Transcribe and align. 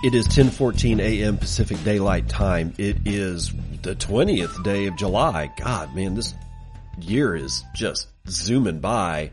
It 0.00 0.14
is 0.14 0.28
10:14 0.28 1.00
a.m. 1.00 1.38
Pacific 1.38 1.82
Daylight 1.82 2.28
Time. 2.28 2.72
It 2.78 2.98
is 3.04 3.52
the 3.82 3.96
20th 3.96 4.62
day 4.62 4.86
of 4.86 4.94
July. 4.94 5.50
God, 5.56 5.92
man, 5.92 6.14
this 6.14 6.34
year 7.00 7.34
is 7.34 7.64
just 7.74 8.06
zooming 8.28 8.78
by. 8.78 9.32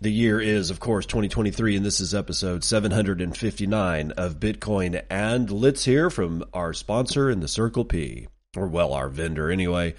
The 0.00 0.10
year 0.10 0.40
is, 0.40 0.70
of 0.70 0.80
course, 0.80 1.06
2023, 1.06 1.76
and 1.76 1.86
this 1.86 2.00
is 2.00 2.16
episode 2.16 2.64
759 2.64 4.10
of 4.16 4.40
Bitcoin. 4.40 5.00
And 5.08 5.48
let's 5.48 5.84
hear 5.84 6.10
from 6.10 6.46
our 6.52 6.72
sponsor 6.72 7.30
in 7.30 7.38
the 7.38 7.46
Circle 7.46 7.84
P, 7.84 8.26
or 8.56 8.66
well, 8.66 8.94
our 8.94 9.08
vendor 9.08 9.52
anyway. 9.52 9.94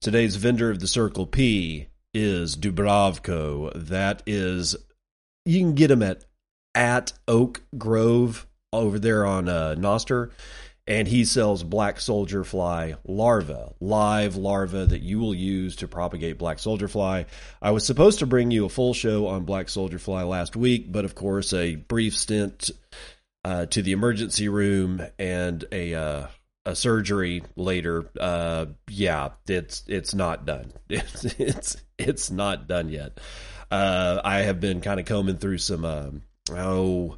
Today's 0.00 0.34
vendor 0.34 0.70
of 0.70 0.80
the 0.80 0.88
Circle 0.88 1.26
P 1.26 1.86
is 2.12 2.56
Dubravko. 2.56 3.70
That 3.76 4.20
is, 4.26 4.74
you 5.44 5.60
can 5.60 5.76
get 5.76 5.88
them 5.88 6.02
at 6.02 6.24
at 6.74 7.12
Oak 7.28 7.62
Grove 7.78 8.48
over 8.80 8.98
there 8.98 9.24
on 9.26 9.48
uh, 9.48 9.74
Nostr 9.76 10.30
and 10.86 11.08
he 11.08 11.24
sells 11.24 11.62
black 11.62 11.98
soldier 11.98 12.44
fly 12.44 12.94
larvae, 13.04 13.72
live 13.80 14.36
larvae 14.36 14.86
that 14.86 15.02
you 15.02 15.18
will 15.18 15.34
use 15.34 15.76
to 15.76 15.88
propagate 15.88 16.38
black 16.38 16.58
soldier 16.58 16.88
fly. 16.88 17.26
I 17.62 17.70
was 17.70 17.86
supposed 17.86 18.18
to 18.18 18.26
bring 18.26 18.50
you 18.50 18.66
a 18.66 18.70
full 18.70 18.92
show 18.94 19.26
on 19.26 19.44
black 19.44 19.68
soldier 19.68 19.98
fly 19.98 20.24
last 20.24 20.56
week, 20.56 20.92
but 20.92 21.04
of 21.04 21.14
course, 21.14 21.52
a 21.54 21.76
brief 21.76 22.16
stint 22.16 22.70
uh, 23.44 23.66
to 23.66 23.82
the 23.82 23.92
emergency 23.92 24.48
room 24.48 25.02
and 25.18 25.64
a 25.72 25.94
uh, 25.94 26.26
a 26.66 26.76
surgery 26.76 27.42
later. 27.56 28.10
Uh, 28.18 28.66
yeah, 28.88 29.30
it's 29.48 29.84
it's 29.86 30.14
not 30.14 30.44
done. 30.44 30.72
It's 30.88 31.24
it's 31.24 31.76
it's 31.98 32.30
not 32.30 32.68
done 32.68 32.90
yet. 32.90 33.20
Uh, 33.70 34.20
I 34.22 34.40
have 34.40 34.60
been 34.60 34.80
kind 34.82 35.00
of 35.00 35.06
combing 35.06 35.38
through 35.38 35.58
some 35.58 35.84
um, 35.84 36.22
oh 36.50 37.16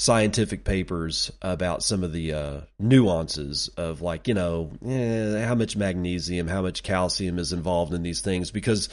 scientific 0.00 0.64
papers 0.64 1.30
about 1.42 1.82
some 1.82 2.02
of 2.02 2.10
the 2.10 2.32
uh, 2.32 2.60
nuances 2.78 3.68
of 3.76 4.00
like 4.00 4.28
you 4.28 4.32
know 4.32 4.70
eh, 4.86 5.44
how 5.44 5.54
much 5.54 5.76
magnesium 5.76 6.48
how 6.48 6.62
much 6.62 6.82
calcium 6.82 7.38
is 7.38 7.52
involved 7.52 7.92
in 7.92 8.02
these 8.02 8.22
things. 8.22 8.50
Because 8.50 8.88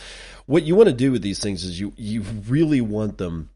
what 0.48 0.64
you 0.64 0.76
want 0.76 0.90
to 0.90 0.94
do 0.94 1.14
with 1.14 1.22
these 1.22 1.40
things 1.40 1.64
is 1.64 1.80
you 1.80 1.94
you 1.96 2.24
really 2.50 2.82
want 2.82 3.18
them 3.18 3.50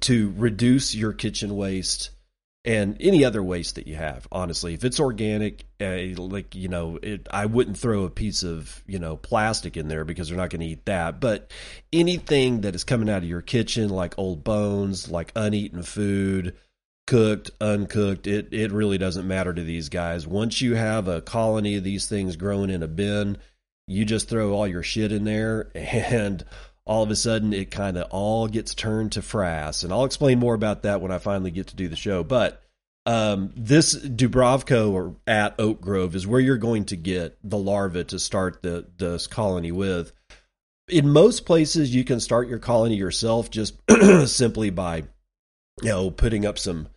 to 0.00 0.34
reduce 0.36 0.94
your 0.94 1.14
kitchen 1.14 1.56
waste 1.56 2.10
and 2.66 2.98
any 3.00 3.24
other 3.24 3.42
waste 3.42 3.76
that 3.76 3.86
you 3.86 3.96
have 3.96 4.28
honestly. 4.30 4.74
If 4.74 4.84
it's 4.84 5.00
organic 5.00 5.64
uh, 5.80 6.00
like 6.18 6.54
you 6.54 6.68
know 6.68 6.98
it, 7.02 7.28
i 7.30 7.46
wouldn't 7.46 7.78
throw 7.78 8.04
a 8.04 8.10
piece 8.10 8.42
of 8.42 8.82
you 8.86 8.98
know 8.98 9.16
plastic 9.16 9.78
in 9.78 9.88
there 9.88 10.04
because 10.04 10.28
they're 10.28 10.36
not 10.36 10.50
going 10.50 10.60
to 10.60 10.66
eat 10.66 10.84
that. 10.84 11.18
But 11.18 11.50
anything 11.94 12.60
that 12.60 12.74
is 12.74 12.84
coming 12.84 13.08
out 13.08 13.22
of 13.22 13.28
your 13.28 13.40
kitchen 13.40 13.88
like 13.88 14.18
old 14.18 14.44
bones 14.44 15.10
like 15.10 15.32
uneaten 15.34 15.82
food 15.82 16.54
cooked, 17.06 17.50
uncooked, 17.60 18.26
it 18.26 18.48
it 18.52 18.72
really 18.72 18.98
doesn't 18.98 19.28
matter 19.28 19.52
to 19.52 19.62
these 19.62 19.88
guys. 19.88 20.26
Once 20.26 20.60
you 20.60 20.74
have 20.74 21.08
a 21.08 21.20
colony 21.20 21.76
of 21.76 21.84
these 21.84 22.08
things 22.08 22.36
growing 22.36 22.70
in 22.70 22.82
a 22.82 22.88
bin, 22.88 23.38
you 23.86 24.04
just 24.04 24.28
throw 24.28 24.52
all 24.52 24.66
your 24.66 24.82
shit 24.82 25.12
in 25.12 25.24
there 25.24 25.70
and 25.74 26.44
all 26.86 27.02
of 27.02 27.10
a 27.10 27.16
sudden 27.16 27.52
it 27.52 27.70
kind 27.70 27.96
of 27.96 28.08
all 28.10 28.46
gets 28.46 28.74
turned 28.74 29.12
to 29.12 29.20
frass. 29.20 29.84
And 29.84 29.92
I'll 29.92 30.04
explain 30.04 30.38
more 30.38 30.54
about 30.54 30.82
that 30.82 31.00
when 31.00 31.12
I 31.12 31.18
finally 31.18 31.50
get 31.50 31.68
to 31.68 31.76
do 31.76 31.88
the 31.88 31.96
show. 31.96 32.22
But 32.22 32.62
um, 33.06 33.52
this 33.56 33.94
Dubravko 33.94 34.90
or 34.92 35.16
at 35.26 35.54
Oak 35.58 35.80
Grove 35.80 36.14
is 36.14 36.26
where 36.26 36.40
you're 36.40 36.56
going 36.56 36.86
to 36.86 36.96
get 36.96 37.38
the 37.42 37.58
larva 37.58 38.04
to 38.04 38.18
start 38.18 38.62
the 38.62 38.86
this 38.96 39.26
colony 39.26 39.72
with. 39.72 40.12
In 40.88 41.10
most 41.10 41.46
places, 41.46 41.94
you 41.94 42.04
can 42.04 42.20
start 42.20 42.48
your 42.48 42.58
colony 42.58 42.96
yourself 42.96 43.50
just 43.50 43.74
simply 44.26 44.70
by 44.70 45.04
you 45.82 45.88
know 45.88 46.10
putting 46.10 46.46
up 46.46 46.58
some 46.58 46.88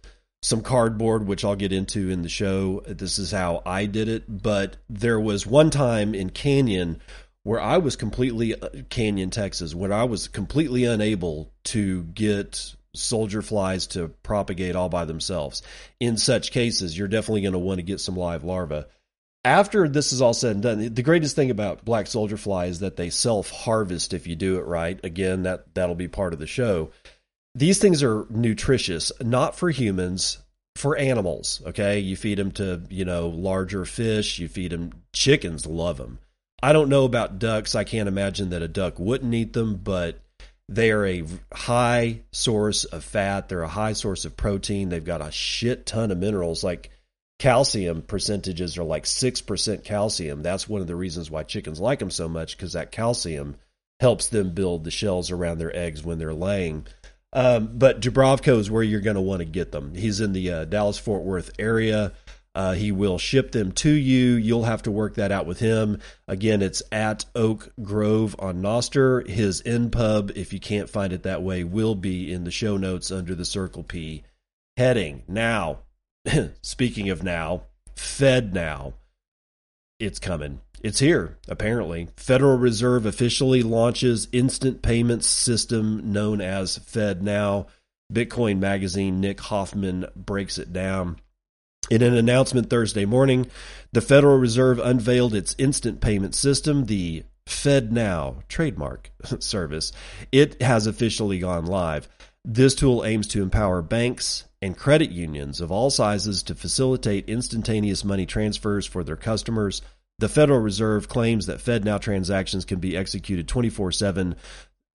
some 0.41 0.61
cardboard, 0.61 1.27
which 1.27 1.43
I'll 1.43 1.55
get 1.55 1.73
into 1.73 2.09
in 2.09 2.21
the 2.21 2.29
show. 2.29 2.81
This 2.85 3.19
is 3.19 3.31
how 3.31 3.61
I 3.65 3.85
did 3.85 4.07
it. 4.07 4.23
But 4.27 4.77
there 4.89 5.19
was 5.19 5.45
one 5.47 5.69
time 5.69 6.13
in 6.13 6.29
Canyon 6.29 7.01
where 7.43 7.61
I 7.61 7.77
was 7.77 7.95
completely, 7.95 8.59
uh, 8.59 8.69
Canyon, 8.89 9.29
Texas, 9.29 9.73
where 9.73 9.93
I 9.93 10.03
was 10.03 10.27
completely 10.27 10.83
unable 10.83 11.51
to 11.65 12.03
get 12.03 12.75
soldier 12.93 13.41
flies 13.41 13.87
to 13.87 14.09
propagate 14.21 14.75
all 14.75 14.89
by 14.89 15.05
themselves. 15.05 15.61
In 15.99 16.17
such 16.17 16.51
cases, 16.51 16.97
you're 16.97 17.07
definitely 17.07 17.41
going 17.41 17.53
to 17.53 17.59
want 17.59 17.77
to 17.77 17.83
get 17.83 18.01
some 18.01 18.17
live 18.17 18.43
larvae. 18.43 18.83
After 19.45 19.87
this 19.87 20.11
is 20.11 20.21
all 20.21 20.33
said 20.33 20.55
and 20.55 20.63
done, 20.63 20.93
the 20.93 21.03
greatest 21.03 21.35
thing 21.35 21.51
about 21.51 21.85
black 21.85 22.07
soldier 22.07 22.35
fly 22.35 22.65
is 22.65 22.79
that 22.79 22.97
they 22.97 23.09
self 23.09 23.49
harvest 23.49 24.13
if 24.13 24.27
you 24.27 24.35
do 24.35 24.57
it 24.57 24.65
right. 24.65 24.99
Again, 25.05 25.43
that 25.43 25.73
that'll 25.73 25.95
be 25.95 26.09
part 26.09 26.33
of 26.33 26.39
the 26.39 26.47
show 26.47 26.91
these 27.57 27.79
things 27.79 28.03
are 28.03 28.27
nutritious, 28.29 29.11
not 29.19 29.55
for 29.55 29.69
humans, 29.71 30.37
for 30.75 30.95
animals. 30.95 31.61
Okay, 31.65 31.99
you 31.99 32.15
feed 32.15 32.37
them 32.37 32.51
to 32.51 32.83
you 32.89 33.03
know 33.03 33.29
larger 33.29 33.83
fish. 33.83 34.37
You 34.37 34.47
feed 34.47 34.71
them 34.71 34.91
chickens. 35.11 35.65
Love 35.65 35.97
them. 35.97 36.19
I 36.61 36.71
don't 36.71 36.89
know 36.89 37.05
about 37.05 37.39
ducks. 37.39 37.75
I 37.75 37.83
can't 37.83 38.07
imagine 38.07 38.51
that 38.51 38.61
a 38.61 38.67
duck 38.67 38.99
wouldn't 38.99 39.33
eat 39.33 39.53
them, 39.53 39.75
but 39.75 40.19
they 40.69 40.91
are 40.91 41.05
a 41.05 41.23
high 41.51 42.21
source 42.31 42.85
of 42.85 43.03
fat. 43.03 43.49
They're 43.49 43.63
a 43.63 43.67
high 43.67 43.93
source 43.93 44.25
of 44.25 44.37
protein. 44.37 44.89
They've 44.89 45.03
got 45.03 45.25
a 45.25 45.31
shit 45.31 45.85
ton 45.85 46.11
of 46.11 46.17
minerals. 46.19 46.63
Like 46.63 46.91
calcium 47.39 48.01
percentages 48.01 48.77
are 48.77 48.83
like 48.83 49.05
6% 49.05 49.83
calcium. 49.83 50.43
That's 50.43 50.69
one 50.69 50.81
of 50.81 50.87
the 50.87 50.95
reasons 50.95 51.31
why 51.31 51.43
chickens 51.43 51.79
like 51.79 51.99
them 51.99 52.11
so 52.11 52.27
much 52.27 52.57
because 52.57 52.73
that 52.73 52.91
calcium 52.91 53.55
helps 53.99 54.27
them 54.27 54.51
build 54.53 54.83
the 54.83 54.91
shells 54.91 55.31
around 55.31 55.57
their 55.57 55.75
eggs 55.75 56.03
when 56.03 56.19
they're 56.19 56.33
laying. 56.33 56.85
Um, 57.33 57.71
but 57.73 57.99
Dubravko 58.01 58.57
is 58.59 58.71
where 58.71 58.83
you're 58.83 59.01
going 59.01 59.15
to 59.15 59.21
want 59.21 59.39
to 59.39 59.45
get 59.45 59.71
them. 59.71 59.93
He's 59.93 60.21
in 60.21 60.33
the 60.33 60.51
uh, 60.51 60.65
Dallas 60.65 60.97
Fort 60.97 61.23
Worth 61.23 61.51
area. 61.59 62.13
Uh, 62.55 62.73
he 62.73 62.91
will 62.91 63.19
ship 63.19 63.51
them 63.51 63.71
to 63.71 63.89
you. 63.91 64.33
You'll 64.33 64.63
have 64.63 64.81
to 64.83 64.91
work 64.91 65.15
that 65.15 65.31
out 65.31 65.45
with 65.45 65.59
him. 65.59 65.99
Again, 66.27 66.63
it's 66.63 66.81
at 66.91 67.25
Oak 67.35 67.71
Grove 67.83 68.35
on 68.39 68.63
Nostr. 68.63 69.27
His 69.27 69.61
in 69.61 69.91
pub, 69.91 70.31
if 70.35 70.53
you 70.53 70.59
can't 70.59 70.89
find 70.89 71.13
it 71.13 71.21
that 71.21 71.43
way, 71.43 71.63
will 71.63 71.93
be 71.93 72.33
in 72.33 72.45
the 72.45 72.51
show 72.51 72.75
notes 72.75 73.11
under 73.11 73.35
the 73.35 73.45
Circle 73.45 73.83
P 73.83 74.23
heading. 74.75 75.21
Now, 75.27 75.81
speaking 76.63 77.11
of 77.11 77.21
now, 77.21 77.63
Fed 77.95 78.55
now, 78.55 78.93
it's 79.99 80.17
coming. 80.17 80.61
It's 80.87 80.99
here, 80.99 81.37
apparently. 81.49 82.07
Federal 82.15 82.57
Reserve 82.57 83.05
officially 83.05 83.61
launches 83.61 84.29
instant 84.31 84.81
payments 84.81 85.27
system 85.27 86.13
known 86.13 86.39
as 86.39 86.79
FedNow. 86.79 87.67
Bitcoin 88.13 88.59
Magazine 88.59 89.19
Nick 89.19 89.41
Hoffman 89.41 90.05
breaks 90.15 90.57
it 90.57 90.71
down. 90.71 91.17
In 91.91 92.01
an 92.01 92.15
announcement 92.15 92.69
Thursday 92.69 93.03
morning, 93.03 93.47
the 93.91 93.99
Federal 93.99 94.37
Reserve 94.37 94.79
unveiled 94.79 95.35
its 95.35 95.57
instant 95.57 95.99
payment 95.99 96.33
system, 96.33 96.85
the 96.85 97.25
FedNow 97.45 98.47
trademark 98.47 99.11
service. 99.39 99.91
It 100.31 100.61
has 100.61 100.87
officially 100.87 101.39
gone 101.39 101.65
live. 101.65 102.07
This 102.45 102.75
tool 102.75 103.03
aims 103.03 103.27
to 103.27 103.43
empower 103.43 103.81
banks 103.81 104.45
and 104.61 104.77
credit 104.77 105.11
unions 105.11 105.59
of 105.59 105.69
all 105.69 105.89
sizes 105.89 106.43
to 106.43 106.55
facilitate 106.55 107.27
instantaneous 107.27 108.05
money 108.05 108.25
transfers 108.25 108.85
for 108.85 109.03
their 109.03 109.17
customers 109.17 109.81
the 110.19 110.29
Federal 110.29 110.59
Reserve 110.59 111.07
claims 111.07 111.45
that 111.45 111.59
FedNow 111.59 112.01
transactions 112.01 112.65
can 112.65 112.79
be 112.79 112.97
executed 112.97 113.47
24 113.47 113.91
7, 113.91 114.35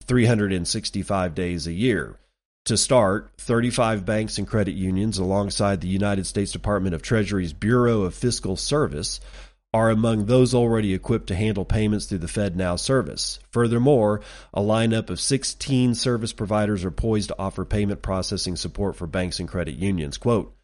365 0.05 1.35
days 1.35 1.67
a 1.67 1.71
year. 1.71 2.19
To 2.65 2.77
start, 2.77 3.31
35 3.39 4.05
banks 4.05 4.37
and 4.37 4.47
credit 4.47 4.73
unions, 4.73 5.17
alongside 5.17 5.81
the 5.81 5.87
United 5.87 6.25
States 6.25 6.51
Department 6.51 6.95
of 6.95 7.01
Treasury's 7.01 7.53
Bureau 7.53 8.03
of 8.03 8.15
Fiscal 8.15 8.55
Service, 8.55 9.19
are 9.73 9.89
among 9.89 10.25
those 10.25 10.53
already 10.53 10.93
equipped 10.93 11.27
to 11.27 11.35
handle 11.35 11.65
payments 11.65 12.05
through 12.05 12.19
the 12.19 12.27
FedNow 12.27 12.79
service. 12.79 13.39
Furthermore, 13.51 14.21
a 14.53 14.61
lineup 14.61 15.09
of 15.09 15.19
16 15.19 15.95
service 15.95 16.31
providers 16.31 16.85
are 16.85 16.91
poised 16.91 17.29
to 17.29 17.39
offer 17.39 17.65
payment 17.65 18.01
processing 18.01 18.55
support 18.55 18.95
for 18.95 19.07
banks 19.07 19.39
and 19.39 19.49
credit 19.49 19.75
unions. 19.75 20.17
Quote, 20.17 20.55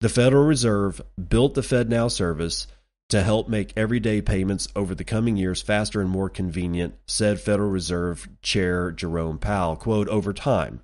The 0.00 0.08
Federal 0.08 0.44
Reserve 0.44 1.02
built 1.28 1.54
the 1.54 1.62
FedNow 1.62 2.10
service 2.10 2.66
to 3.12 3.22
help 3.22 3.46
make 3.46 3.74
everyday 3.76 4.22
payments 4.22 4.68
over 4.74 4.94
the 4.94 5.04
coming 5.04 5.36
years 5.36 5.60
faster 5.60 6.00
and 6.00 6.08
more 6.08 6.30
convenient, 6.30 6.94
said 7.06 7.38
Federal 7.38 7.68
Reserve 7.68 8.26
Chair 8.40 8.90
Jerome 8.90 9.36
Powell. 9.36 9.76
Quote, 9.76 10.08
over 10.08 10.32
time, 10.32 10.80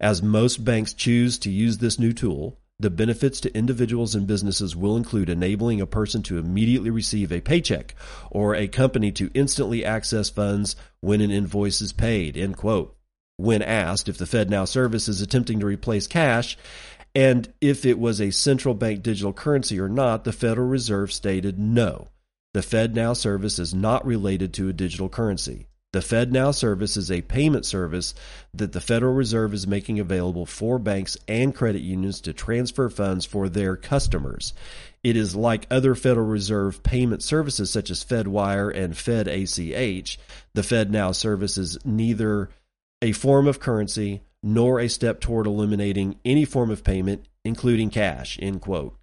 as 0.00 0.20
most 0.20 0.64
banks 0.64 0.92
choose 0.92 1.38
to 1.38 1.50
use 1.52 1.78
this 1.78 1.96
new 1.96 2.12
tool, 2.12 2.58
the 2.80 2.90
benefits 2.90 3.40
to 3.42 3.56
individuals 3.56 4.16
and 4.16 4.26
businesses 4.26 4.74
will 4.74 4.96
include 4.96 5.30
enabling 5.30 5.80
a 5.80 5.86
person 5.86 6.20
to 6.24 6.38
immediately 6.38 6.90
receive 6.90 7.30
a 7.30 7.40
paycheck 7.40 7.94
or 8.28 8.56
a 8.56 8.66
company 8.66 9.12
to 9.12 9.30
instantly 9.32 9.84
access 9.84 10.28
funds 10.28 10.74
when 11.00 11.20
an 11.20 11.30
invoice 11.30 11.80
is 11.80 11.92
paid. 11.92 12.36
End 12.36 12.56
quote. 12.56 12.96
When 13.36 13.62
asked 13.62 14.08
if 14.08 14.18
the 14.18 14.24
FedNow 14.24 14.66
service 14.66 15.06
is 15.06 15.20
attempting 15.20 15.60
to 15.60 15.66
replace 15.66 16.08
cash, 16.08 16.58
and 17.18 17.52
if 17.60 17.84
it 17.84 17.98
was 17.98 18.20
a 18.20 18.30
central 18.30 18.74
bank 18.74 19.02
digital 19.02 19.32
currency 19.32 19.80
or 19.80 19.88
not, 19.88 20.22
the 20.22 20.30
Federal 20.30 20.68
Reserve 20.68 21.12
stated 21.12 21.58
no. 21.58 22.06
The 22.54 22.60
FedNow 22.60 23.16
service 23.16 23.58
is 23.58 23.74
not 23.74 24.06
related 24.06 24.54
to 24.54 24.68
a 24.68 24.72
digital 24.72 25.08
currency. 25.08 25.66
The 25.92 25.98
FedNow 25.98 26.54
service 26.54 26.96
is 26.96 27.10
a 27.10 27.22
payment 27.22 27.66
service 27.66 28.14
that 28.54 28.70
the 28.70 28.80
Federal 28.80 29.14
Reserve 29.14 29.52
is 29.52 29.66
making 29.66 29.98
available 29.98 30.46
for 30.46 30.78
banks 30.78 31.16
and 31.26 31.52
credit 31.52 31.82
unions 31.82 32.20
to 32.20 32.32
transfer 32.32 32.88
funds 32.88 33.24
for 33.24 33.48
their 33.48 33.74
customers. 33.74 34.52
It 35.02 35.16
is 35.16 35.34
like 35.34 35.66
other 35.72 35.96
Federal 35.96 36.28
Reserve 36.28 36.84
payment 36.84 37.24
services 37.24 37.68
such 37.68 37.90
as 37.90 38.04
FedWire 38.04 38.72
and 38.72 38.94
FedACH. 38.94 40.18
The 40.54 40.62
FedNow 40.62 41.16
service 41.16 41.58
is 41.58 41.84
neither 41.84 42.50
a 43.02 43.10
form 43.10 43.48
of 43.48 43.58
currency 43.58 44.22
nor 44.42 44.78
a 44.78 44.88
step 44.88 45.20
toward 45.20 45.46
eliminating 45.46 46.16
any 46.24 46.44
form 46.44 46.70
of 46.70 46.84
payment, 46.84 47.26
including 47.44 47.90
cash. 47.90 48.38
End 48.40 48.60
quote. 48.60 48.96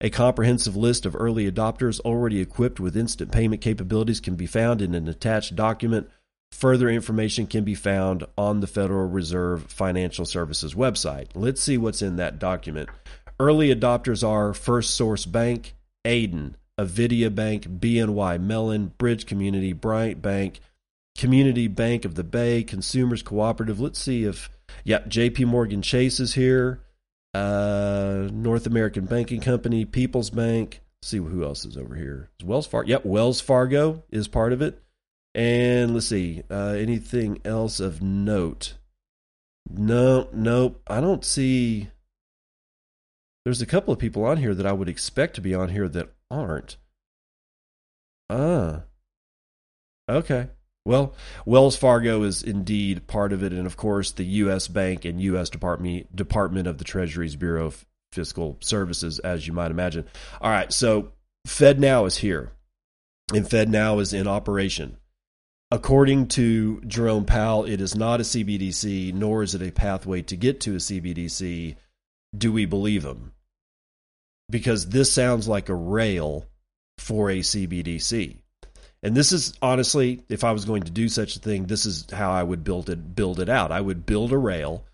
A 0.00 0.10
comprehensive 0.10 0.76
list 0.76 1.06
of 1.06 1.16
early 1.18 1.50
adopters 1.50 2.00
already 2.00 2.40
equipped 2.40 2.78
with 2.78 2.96
instant 2.96 3.32
payment 3.32 3.62
capabilities 3.62 4.20
can 4.20 4.34
be 4.34 4.46
found 4.46 4.82
in 4.82 4.94
an 4.94 5.08
attached 5.08 5.56
document. 5.56 6.08
Further 6.52 6.88
information 6.88 7.46
can 7.46 7.64
be 7.64 7.74
found 7.74 8.24
on 8.36 8.60
the 8.60 8.66
Federal 8.66 9.08
Reserve 9.08 9.64
Financial 9.64 10.26
Services 10.26 10.74
website. 10.74 11.28
Let's 11.34 11.62
see 11.62 11.78
what's 11.78 12.02
in 12.02 12.16
that 12.16 12.38
document. 12.38 12.90
Early 13.40 13.74
adopters 13.74 14.26
are 14.26 14.54
First 14.54 14.94
Source 14.94 15.26
Bank, 15.26 15.74
Aiden, 16.04 16.54
Avidia 16.78 17.34
Bank, 17.34 17.66
BNY 17.66 18.40
Mellon, 18.40 18.92
Bridge 18.98 19.26
Community, 19.26 19.72
Bryant 19.72 20.20
Bank, 20.20 20.60
Community 21.16 21.68
Bank 21.68 22.04
of 22.04 22.14
the 22.14 22.24
Bay, 22.24 22.62
Consumers 22.62 23.22
Cooperative. 23.22 23.80
Let's 23.80 23.98
see 23.98 24.24
if 24.24 24.50
Yep, 24.84 25.08
J.P. 25.08 25.44
Morgan 25.46 25.82
Chase 25.82 26.20
is 26.20 26.34
here. 26.34 26.80
Uh, 27.34 28.28
North 28.32 28.66
American 28.66 29.04
Banking 29.04 29.40
Company, 29.40 29.84
People's 29.84 30.30
Bank. 30.30 30.80
Let's 31.00 31.08
see 31.08 31.18
who 31.18 31.44
else 31.44 31.64
is 31.64 31.76
over 31.76 31.94
here. 31.94 32.30
Is 32.40 32.46
Wells 32.46 32.66
Fargo? 32.66 32.88
Yep, 32.88 33.04
Wells 33.04 33.40
Fargo 33.40 34.04
is 34.10 34.28
part 34.28 34.52
of 34.52 34.62
it. 34.62 34.82
And 35.34 35.92
let's 35.92 36.06
see, 36.06 36.44
uh, 36.50 36.74
anything 36.78 37.40
else 37.44 37.78
of 37.78 38.00
note? 38.00 38.74
No, 39.68 40.28
nope. 40.32 40.80
I 40.86 41.00
don't 41.00 41.24
see. 41.24 41.88
There's 43.44 43.60
a 43.60 43.66
couple 43.66 43.92
of 43.92 43.98
people 43.98 44.24
on 44.24 44.38
here 44.38 44.54
that 44.54 44.66
I 44.66 44.72
would 44.72 44.88
expect 44.88 45.34
to 45.34 45.40
be 45.40 45.54
on 45.54 45.68
here 45.68 45.88
that 45.88 46.12
aren't. 46.30 46.78
Ah. 48.30 48.82
Okay. 50.08 50.48
Well, 50.86 51.14
Wells 51.44 51.76
Fargo 51.76 52.22
is 52.22 52.44
indeed 52.44 53.08
part 53.08 53.32
of 53.32 53.42
it, 53.42 53.52
and 53.52 53.66
of 53.66 53.76
course, 53.76 54.12
the 54.12 54.24
U.S. 54.24 54.68
Bank 54.68 55.04
and 55.04 55.20
U.S. 55.20 55.50
Department 55.50 56.14
Department 56.14 56.68
of 56.68 56.78
the 56.78 56.84
Treasury's 56.84 57.34
Bureau 57.34 57.66
of 57.66 57.84
Fiscal 58.12 58.56
Services, 58.60 59.18
as 59.18 59.48
you 59.48 59.52
might 59.52 59.72
imagine. 59.72 60.04
All 60.40 60.48
right, 60.48 60.72
so 60.72 61.08
FedNow 61.48 62.06
is 62.06 62.18
here, 62.18 62.52
and 63.34 63.44
FedNow 63.44 64.00
is 64.00 64.12
in 64.12 64.28
operation. 64.28 64.96
According 65.72 66.28
to 66.28 66.80
Jerome 66.82 67.24
Powell, 67.24 67.64
it 67.64 67.80
is 67.80 67.96
not 67.96 68.20
a 68.20 68.22
CBDC, 68.22 69.12
nor 69.12 69.42
is 69.42 69.56
it 69.56 69.62
a 69.62 69.72
pathway 69.72 70.22
to 70.22 70.36
get 70.36 70.60
to 70.60 70.74
a 70.74 70.78
CBDC. 70.78 71.74
Do 72.38 72.52
we 72.52 72.64
believe 72.64 73.04
him? 73.04 73.32
Because 74.48 74.90
this 74.90 75.10
sounds 75.10 75.48
like 75.48 75.68
a 75.68 75.74
rail 75.74 76.46
for 76.98 77.28
a 77.28 77.40
CBDC. 77.40 78.36
And 79.06 79.16
this 79.16 79.30
is 79.30 79.54
honestly, 79.62 80.24
if 80.28 80.42
I 80.42 80.50
was 80.50 80.64
going 80.64 80.82
to 80.82 80.90
do 80.90 81.08
such 81.08 81.36
a 81.36 81.38
thing, 81.38 81.66
this 81.66 81.86
is 81.86 82.10
how 82.10 82.32
I 82.32 82.42
would 82.42 82.64
build 82.64 82.90
it 82.90 83.14
build 83.14 83.38
it 83.38 83.48
out. 83.48 83.70
I 83.70 83.80
would 83.80 84.04
build 84.04 84.32
a 84.32 84.36
rail 84.36 84.84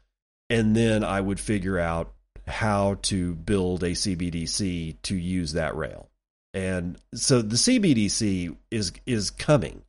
and 0.50 0.76
then 0.76 1.02
I 1.02 1.18
would 1.18 1.40
figure 1.40 1.78
out 1.78 2.12
how 2.46 2.98
to 3.04 3.34
build 3.34 3.82
a 3.82 3.92
CBDC 3.92 4.96
to 5.00 5.16
use 5.16 5.54
that 5.54 5.74
rail. 5.74 6.10
And 6.52 6.98
so 7.14 7.40
the 7.40 7.56
CBDC 7.56 8.54
is 8.70 8.92
is 9.06 9.30
coming 9.30 9.80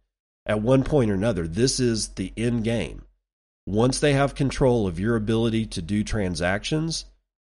at 0.46 0.62
one 0.62 0.86
point 0.86 1.12
or 1.12 1.16
another. 1.16 1.46
This 1.46 1.81
is 1.81 2.08
the 2.08 2.31
end 2.38 2.64
game. 2.64 3.02
Once 3.68 4.00
they 4.00 4.14
have 4.14 4.36
control 4.36 4.88
of 4.88 5.02
your 5.02 5.18
ability 5.18 5.66
to 5.66 5.81
do 5.81 6.02
transactions, 6.02 7.04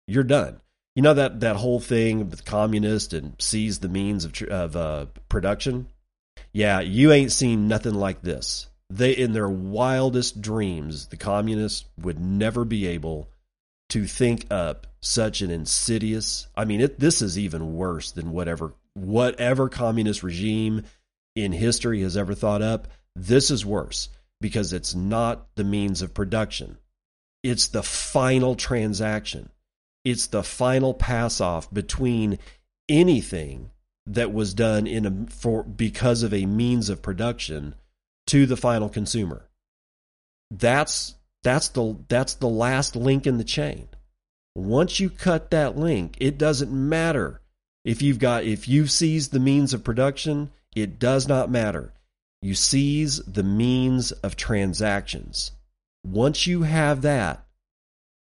you're 0.08 0.24
done. 0.24 0.62
You 0.96 1.02
know 1.02 1.16
that 1.16 1.40
that 1.40 1.56
whole 1.56 1.80
thing 1.80 2.30
with 2.30 2.46
communist 2.46 3.14
and 3.14 3.34
seize 3.40 3.80
the 3.80 3.90
means 3.90 4.24
of 4.24 4.40
of 4.44 4.76
uh, 4.76 5.06
production 5.30 5.88
yeah, 6.54 6.80
you 6.80 7.12
ain't 7.12 7.32
seen 7.32 7.68
nothing 7.68 7.94
like 7.94 8.22
this. 8.22 8.68
They, 8.90 9.12
in 9.12 9.34
their 9.34 9.50
wildest 9.50 10.42
dreams, 10.42 11.08
the 11.08 11.18
communists 11.18 11.86
would 12.02 12.20
never 12.20 12.66
be 12.66 12.88
able 12.88 13.30
to 13.90 14.06
think 14.06 14.48
up 14.52 14.88
such 15.02 15.42
an 15.42 15.52
insidious. 15.52 16.48
I 16.56 16.66
mean, 16.66 16.82
it, 16.82 17.00
this 17.00 17.22
is 17.22 17.38
even 17.38 17.76
worse 17.76 18.12
than 18.12 18.32
whatever 18.32 18.74
whatever 18.96 19.70
communist 19.70 20.24
regime 20.24 20.84
in 21.36 21.52
history 21.52 22.02
has 22.02 22.18
ever 22.18 22.34
thought 22.34 22.62
up. 22.62 22.88
This 23.16 23.52
is 23.52 23.66
worse 23.66 24.10
because 24.42 24.74
it's 24.74 24.96
not 24.96 25.48
the 25.56 25.64
means 25.64 26.02
of 26.02 26.14
production. 26.14 26.78
It's 27.44 27.68
the 27.68 27.84
final 27.84 28.56
transaction. 28.56 29.50
It's 30.04 30.28
the 30.28 30.44
final 30.44 30.94
pass 30.94 31.40
off 31.40 31.72
between 31.74 32.40
anything 32.88 33.70
that 34.10 34.34
was 34.34 34.54
done 34.54 34.88
in 34.88 35.06
a 35.06 35.32
for 35.32 35.64
because 35.64 36.24
of 36.24 36.34
a 36.34 36.46
means 36.46 36.90
of 36.90 37.02
production 37.02 37.76
to 38.28 38.46
the 38.46 38.58
final 38.58 38.90
consumer. 38.90 39.48
That's 40.52 41.16
that's 41.44 41.70
the 41.70 41.98
that's 42.08 42.34
the 42.36 42.50
last 42.50 42.96
link 42.96 43.28
in 43.28 43.38
the 43.38 43.44
chain. 43.44 43.88
Once 44.56 45.00
you 45.00 45.10
cut 45.10 45.52
that 45.52 45.78
link, 45.78 46.18
it 46.20 46.38
doesn't 46.38 46.72
matter 46.72 47.40
if 47.86 48.02
you've 48.02 48.20
got 48.20 48.44
if 48.44 48.68
you've 48.68 48.92
seized 48.92 49.32
the 49.32 49.40
means 49.40 49.74
of 49.74 49.84
production, 49.84 50.52
it 50.76 51.00
does 51.00 51.28
not 51.28 51.52
matter. 51.52 51.94
You 52.42 52.56
seize 52.56 53.18
the 53.24 53.44
means 53.44 54.12
of 54.12 54.36
transactions. 54.36 55.52
Once 56.04 56.48
you 56.48 56.64
have 56.64 57.02
that, 57.04 57.46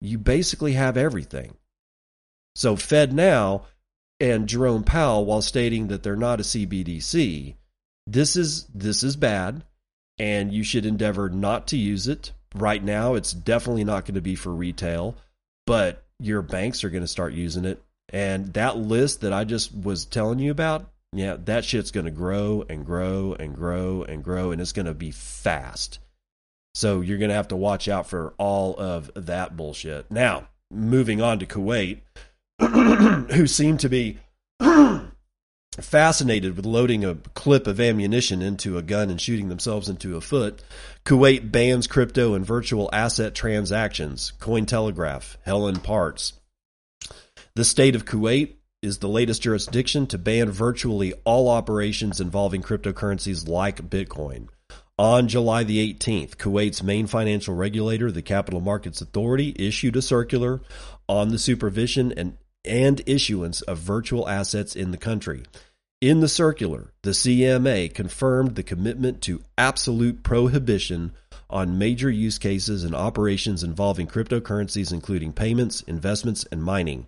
you 0.01 0.17
basically 0.17 0.73
have 0.73 0.97
everything. 0.97 1.55
So 2.55 2.75
FedNow 2.75 3.63
and 4.19 4.47
Jerome 4.47 4.83
Powell, 4.83 5.25
while 5.25 5.41
stating 5.41 5.87
that 5.87 6.03
they're 6.03 6.15
not 6.15 6.39
a 6.39 6.43
CBDC, 6.43 7.55
this 8.07 8.35
is 8.35 8.65
this 8.73 9.03
is 9.03 9.15
bad, 9.15 9.63
and 10.17 10.53
you 10.53 10.63
should 10.63 10.85
endeavor 10.85 11.29
not 11.29 11.67
to 11.67 11.77
use 11.77 12.07
it. 12.07 12.31
Right 12.53 12.83
now, 12.83 13.15
it's 13.15 13.33
definitely 13.33 13.83
not 13.83 14.05
going 14.05 14.15
to 14.15 14.21
be 14.21 14.35
for 14.35 14.53
retail, 14.53 15.15
but 15.65 16.03
your 16.19 16.41
banks 16.41 16.83
are 16.83 16.89
going 16.89 17.03
to 17.03 17.07
start 17.07 17.33
using 17.33 17.65
it. 17.65 17.83
And 18.09 18.53
that 18.53 18.77
list 18.77 19.21
that 19.21 19.33
I 19.33 19.43
just 19.43 19.75
was 19.75 20.05
telling 20.05 20.39
you 20.39 20.51
about, 20.51 20.89
yeah, 21.11 21.37
that 21.45 21.65
shit's 21.65 21.91
going 21.91 22.05
to 22.05 22.11
grow 22.11 22.63
and 22.69 22.85
grow 22.85 23.35
and 23.37 23.53
grow 23.55 24.03
and 24.03 24.23
grow, 24.23 24.51
and 24.51 24.61
it's 24.61 24.71
going 24.71 24.85
to 24.85 24.93
be 24.93 25.11
fast. 25.11 25.99
So 26.75 27.01
you're 27.01 27.17
going 27.17 27.29
to 27.29 27.35
have 27.35 27.49
to 27.49 27.55
watch 27.55 27.87
out 27.87 28.07
for 28.07 28.33
all 28.37 28.75
of 28.77 29.11
that 29.15 29.57
bullshit. 29.57 30.11
Now, 30.11 30.47
moving 30.71 31.21
on 31.21 31.39
to 31.39 31.45
Kuwait, 31.45 32.01
who 32.59 33.47
seem 33.47 33.77
to 33.77 33.89
be 33.89 34.19
fascinated 35.79 36.55
with 36.55 36.65
loading 36.65 37.03
a 37.03 37.15
clip 37.33 37.67
of 37.67 37.79
ammunition 37.79 38.41
into 38.41 38.77
a 38.77 38.81
gun 38.81 39.09
and 39.09 39.19
shooting 39.19 39.49
themselves 39.49 39.89
into 39.89 40.15
a 40.15 40.21
foot. 40.21 40.63
Kuwait 41.05 41.51
bans 41.51 41.87
crypto 41.87 42.33
and 42.33 42.45
virtual 42.45 42.89
asset 42.93 43.35
transactions. 43.35 44.33
Cointelegraph, 44.39 45.35
Helen 45.43 45.79
Partz. 45.79 46.33
The 47.55 47.65
state 47.65 47.95
of 47.95 48.05
Kuwait 48.05 48.55
is 48.81 48.99
the 48.99 49.09
latest 49.09 49.41
jurisdiction 49.41 50.07
to 50.07 50.17
ban 50.17 50.49
virtually 50.51 51.13
all 51.23 51.49
operations 51.49 52.21
involving 52.21 52.61
cryptocurrencies 52.61 53.47
like 53.47 53.89
Bitcoin. 53.89 54.47
On 54.97 55.27
July 55.27 55.65
the 55.65 55.93
18th, 55.93 56.37
Kuwait's 56.37 56.81
main 56.81 57.07
financial 57.07 57.53
regulator, 57.53 58.11
the 58.11 58.21
Capital 58.21 58.61
Markets 58.61 59.01
Authority, 59.01 59.53
issued 59.57 59.97
a 59.97 60.01
circular 60.01 60.61
on 61.09 61.29
the 61.29 61.39
supervision 61.39 62.13
and 62.15 62.37
and 62.65 63.01
issuance 63.05 63.61
of 63.61 63.79
virtual 63.79 64.27
assets 64.27 64.75
in 64.75 64.91
the 64.91 64.97
country. 64.97 65.43
In 66.01 66.19
the 66.19 66.27
circular, 66.27 66.91
the 67.03 67.11
CMA 67.11 67.93
confirmed 67.93 68.55
the 68.55 68.63
commitment 68.63 69.21
to 69.23 69.41
absolute 69.57 70.23
prohibition 70.23 71.13
on 71.49 71.77
major 71.77 72.09
use 72.09 72.37
cases 72.37 72.83
and 72.83 72.93
operations 72.93 73.63
involving 73.63 74.07
cryptocurrencies, 74.07 74.91
including 74.91 75.31
payments, 75.31 75.81
investments, 75.81 76.45
and 76.51 76.63
mining. 76.63 77.07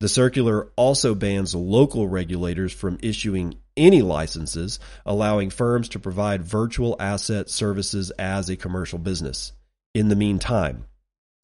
The 0.00 0.08
circular 0.08 0.68
also 0.76 1.14
bans 1.14 1.54
local 1.54 2.08
regulators 2.08 2.72
from 2.72 2.98
issuing 3.02 3.54
any 3.76 4.02
licenses, 4.02 4.78
allowing 5.06 5.50
firms 5.50 5.88
to 5.90 5.98
provide 5.98 6.44
virtual 6.44 6.96
asset 6.98 7.48
services 7.48 8.10
as 8.18 8.48
a 8.48 8.56
commercial 8.56 8.98
business. 8.98 9.52
In 9.94 10.08
the 10.08 10.16
meantime, 10.16 10.84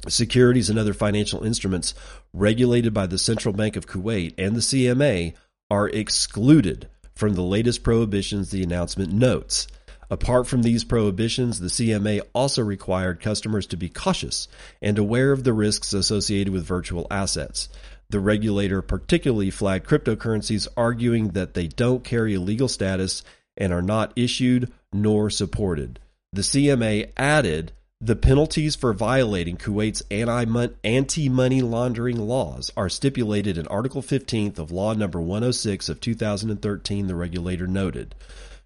securities 0.08 0.70
and 0.70 0.78
other 0.78 0.94
financial 0.94 1.44
instruments 1.44 1.94
regulated 2.32 2.94
by 2.94 3.06
the 3.06 3.18
Central 3.18 3.52
Bank 3.52 3.76
of 3.76 3.86
Kuwait 3.86 4.34
and 4.38 4.56
the 4.56 4.60
CMA 4.60 5.34
are 5.70 5.88
excluded 5.88 6.88
from 7.14 7.34
the 7.34 7.42
latest 7.42 7.82
prohibitions 7.82 8.50
the 8.50 8.62
announcement 8.62 9.12
notes. 9.12 9.66
Apart 10.10 10.48
from 10.48 10.62
these 10.62 10.82
prohibitions, 10.82 11.60
the 11.60 11.68
CMA 11.68 12.20
also 12.32 12.62
required 12.62 13.20
customers 13.20 13.66
to 13.68 13.76
be 13.76 13.88
cautious 13.88 14.48
and 14.82 14.98
aware 14.98 15.30
of 15.30 15.44
the 15.44 15.52
risks 15.52 15.92
associated 15.92 16.52
with 16.52 16.64
virtual 16.64 17.06
assets. 17.10 17.68
The 18.08 18.18
regulator 18.18 18.82
particularly 18.82 19.50
flagged 19.50 19.86
cryptocurrencies, 19.86 20.66
arguing 20.76 21.28
that 21.30 21.54
they 21.54 21.68
don't 21.68 22.02
carry 22.02 22.34
a 22.34 22.40
legal 22.40 22.66
status 22.66 23.22
and 23.56 23.72
are 23.72 23.82
not 23.82 24.12
issued 24.16 24.72
nor 24.92 25.30
supported. 25.30 26.00
The 26.32 26.42
CMA 26.42 27.12
added 27.16 27.70
the 28.02 28.16
penalties 28.16 28.74
for 28.74 28.94
violating 28.94 29.58
Kuwait's 29.58 30.02
anti 30.10 31.28
money 31.28 31.60
laundering 31.60 32.18
laws 32.18 32.72
are 32.74 32.88
stipulated 32.88 33.58
in 33.58 33.66
Article 33.66 34.00
15 34.00 34.54
of 34.56 34.70
Law 34.70 34.94
Number 34.94 35.20
106 35.20 35.90
of 35.90 36.00
2013, 36.00 37.08
the 37.08 37.14
regulator 37.14 37.66
noted. 37.66 38.14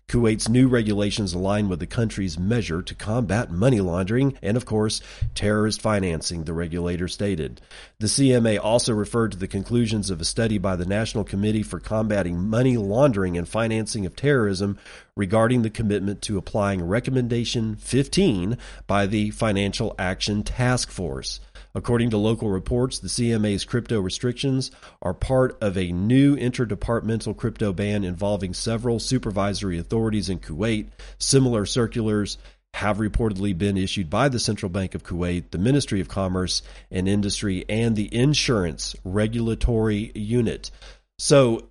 Kuwait's 0.09 0.49
new 0.49 0.69
regulations 0.69 1.33
align 1.33 1.69
with 1.69 1.81
the 1.81 1.87
country's 1.87 2.39
measure 2.39 2.83
to 2.83 2.95
combat 2.95 3.51
money 3.51 3.81
laundering 3.81 4.39
and, 4.43 4.57
of 4.57 4.67
course, 4.67 5.01
terrorist 5.35 5.81
financing, 5.81 6.45
the 6.45 6.53
regulator 6.53 7.09
stated. 7.09 7.61
The 7.99 8.07
CMA 8.07 8.61
also 8.63 8.93
referred 8.93 9.33
to 9.33 9.39
the 9.39 9.49
conclusions 9.49 10.11
of 10.11 10.21
a 10.21 10.25
study 10.25 10.59
by 10.59 10.77
the 10.77 10.87
National 10.87 11.25
Committee 11.25 11.63
for 11.63 11.81
Combating 11.81 12.39
Money 12.39 12.77
Laundering 12.77 13.39
and 13.39 13.49
Financing 13.49 14.05
of 14.05 14.15
Terrorism 14.15 14.79
regarding 15.17 15.63
the 15.63 15.71
commitment 15.71 16.21
to 16.23 16.39
applying 16.39 16.87
Recommendation 16.87 17.77
15 17.77 18.59
by 18.87 19.07
the 19.07 19.31
Financial 19.31 19.95
Action 19.99 20.43
Task 20.43 20.91
Force. 20.91 21.41
According 21.77 22.11
to 22.11 22.19
local 22.19 22.51
reports, 22.51 23.01
the 23.01 23.09
CMA's 23.09 23.65
crypto 23.65 24.01
restrictions 24.01 24.71
are 25.03 25.13
part 25.13 25.59
of 25.61 25.77
a 25.77 25.91
new 25.91 26.37
interdepartmental 26.37 27.37
crypto 27.37 27.73
ban 27.73 28.05
involving 28.05 28.55
several 28.55 29.01
supervisory 29.01 29.79
authorities 29.79 30.29
in 30.29 30.39
Kuwait. 30.39 30.91
Similar 31.19 31.67
circulars 31.67 32.39
have 32.75 32.99
reportedly 32.99 33.57
been 33.57 33.77
issued 33.77 34.09
by 34.09 34.29
the 34.29 34.39
Central 34.39 34.69
Bank 34.69 34.95
of 34.95 35.03
Kuwait, 35.03 35.51
the 35.51 35.59
Ministry 35.59 36.01
of 36.01 36.09
Commerce 36.09 36.63
and 36.91 37.09
Industry, 37.09 37.65
and 37.69 37.97
the 37.97 38.13
Insurance 38.15 38.95
Regulatory 39.05 40.13
Unit. 40.15 40.71
So 41.19 41.71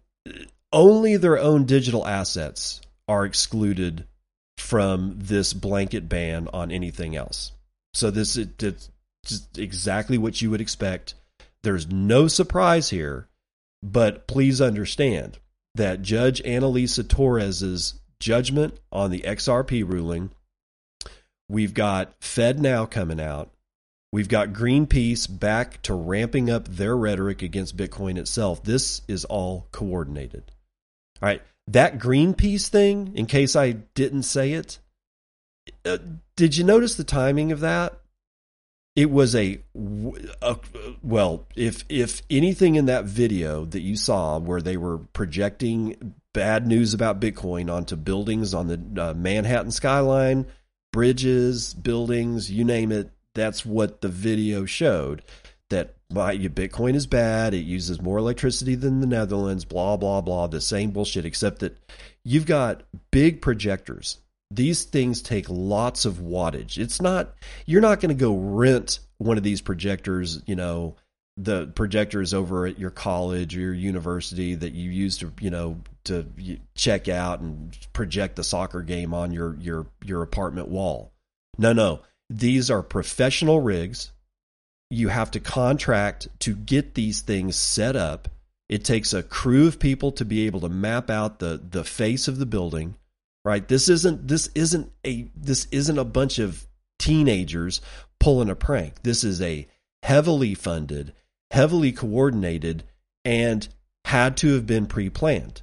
only 0.74 1.16
their 1.16 1.40
own 1.40 1.66
digital 1.66 2.06
assets 2.06 2.82
are 3.08 3.26
excluded 3.26 4.06
from 4.58 5.16
this 5.18 5.54
blanket 5.54 6.10
ban 6.10 6.50
on 6.54 6.72
anything 6.72 7.16
else. 7.16 7.52
So 7.94 8.10
this 8.10 8.38
it, 8.38 8.62
it, 8.64 8.90
exactly 9.58 10.18
what 10.18 10.42
you 10.42 10.50
would 10.50 10.62
expect. 10.62 11.16
There's 11.64 11.88
no 11.88 12.28
surprise 12.28 12.90
here, 12.90 13.28
but 13.82 14.28
please 14.28 14.62
understand 14.62 15.40
that 15.76 16.02
Judge 16.02 16.42
Analisa 16.44 17.08
Torres's 17.08 17.96
judgment 18.20 18.80
on 18.92 19.12
the 19.12 19.22
XRP 19.22 19.88
ruling, 19.88 20.32
we've 21.50 21.74
got 21.74 22.14
Fed 22.22 22.60
now 22.60 22.86
coming 22.86 23.20
out, 23.20 23.52
we've 24.12 24.30
got 24.30 24.54
Greenpeace 24.54 25.28
back 25.28 25.82
to 25.84 25.94
ramping 25.94 26.50
up 26.50 26.68
their 26.68 26.96
rhetoric 26.96 27.42
against 27.42 27.78
Bitcoin 27.78 28.18
itself. 28.18 28.64
This 28.64 29.02
is 29.08 29.26
all 29.26 29.68
coordinated. 29.72 30.52
All 31.22 31.28
right, 31.28 31.42
that 31.68 31.98
Greenpeace 31.98 32.68
thing, 32.68 33.14
in 33.16 33.26
case 33.26 33.56
I 33.56 33.72
didn't 33.72 34.24
say 34.24 34.54
it, 34.54 34.80
uh, 35.86 35.98
did 36.36 36.58
you 36.58 36.64
notice 36.64 36.96
the 36.96 37.04
timing 37.04 37.52
of 37.52 37.62
that? 37.62 38.00
It 38.96 39.10
was 39.10 39.36
a, 39.36 39.60
a, 40.42 40.58
well 41.02 41.48
if 41.56 41.84
if 41.90 42.22
anything 42.30 42.76
in 42.76 42.86
that 42.86 43.06
video 43.06 43.66
that 43.66 43.82
you 43.82 43.96
saw 43.96 44.38
where 44.38 44.62
they 44.62 44.78
were 44.78 45.00
projecting 45.00 46.16
bad 46.34 46.68
news 46.68 46.94
about 46.94 47.20
bitcoin 47.20 47.74
onto 47.74 47.96
buildings 47.96 48.54
on 48.54 48.68
the 48.68 49.02
uh, 49.02 49.14
manhattan 49.14 49.72
skyline 49.72 50.46
bridges 50.92 51.74
buildings 51.74 52.52
you 52.52 52.64
name 52.64 52.92
it 52.92 53.12
that's 53.34 53.66
what 53.66 54.02
the 54.02 54.10
video 54.10 54.66
showed. 54.66 55.24
That 55.70 55.96
bitcoin 56.12 56.94
is 56.94 57.08
bad 57.08 57.56
it 57.56 57.66
uses 57.66 58.00
more 58.00 58.20
electricity 58.20 58.76
than 58.76 59.00
the 59.00 59.08
netherlands 59.08 59.66
blah 59.66 59.98
blah 59.98 60.22
blah 60.22 60.46
the 60.46 60.62
same 60.62 60.92
bullshit 60.92 61.26
except 61.26 61.60
that 61.60 61.76
you've 62.24 62.46
got 62.46 62.84
big 63.10 63.42
projectors 63.42 64.20
these 64.56 64.84
things 64.84 65.22
take 65.22 65.46
lots 65.50 66.06
of 66.06 66.16
wattage. 66.16 66.78
It's 66.78 67.02
not 67.02 67.34
you're 67.66 67.82
not 67.82 68.00
going 68.00 68.16
to 68.16 68.22
go 68.22 68.36
rent 68.36 69.00
one 69.18 69.38
of 69.38 69.44
these 69.44 69.62
projectors, 69.62 70.42
you 70.46 70.56
know, 70.56 70.96
the 71.38 71.68
projectors 71.68 72.34
over 72.34 72.68
at 72.68 72.78
your 72.78 72.92
college 72.92 73.58
or 73.58 73.62
your 73.62 73.74
university 73.74 74.56
that 74.56 74.74
you 74.74 74.92
use 74.92 75.18
to, 75.20 75.34
you 75.40 75.50
know, 75.50 75.80
to 76.04 76.28
check 76.76 77.08
out 77.08 77.40
and 77.40 77.76
project 77.94 78.36
the 78.36 78.44
soccer 78.44 78.82
game 78.82 79.14
on 79.14 79.32
your 79.32 79.56
your 79.60 79.88
your 80.04 80.22
apartment 80.22 80.68
wall. 80.68 81.12
No, 81.58 81.74
no. 81.74 82.02
These 82.30 82.70
are 82.70 82.84
professional 82.84 83.62
rigs. 83.62 84.12
You 84.90 85.08
have 85.08 85.32
to 85.32 85.40
contract 85.40 86.28
to 86.40 86.56
get 86.56 86.94
these 86.94 87.22
things 87.22 87.56
set 87.56 87.96
up. 87.96 88.28
It 88.70 88.84
takes 88.84 89.14
a 89.14 89.24
crew 89.24 89.68
of 89.68 89.80
people 89.80 90.12
to 90.14 90.26
be 90.26 90.46
able 90.46 90.62
to 90.62 90.70
map 90.70 91.10
out 91.10 91.40
the 91.40 91.62
the 91.70 91.84
face 91.84 92.28
of 92.28 92.38
the 92.38 92.46
building 92.46 92.96
right? 93.46 93.68
This 93.68 93.90
isn't 93.90 94.28
this 94.28 94.50
isn't 94.56 94.92
a 95.06 95.30
this 95.36 95.68
isn't 95.72 95.98
a 95.98 96.06
bunch 96.06 96.40
of 96.40 96.66
teenagers 97.00 97.82
pulling 98.20 98.50
a 98.50 98.56
prank. 98.56 99.04
This 99.04 99.24
is 99.24 99.42
a 99.42 99.68
heavily 100.04 100.54
funded, 100.54 101.14
heavily 101.52 101.92
coordinated, 101.92 102.84
and 103.26 103.68
had 104.06 104.38
to 104.38 104.54
have 104.54 104.66
been 104.66 104.86
pre-planned. 104.86 105.62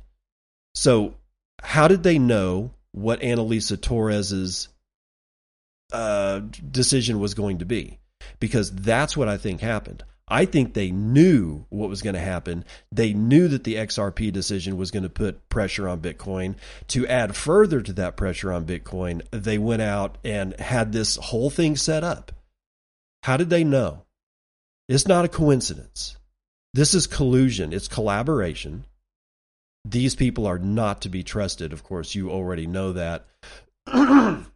So, 0.74 1.14
how 1.62 1.88
did 1.88 2.02
they 2.02 2.18
know 2.18 2.72
what 2.92 3.20
Analisa 3.20 3.80
Torres's 3.80 4.68
uh, 5.92 6.40
decision 6.70 7.20
was 7.20 7.34
going 7.34 7.58
to 7.58 7.64
be? 7.64 7.98
Because 8.38 8.70
that's 8.70 9.16
what 9.16 9.28
I 9.28 9.36
think 9.36 9.60
happened. 9.60 10.04
I 10.30 10.44
think 10.44 10.72
they 10.72 10.92
knew 10.92 11.66
what 11.70 11.88
was 11.88 12.02
going 12.02 12.14
to 12.14 12.20
happen. 12.20 12.64
They 12.92 13.12
knew 13.12 13.48
that 13.48 13.64
the 13.64 13.74
XRP 13.74 14.32
decision 14.32 14.76
was 14.76 14.92
going 14.92 15.02
to 15.02 15.08
put 15.08 15.48
pressure 15.48 15.88
on 15.88 16.00
Bitcoin. 16.00 16.54
To 16.88 17.06
add 17.08 17.34
further 17.34 17.80
to 17.80 17.92
that 17.94 18.16
pressure 18.16 18.52
on 18.52 18.64
Bitcoin, 18.64 19.22
they 19.32 19.58
went 19.58 19.82
out 19.82 20.18
and 20.24 20.58
had 20.60 20.92
this 20.92 21.16
whole 21.16 21.50
thing 21.50 21.74
set 21.74 22.04
up. 22.04 22.30
How 23.24 23.36
did 23.36 23.50
they 23.50 23.64
know? 23.64 24.04
It's 24.88 25.08
not 25.08 25.24
a 25.24 25.28
coincidence. 25.28 26.16
This 26.74 26.94
is 26.94 27.08
collusion, 27.08 27.72
it's 27.72 27.88
collaboration. 27.88 28.84
These 29.84 30.14
people 30.14 30.46
are 30.46 30.58
not 30.58 31.02
to 31.02 31.08
be 31.08 31.24
trusted. 31.24 31.72
Of 31.72 31.82
course, 31.82 32.14
you 32.14 32.30
already 32.30 32.66
know 32.66 32.92
that. 32.92 33.26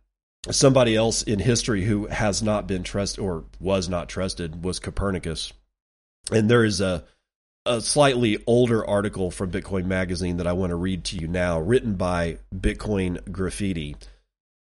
Somebody 0.50 0.94
else 0.94 1.22
in 1.22 1.38
history 1.38 1.84
who 1.84 2.06
has 2.06 2.42
not 2.42 2.68
been 2.68 2.82
trusted 2.82 3.24
or 3.24 3.44
was 3.58 3.88
not 3.88 4.08
trusted 4.08 4.62
was 4.62 4.78
Copernicus. 4.78 5.52
And 6.32 6.50
there 6.50 6.64
is 6.64 6.80
a 6.80 7.04
a 7.66 7.80
slightly 7.80 8.38
older 8.46 8.86
article 8.86 9.30
from 9.30 9.50
Bitcoin 9.50 9.86
Magazine 9.86 10.36
that 10.36 10.46
I 10.46 10.52
want 10.52 10.70
to 10.70 10.76
read 10.76 11.04
to 11.04 11.16
you 11.16 11.26
now, 11.26 11.58
written 11.58 11.94
by 11.94 12.38
Bitcoin 12.54 13.32
Graffiti. 13.32 13.96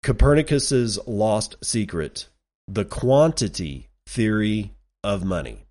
Copernicus's 0.04 0.98
lost 1.06 1.56
secret: 1.62 2.28
the 2.68 2.86
quantity 2.86 3.90
theory 4.08 4.74
of 5.04 5.24
money. 5.26 5.66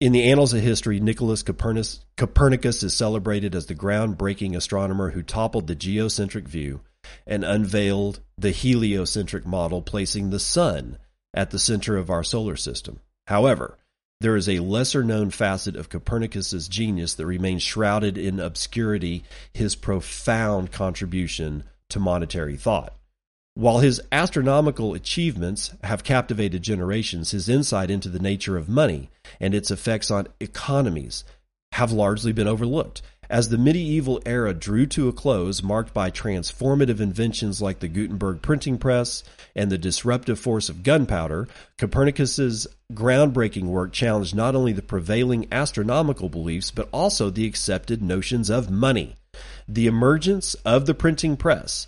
In 0.00 0.12
the 0.12 0.24
annals 0.24 0.52
of 0.52 0.60
history, 0.60 0.98
Nicholas 1.00 1.42
Copernicus, 1.42 2.04
Copernicus 2.16 2.82
is 2.82 2.92
celebrated 2.92 3.54
as 3.54 3.66
the 3.66 3.74
groundbreaking 3.76 4.56
astronomer 4.56 5.10
who 5.10 5.22
toppled 5.22 5.66
the 5.66 5.76
geocentric 5.76 6.48
view 6.48 6.80
and 7.26 7.44
unveiled 7.44 8.20
the 8.36 8.50
heliocentric 8.50 9.46
model, 9.46 9.82
placing 9.82 10.30
the 10.30 10.40
sun 10.40 10.98
at 11.32 11.50
the 11.50 11.58
center 11.58 11.96
of 11.96 12.10
our 12.10 12.24
solar 12.24 12.56
system. 12.56 13.00
However, 13.28 13.78
there 14.20 14.36
is 14.36 14.48
a 14.48 14.60
lesser 14.60 15.04
known 15.04 15.30
facet 15.30 15.76
of 15.76 15.88
Copernicus's 15.88 16.68
genius 16.68 17.14
that 17.14 17.26
remains 17.26 17.62
shrouded 17.62 18.16
in 18.16 18.40
obscurity 18.40 19.24
his 19.52 19.74
profound 19.74 20.72
contribution 20.72 21.64
to 21.90 21.98
monetary 21.98 22.56
thought. 22.56 22.94
While 23.54 23.78
his 23.78 24.00
astronomical 24.10 24.94
achievements 24.94 25.72
have 25.84 26.02
captivated 26.02 26.62
generations, 26.62 27.30
his 27.30 27.48
insight 27.48 27.90
into 27.90 28.08
the 28.08 28.18
nature 28.18 28.56
of 28.56 28.68
money 28.68 29.10
and 29.40 29.54
its 29.54 29.70
effects 29.70 30.10
on 30.10 30.26
economies 30.40 31.24
have 31.72 31.92
largely 31.92 32.32
been 32.32 32.48
overlooked. 32.48 33.02
As 33.30 33.48
the 33.48 33.58
medieval 33.58 34.20
era 34.26 34.52
drew 34.52 34.86
to 34.86 35.08
a 35.08 35.12
close, 35.12 35.62
marked 35.62 35.94
by 35.94 36.10
transformative 36.10 37.00
inventions 37.00 37.62
like 37.62 37.80
the 37.80 37.88
Gutenberg 37.88 38.42
printing 38.42 38.78
press 38.78 39.24
and 39.54 39.70
the 39.70 39.78
disruptive 39.78 40.38
force 40.38 40.68
of 40.68 40.82
gunpowder, 40.82 41.48
Copernicus's 41.78 42.66
groundbreaking 42.92 43.64
work 43.64 43.92
challenged 43.92 44.34
not 44.34 44.54
only 44.54 44.72
the 44.72 44.82
prevailing 44.82 45.46
astronomical 45.50 46.28
beliefs 46.28 46.70
but 46.70 46.88
also 46.92 47.30
the 47.30 47.46
accepted 47.46 48.02
notions 48.02 48.50
of 48.50 48.70
money. 48.70 49.16
The 49.66 49.86
emergence 49.86 50.54
of 50.64 50.86
the 50.86 50.94
printing 50.94 51.36
press 51.36 51.86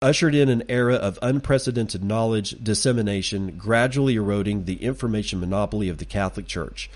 ushered 0.00 0.34
in 0.34 0.48
an 0.48 0.62
era 0.68 0.94
of 0.94 1.18
unprecedented 1.22 2.04
knowledge 2.04 2.54
dissemination, 2.62 3.56
gradually 3.58 4.14
eroding 4.14 4.64
the 4.64 4.82
information 4.82 5.40
monopoly 5.40 5.88
of 5.88 5.98
the 5.98 6.04
Catholic 6.04 6.46
Church. 6.46 6.88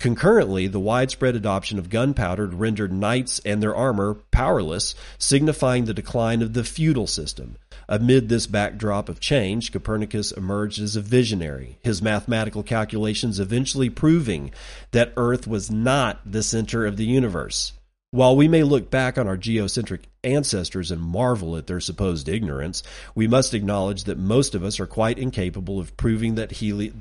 Concurrently, 0.00 0.66
the 0.66 0.80
widespread 0.80 1.36
adoption 1.36 1.78
of 1.78 1.90
gunpowder 1.90 2.46
rendered 2.46 2.90
knights 2.90 3.38
and 3.44 3.62
their 3.62 3.76
armor 3.76 4.14
powerless, 4.30 4.94
signifying 5.18 5.84
the 5.84 5.92
decline 5.92 6.40
of 6.40 6.54
the 6.54 6.64
feudal 6.64 7.06
system. 7.06 7.56
Amid 7.86 8.30
this 8.30 8.46
backdrop 8.46 9.10
of 9.10 9.20
change, 9.20 9.72
Copernicus 9.72 10.32
emerged 10.32 10.80
as 10.80 10.96
a 10.96 11.02
visionary, 11.02 11.76
his 11.82 12.00
mathematical 12.00 12.62
calculations 12.62 13.38
eventually 13.38 13.90
proving 13.90 14.52
that 14.92 15.12
Earth 15.18 15.46
was 15.46 15.70
not 15.70 16.20
the 16.24 16.42
center 16.42 16.86
of 16.86 16.96
the 16.96 17.04
universe. 17.04 17.74
While 18.10 18.36
we 18.36 18.48
may 18.48 18.62
look 18.62 18.90
back 18.90 19.18
on 19.18 19.28
our 19.28 19.36
geocentric 19.36 20.04
ancestors 20.24 20.90
and 20.90 21.02
marvel 21.02 21.58
at 21.58 21.66
their 21.66 21.78
supposed 21.78 22.26
ignorance, 22.26 22.82
we 23.14 23.28
must 23.28 23.52
acknowledge 23.52 24.04
that 24.04 24.16
most 24.16 24.54
of 24.54 24.64
us 24.64 24.80
are 24.80 24.86
quite 24.86 25.18
incapable 25.18 25.78
of 25.78 25.94
proving 25.98 26.36
that 26.36 26.52
heli- 26.52 26.94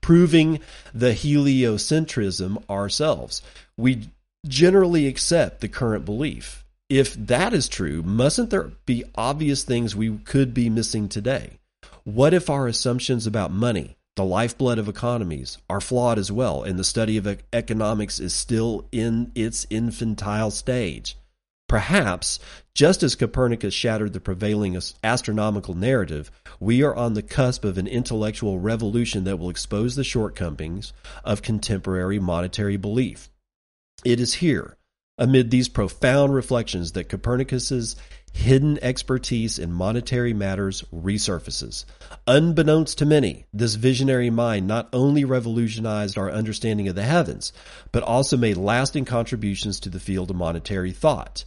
proving 0.00 0.60
the 0.94 1.12
heliocentrism 1.12 2.62
ourselves. 2.68 3.42
We 3.76 4.08
generally 4.46 5.06
accept 5.06 5.60
the 5.60 5.68
current 5.68 6.04
belief. 6.04 6.64
If 6.88 7.14
that 7.14 7.54
is 7.54 7.68
true, 7.68 8.02
mustn't 8.02 8.50
there 8.50 8.72
be 8.84 9.04
obvious 9.14 9.64
things 9.64 9.96
we 9.96 10.18
could 10.18 10.52
be 10.52 10.68
missing 10.68 11.08
today? 11.08 11.52
What 12.04 12.34
if 12.34 12.50
our 12.50 12.66
assumptions 12.66 13.26
about 13.26 13.50
money, 13.50 13.96
the 14.16 14.24
lifeblood 14.24 14.78
of 14.78 14.88
economies, 14.88 15.58
are 15.70 15.80
flawed 15.80 16.18
as 16.18 16.30
well, 16.30 16.62
and 16.62 16.78
the 16.78 16.84
study 16.84 17.16
of 17.16 17.38
economics 17.52 18.20
is 18.20 18.34
still 18.34 18.86
in 18.92 19.32
its 19.34 19.66
infantile 19.70 20.50
stage? 20.50 21.16
Perhaps, 21.72 22.38
just 22.74 23.02
as 23.02 23.14
Copernicus 23.14 23.72
shattered 23.72 24.12
the 24.12 24.20
prevailing 24.20 24.78
astronomical 25.02 25.72
narrative, 25.72 26.30
we 26.60 26.82
are 26.82 26.94
on 26.94 27.14
the 27.14 27.22
cusp 27.22 27.64
of 27.64 27.78
an 27.78 27.86
intellectual 27.86 28.58
revolution 28.58 29.24
that 29.24 29.38
will 29.38 29.48
expose 29.48 29.96
the 29.96 30.04
shortcomings 30.04 30.92
of 31.24 31.40
contemporary 31.40 32.18
monetary 32.18 32.76
belief. 32.76 33.30
It 34.04 34.20
is 34.20 34.34
here, 34.34 34.76
amid 35.16 35.50
these 35.50 35.70
profound 35.70 36.34
reflections, 36.34 36.92
that 36.92 37.08
Copernicus's 37.08 37.96
hidden 38.34 38.78
expertise 38.82 39.58
in 39.58 39.72
monetary 39.72 40.34
matters 40.34 40.84
resurfaces. 40.92 41.86
Unbeknownst 42.26 42.98
to 42.98 43.06
many, 43.06 43.46
this 43.54 43.76
visionary 43.76 44.28
mind 44.28 44.66
not 44.66 44.90
only 44.92 45.24
revolutionized 45.24 46.18
our 46.18 46.30
understanding 46.30 46.88
of 46.88 46.96
the 46.96 47.02
heavens, 47.02 47.50
but 47.92 48.02
also 48.02 48.36
made 48.36 48.58
lasting 48.58 49.06
contributions 49.06 49.80
to 49.80 49.88
the 49.88 50.00
field 50.00 50.28
of 50.28 50.36
monetary 50.36 50.92
thought. 50.92 51.46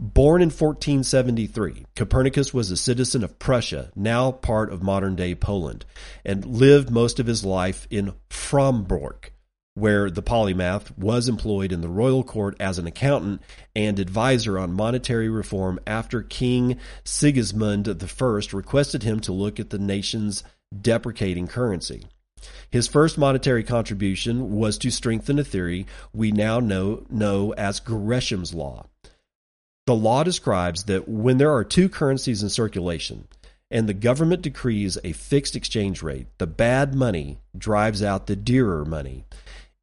Born 0.00 0.42
in 0.42 0.48
1473, 0.48 1.86
Copernicus 1.94 2.52
was 2.52 2.68
a 2.72 2.76
citizen 2.76 3.22
of 3.22 3.38
Prussia, 3.38 3.92
now 3.94 4.32
part 4.32 4.72
of 4.72 4.82
modern 4.82 5.14
day 5.14 5.36
Poland, 5.36 5.84
and 6.24 6.44
lived 6.44 6.90
most 6.90 7.20
of 7.20 7.28
his 7.28 7.44
life 7.44 7.86
in 7.90 8.12
Frombork, 8.28 9.30
where 9.74 10.10
the 10.10 10.22
polymath 10.22 10.98
was 10.98 11.28
employed 11.28 11.70
in 11.70 11.80
the 11.80 11.88
royal 11.88 12.24
court 12.24 12.56
as 12.58 12.76
an 12.76 12.88
accountant 12.88 13.40
and 13.76 14.00
advisor 14.00 14.58
on 14.58 14.72
monetary 14.72 15.28
reform 15.28 15.78
after 15.86 16.22
King 16.22 16.76
Sigismund 17.04 17.88
I 17.88 18.40
requested 18.52 19.04
him 19.04 19.20
to 19.20 19.32
look 19.32 19.60
at 19.60 19.70
the 19.70 19.78
nation's 19.78 20.42
deprecating 20.76 21.46
currency. 21.46 22.08
His 22.68 22.88
first 22.88 23.16
monetary 23.16 23.62
contribution 23.62 24.56
was 24.56 24.76
to 24.78 24.90
strengthen 24.90 25.38
a 25.38 25.44
theory 25.44 25.86
we 26.12 26.32
now 26.32 26.58
know, 26.58 27.06
know 27.08 27.52
as 27.52 27.78
Gresham's 27.78 28.52
Law 28.52 28.86
the 29.86 29.94
law 29.94 30.22
describes 30.22 30.84
that 30.84 31.08
when 31.08 31.38
there 31.38 31.52
are 31.52 31.64
two 31.64 31.88
currencies 31.88 32.42
in 32.42 32.48
circulation 32.48 33.28
and 33.70 33.88
the 33.88 33.94
government 33.94 34.42
decrees 34.42 34.98
a 35.04 35.12
fixed 35.12 35.56
exchange 35.56 36.02
rate, 36.02 36.26
the 36.38 36.46
bad 36.46 36.94
money 36.94 37.38
drives 37.56 38.02
out 38.02 38.26
the 38.26 38.36
dearer 38.36 38.84
money. 38.84 39.24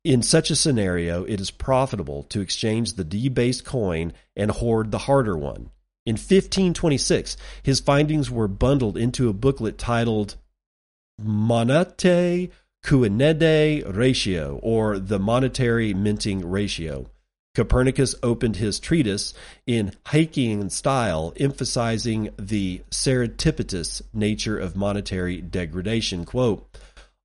In 0.04 0.24
such 0.24 0.50
a 0.50 0.56
scenario, 0.56 1.24
it 1.26 1.40
is 1.40 1.52
profitable 1.52 2.24
to 2.24 2.42
exchange 2.42 2.94
the 2.94 3.04
debased 3.04 3.66
coin 3.66 4.14
and 4.36 4.50
hoard 4.50 4.92
the 4.92 5.00
harder 5.00 5.38
one. 5.38 5.70
In 6.06 6.14
1526, 6.14 7.38
his 7.62 7.80
findings 7.80 8.32
were 8.32 8.48
bundled 8.48 8.98
into 8.98 9.30
a 9.30 9.34
booklet 9.34 9.78
titled 9.78 10.36
Monetae 11.22 12.50
Cudendae 12.84 13.84
Ratio, 13.96 14.60
or 14.64 14.98
the 14.98 15.20
Monetary 15.20 15.94
Minting 15.94 16.50
Ratio. 16.50 17.08
Copernicus 17.54 18.16
opened 18.24 18.56
his 18.56 18.80
treatise 18.80 19.34
in 19.68 19.92
Hayekian 20.06 20.72
style, 20.72 21.34
emphasizing 21.36 22.30
the 22.38 22.82
serendipitous 22.90 24.02
nature 24.14 24.58
of 24.58 24.78
monetary 24.78 25.42
degradation. 25.42 26.24
Quote, 26.24 26.66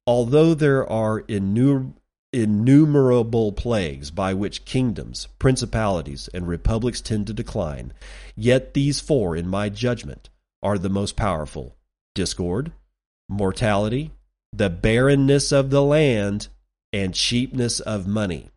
Although 0.04 0.54
there 0.54 0.88
are 0.88 1.24
innumerable 2.32 3.52
plagues 3.52 4.10
by 4.10 4.34
which 4.34 4.64
kingdoms, 4.64 5.28
principalities, 5.38 6.28
and 6.34 6.48
republics 6.48 7.00
tend 7.00 7.28
to 7.28 7.32
decline, 7.32 7.92
yet 8.34 8.74
these 8.74 8.98
four, 9.00 9.36
in 9.36 9.46
my 9.48 9.68
judgment, 9.68 10.28
are 10.62 10.78
the 10.78 10.88
most 10.88 11.14
powerful 11.16 11.76
discord, 12.14 12.72
mortality, 13.28 14.10
the 14.52 14.70
barrenness 14.70 15.52
of 15.52 15.70
the 15.70 15.82
land, 15.82 16.48
and 16.92 17.14
cheapness 17.14 17.78
of 17.78 18.06
money. 18.08 18.50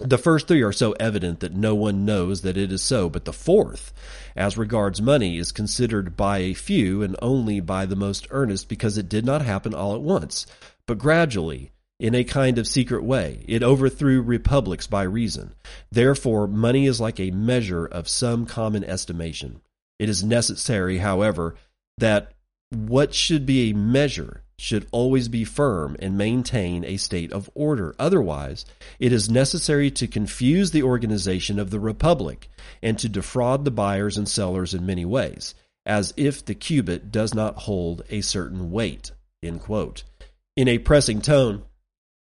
The 0.00 0.18
first 0.18 0.46
three 0.46 0.62
are 0.62 0.72
so 0.72 0.92
evident 1.00 1.40
that 1.40 1.54
no 1.54 1.74
one 1.74 2.04
knows 2.04 2.42
that 2.42 2.58
it 2.58 2.70
is 2.70 2.82
so, 2.82 3.08
but 3.08 3.24
the 3.24 3.32
fourth, 3.32 3.94
as 4.36 4.58
regards 4.58 5.00
money, 5.00 5.38
is 5.38 5.52
considered 5.52 6.18
by 6.18 6.38
a 6.38 6.52
few 6.52 7.02
and 7.02 7.16
only 7.22 7.60
by 7.60 7.86
the 7.86 7.96
most 7.96 8.26
earnest 8.30 8.68
because 8.68 8.98
it 8.98 9.08
did 9.08 9.24
not 9.24 9.40
happen 9.40 9.72
all 9.74 9.94
at 9.94 10.02
once, 10.02 10.46
but 10.86 10.98
gradually, 10.98 11.72
in 11.98 12.14
a 12.14 12.24
kind 12.24 12.58
of 12.58 12.68
secret 12.68 13.04
way. 13.04 13.42
It 13.48 13.62
overthrew 13.62 14.20
republics 14.20 14.86
by 14.86 15.02
reason. 15.04 15.54
Therefore, 15.90 16.46
money 16.46 16.86
is 16.86 17.00
like 17.00 17.18
a 17.18 17.30
measure 17.30 17.86
of 17.86 18.06
some 18.06 18.44
common 18.44 18.84
estimation. 18.84 19.62
It 19.98 20.10
is 20.10 20.22
necessary, 20.22 20.98
however, 20.98 21.54
that 21.96 22.32
what 22.70 23.14
should 23.14 23.46
be 23.46 23.70
a 23.70 23.74
measure 23.74 24.42
should 24.58 24.86
always 24.90 25.28
be 25.28 25.44
firm 25.44 25.96
and 25.98 26.16
maintain 26.16 26.84
a 26.84 26.96
state 26.96 27.32
of 27.32 27.50
order. 27.54 27.94
Otherwise, 27.98 28.64
it 28.98 29.12
is 29.12 29.28
necessary 29.28 29.90
to 29.90 30.06
confuse 30.06 30.70
the 30.70 30.82
organization 30.82 31.58
of 31.58 31.70
the 31.70 31.80
republic 31.80 32.48
and 32.82 32.98
to 32.98 33.08
defraud 33.08 33.64
the 33.64 33.70
buyers 33.70 34.16
and 34.16 34.28
sellers 34.28 34.72
in 34.74 34.86
many 34.86 35.04
ways, 35.04 35.54
as 35.84 36.14
if 36.16 36.44
the 36.44 36.54
cubit 36.54 37.12
does 37.12 37.34
not 37.34 37.56
hold 37.56 38.02
a 38.08 38.20
certain 38.22 38.70
weight. 38.70 39.12
In 39.42 40.68
a 40.68 40.78
pressing 40.78 41.20
tone, 41.20 41.62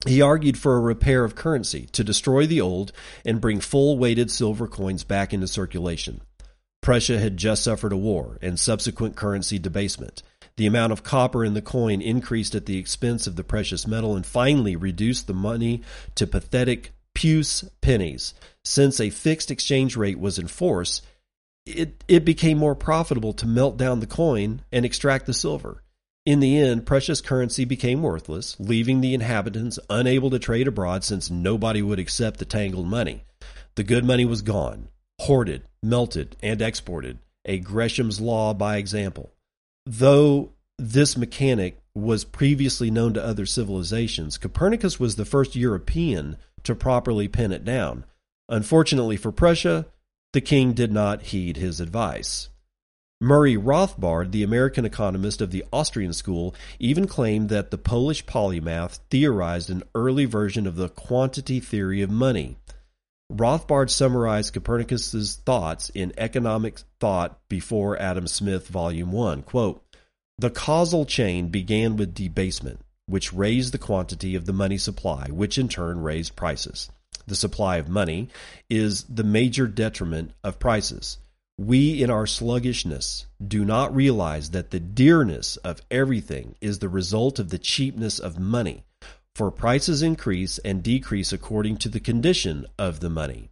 he 0.06 0.22
argued 0.22 0.56
for 0.56 0.76
a 0.76 0.80
repair 0.80 1.24
of 1.24 1.34
currency 1.34 1.86
to 1.92 2.04
destroy 2.04 2.46
the 2.46 2.60
old 2.60 2.92
and 3.24 3.40
bring 3.40 3.60
full 3.60 3.98
weighted 3.98 4.30
silver 4.30 4.68
coins 4.68 5.02
back 5.02 5.32
into 5.32 5.48
circulation. 5.48 6.20
Prussia 6.80 7.18
had 7.18 7.36
just 7.36 7.64
suffered 7.64 7.92
a 7.92 7.96
war 7.96 8.38
and 8.40 8.60
subsequent 8.60 9.16
currency 9.16 9.58
debasement. 9.58 10.22
The 10.59 10.66
amount 10.66 10.92
of 10.92 11.05
copper 11.05 11.44
in 11.44 11.55
the 11.55 11.62
coin 11.62 12.03
increased 12.03 12.57
at 12.57 12.66
the 12.66 12.79
expense 12.79 13.29
of 13.29 13.37
the 13.37 13.44
precious 13.44 13.87
metal 13.87 14.16
and 14.16 14.27
finally 14.27 14.75
reduced 14.75 15.29
the 15.29 15.33
money 15.33 15.83
to 16.16 16.27
pathetic 16.27 16.90
puce 17.14 17.62
pennies. 17.81 18.35
Since 18.64 18.99
a 18.99 19.11
fixed 19.11 19.53
exchange 19.53 19.97
rate 19.97 20.18
was 20.18 20.37
in 20.37 20.49
force, 20.49 21.01
it, 21.64 22.03
it 22.09 22.25
became 22.25 22.59
more 22.59 22.75
profitable 22.75 23.33
to 23.35 23.47
melt 23.47 23.77
down 23.77 24.01
the 24.01 24.07
coin 24.09 24.62
and 24.73 24.85
extract 24.85 25.27
the 25.27 25.33
silver. 25.33 25.85
In 26.27 26.40
the 26.40 26.59
end, 26.59 26.87
precious 26.87 27.21
currency 27.21 27.64
became 27.64 28.03
worthless, 28.03 28.57
leaving 28.59 29.01
the 29.01 29.14
inhabitants 29.14 29.79
unable 29.88 30.29
to 30.31 30.40
trade 30.40 30.66
abroad 30.66 31.05
since 31.05 31.31
nobody 31.31 31.83
would 31.83 32.01
accept 32.01 32.40
the 32.40 32.44
tangled 32.44 32.88
money. 32.88 33.23
The 33.77 33.85
good 33.85 34.05
money 34.05 34.25
was 34.25 34.42
gone, 34.42 34.88
hoarded, 35.21 35.62
melted, 35.85 36.37
and 36.42 36.61
exported, 36.61 37.21
a 37.44 37.61
Gresham's 37.61 38.21
law 38.21 38.55
by 38.55 38.79
example 38.79 39.33
though 39.88 40.53
this 40.79 41.16
mechanic 41.16 41.81
was 41.94 42.24
previously 42.24 42.90
known 42.90 43.14
to 43.14 43.24
other 43.24 43.46
civilizations, 43.46 44.37
Copernicus 44.37 45.01
was 45.01 45.16
the 45.16 45.24
first 45.24 45.57
European 45.57 46.37
to 46.64 46.74
properly 46.74 47.27
pin 47.27 47.53
it 47.53 47.64
down. 47.64 48.05
Unfortunately 48.48 49.16
for 49.16 49.33
Prussia, 49.33 49.87
the 50.35 50.40
king 50.42 50.74
did 50.74 50.92
not 50.92 51.22
heed 51.22 51.57
his 51.57 51.81
advice. 51.81 52.51
Murray 53.20 53.57
Rothbard, 53.57 54.31
the 54.31 54.42
American 54.42 54.85
economist 54.85 55.40
of 55.40 55.51
the 55.51 55.64
Austrian 55.72 56.12
school, 56.12 56.55
even 56.79 57.09
claimed 57.09 57.48
that 57.48 57.70
the 57.70 57.79
Polish 57.79 58.24
polymath 58.27 59.01
theorized 59.11 59.70
an 59.70 59.83
early 59.94 60.27
version 60.27 60.66
of 60.66 60.77
the 60.77 60.88
quantity 60.88 61.59
theory 61.61 62.03
of 62.03 62.11
money. 62.11 62.59
Rothbard 63.30 63.90
summarized 63.90 64.54
Copernicus's 64.54 65.36
thoughts 65.36 65.90
in 65.90 66.14
Economic 66.16 66.80
Thought 66.98 67.38
Before 67.50 68.00
Adam 68.00 68.26
Smith, 68.26 68.68
Volume 68.68 69.12
1. 69.12 69.42
Quote, 69.42 69.84
the 70.38 70.50
causal 70.50 71.04
chain 71.04 71.48
began 71.48 71.96
with 71.96 72.14
debasement, 72.14 72.80
which 73.06 73.32
raised 73.32 73.74
the 73.74 73.78
quantity 73.78 74.34
of 74.34 74.46
the 74.46 74.52
money 74.52 74.78
supply, 74.78 75.26
which 75.30 75.58
in 75.58 75.68
turn 75.68 76.00
raised 76.00 76.36
prices. 76.36 76.90
The 77.26 77.34
supply 77.34 77.76
of 77.76 77.88
money 77.88 78.28
is 78.70 79.02
the 79.04 79.24
major 79.24 79.66
detriment 79.66 80.30
of 80.42 80.58
prices. 80.58 81.18
We, 81.58 82.02
in 82.02 82.08
our 82.08 82.26
sluggishness, 82.26 83.26
do 83.46 83.64
not 83.64 83.94
realize 83.94 84.50
that 84.50 84.70
the 84.70 84.80
dearness 84.80 85.56
of 85.58 85.82
everything 85.90 86.54
is 86.60 86.78
the 86.78 86.88
result 86.88 87.38
of 87.38 87.50
the 87.50 87.58
cheapness 87.58 88.18
of 88.18 88.38
money 88.38 88.84
for 89.38 89.53
prices 89.53 90.03
increase 90.03 90.59
and 90.59 90.83
decrease 90.83 91.33
according 91.33 91.77
to 91.77 91.88
the 91.88 92.01
condition 92.01 92.66
of 92.77 92.98
the 92.98 93.09
money. 93.09 93.51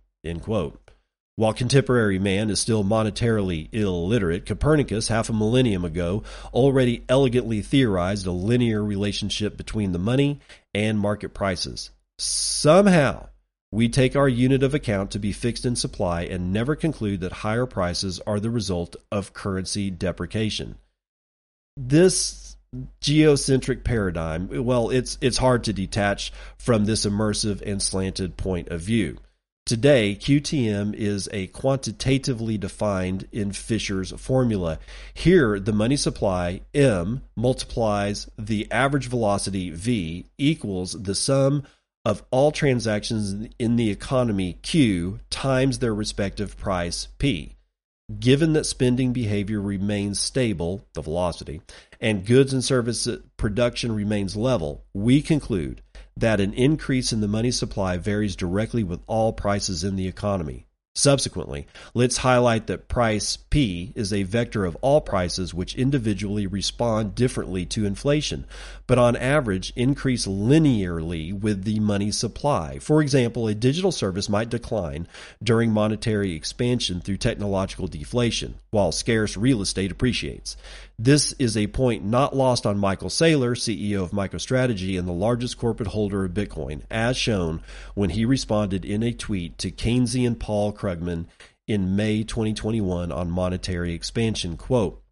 While 1.37 1.53
contemporary 1.53 2.19
man 2.19 2.51
is 2.51 2.59
still 2.59 2.83
monetarily 2.83 3.73
illiterate, 3.73 4.47
Copernicus, 4.47 5.07
half 5.07 5.31
a 5.31 5.33
millennium 5.33 5.85
ago, 5.85 6.25
already 6.53 7.05
elegantly 7.09 7.63
theorized 7.63 8.27
a 8.27 8.33
linear 8.33 8.83
relationship 8.83 9.57
between 9.57 9.93
the 9.93 10.01
money 10.01 10.41
and 10.75 10.99
market 10.99 11.35
prices. 11.35 11.93
Somehow, 12.19 13.29
we 13.71 13.89
take 13.89 14.17
our 14.17 14.29
unit 14.29 14.65
of 14.65 14.75
account 14.75 15.13
to 15.13 15.21
be 15.21 15.31
fixed 15.31 15.65
in 15.65 15.77
supply 15.77 16.23
and 16.23 16.53
never 16.53 16.75
conclude 16.75 17.21
that 17.21 17.33
higher 17.33 17.67
prices 17.67 18.21
are 18.27 18.41
the 18.41 18.51
result 18.51 18.97
of 19.13 19.33
currency 19.33 19.93
depreciation. 19.93 20.79
This 21.77 22.46
geocentric 23.01 23.85
paradigm, 23.85 24.49
well, 24.65 24.91
it's 24.91 25.19
it's 25.21 25.39
hard 25.39 25.65
to 25.65 25.73
detach 25.73 26.33
from 26.59 26.85
this 26.85 27.07
immersive 27.07 27.63
and 27.63 27.83
slanted 27.83 28.37
point 28.37 28.69
of 28.69 28.81
view. 28.81 29.19
Today, 29.67 30.15
QTM 30.15 30.95
is 30.95 31.29
a 31.33 31.49
quantitatively 31.49 32.57
defined 32.57 33.27
in 33.33 33.51
Fisher's 33.51 34.13
formula. 34.13 34.79
Here, 35.13 35.59
the 35.59 35.73
money 35.73 35.97
supply, 35.97 36.61
M, 36.73 37.23
multiplies 37.35 38.31
the 38.39 38.71
average 38.71 39.09
velocity, 39.09 39.71
V, 39.71 40.27
equals 40.39 40.93
the 40.93 41.17
sum 41.17 41.65
of 42.05 42.23
all 42.31 42.53
transactions 42.53 43.49
in 43.59 43.75
the 43.75 43.91
economy, 43.91 44.53
Q, 44.63 45.19
times 45.31 45.81
their 45.81 45.93
respective 45.93 46.57
price, 46.57 47.09
P. 47.19 47.56
Given 48.21 48.53
that 48.53 48.67
spending 48.67 49.13
behavior 49.13 49.61
remains 49.61 50.21
stable, 50.21 50.87
the 50.95 51.03
velocity, 51.03 51.61
and 52.01 52.25
goods 52.25 52.53
and 52.53 52.63
service 52.63 53.09
production 53.37 53.93
remains 53.93 54.37
level, 54.37 54.85
we 54.95 55.21
conclude 55.21 55.83
that 56.17 56.41
an 56.41 56.53
increase 56.53 57.13
in 57.13 57.21
the 57.21 57.27
money 57.27 57.51
supply 57.51 57.97
varies 57.97 58.37
directly 58.37 58.85
with 58.85 59.01
all 59.09 59.33
prices 59.33 59.83
in 59.83 59.97
the 59.97 60.07
economy. 60.07 60.66
Subsequently, 60.99 61.67
let's 61.93 62.17
highlight 62.17 62.69
that 62.69 62.89
price 62.89 63.37
P 63.37 63.93
is 63.95 64.15
a 64.15 64.23
vector 64.23 64.65
of 64.65 64.79
all 64.81 65.03
prices 65.03 65.53
which 65.53 65.75
individually 65.75 66.47
respond 66.47 67.15
differently 67.15 67.67
to 67.67 67.85
inflation, 67.85 68.47
but 68.87 68.99
on 68.99 69.15
average 69.15 69.75
increase 69.77 70.27
linearly 70.27 71.39
with 71.39 71.65
the 71.65 71.81
money 71.81 72.11
supply. 72.11 72.79
For 72.79 73.03
example, 73.03 73.47
a 73.47 73.55
digital 73.55 73.93
service 73.93 74.31
might 74.31 74.49
decline 74.49 75.07
during 75.43 75.71
monetary 75.71 76.33
expansion 76.33 77.03
through 77.03 77.19
technological 77.19 77.89
deflation, 77.89 78.55
while 78.71 78.91
scarce 78.91 79.37
real 79.37 79.61
estate 79.61 79.93
appreciates. 79.93 80.57
This 80.99 81.35
is 81.35 81.59
a 81.59 81.67
point 81.67 82.07
not 82.07 82.35
lost 82.35 82.65
on 82.65 82.79
Michael 82.79 83.11
Saylor, 83.11 83.55
CEO 83.55 84.03
of 84.03 84.13
MicroStrategy 84.13 84.99
and 84.99 85.07
the 85.07 85.13
largest 85.13 85.59
corporate 85.59 85.91
holder 85.91 86.25
of 86.25 86.33
Bitcoin, 86.33 86.85
as 86.91 87.19
shown 87.19 87.63
when 87.95 88.11
he 88.11 88.25
responded 88.25 88.83
in 88.83 89.03
a 89.03 89.13
tweet 89.13 89.59
to 89.59 89.71
Keynesian 89.71 90.39
Paul 90.39 90.73
Krugman 90.73 91.27
in 91.69 91.97
May 91.97 92.23
2021 92.23 93.13
on 93.13 93.31
monetary 93.31 93.93
expansion. 93.93 94.57
Quote, 94.57 95.03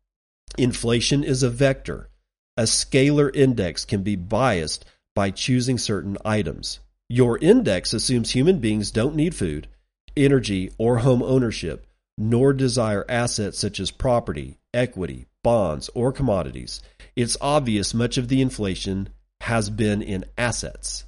Inflation 0.56 1.22
is 1.22 1.42
a 1.42 1.50
vector. 1.50 2.08
A 2.56 2.62
scalar 2.62 3.34
index 3.36 3.84
can 3.84 4.02
be 4.02 4.16
biased 4.16 4.86
by 5.14 5.30
choosing 5.30 5.76
certain 5.76 6.16
items. 6.24 6.80
Your 7.10 7.36
index 7.38 7.92
assumes 7.92 8.30
human 8.30 8.58
beings 8.58 8.90
don't 8.90 9.16
need 9.16 9.34
food, 9.34 9.68
energy, 10.16 10.70
or 10.78 10.98
home 10.98 11.22
ownership, 11.22 11.86
nor 12.16 12.54
desire 12.54 13.04
assets 13.06 13.58
such 13.58 13.80
as 13.80 13.90
property, 13.90 14.56
equity, 14.72 15.26
bonds, 15.44 15.88
or 15.94 16.10
commodities, 16.10 16.82
it's 17.14 17.36
obvious 17.40 17.94
much 17.94 18.18
of 18.18 18.26
the 18.26 18.42
inflation 18.42 19.08
has 19.42 19.70
been 19.70 20.02
in 20.02 20.24
assets. 20.36 21.04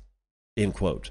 End 0.56 0.74
quote. 0.74 1.10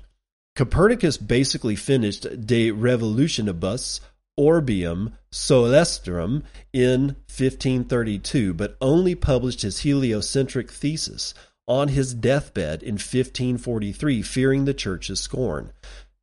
Copernicus 0.56 1.18
basically 1.18 1.76
finished 1.76 2.24
De 2.46 2.72
Revolutionibus 2.72 4.00
Orbium 4.40 5.14
Coelestium 5.34 6.44
in 6.72 7.08
1532, 7.28 8.54
but 8.54 8.78
only 8.80 9.16
published 9.16 9.62
his 9.62 9.80
heliocentric 9.80 10.72
thesis 10.72 11.34
on 11.68 11.90
his 11.90 12.14
deathbed 12.14 12.84
in 12.84 12.94
1543, 12.94 14.22
fearing 14.22 14.66
the 14.66 14.74
church's 14.74 15.20
scorn. 15.20 15.72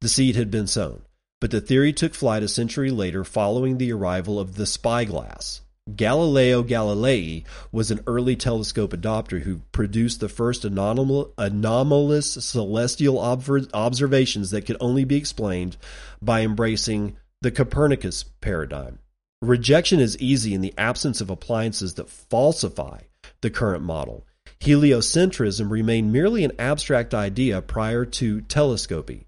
The 0.01 0.09
seed 0.09 0.37
had 0.37 0.51
been 0.51 0.67
sown, 0.67 1.03
but 1.41 1.51
the 1.51 1.61
theory 1.61 1.93
took 1.93 2.15
flight 2.15 2.43
a 2.43 2.49
century 2.49 2.91
later 2.91 3.25
following 3.25 3.79
the 3.79 3.93
arrival 3.93 4.39
of 4.39 4.55
the 4.55 4.67
spyglass. 4.67 5.61
Galileo 5.97 6.63
Galilei 6.63 7.45
was 7.73 7.91
an 7.91 8.01
early 8.07 8.37
telescope 8.37 8.93
adopter 8.93 9.41
who 9.41 9.63
produced 9.73 10.21
the 10.21 10.29
first 10.29 10.65
anomalous 10.65 12.33
celestial 12.33 13.19
observations 13.19 14.51
that 14.51 14.65
could 14.65 14.77
only 14.81 15.05
be 15.05 15.17
explained 15.17 15.77
by 16.23 16.43
embracing 16.43 17.17
the 17.41 17.51
Copernicus 17.51 18.25
paradigm. 18.41 19.01
Rejection 19.43 19.99
is 19.99 20.17
easy 20.19 20.55
in 20.55 20.61
the 20.61 20.73
absence 20.79 21.21
of 21.21 21.31
appliances 21.31 21.95
that 21.95 22.09
falsify 22.09 23.01
the 23.41 23.51
current 23.51 23.83
model. 23.83 24.25
Heliocentrism 24.61 25.69
remained 25.69 26.13
merely 26.13 26.45
an 26.45 26.53
abstract 26.61 27.13
idea 27.13 27.61
prior 27.61 28.05
to 28.05 28.43
telescopy. 28.43 29.27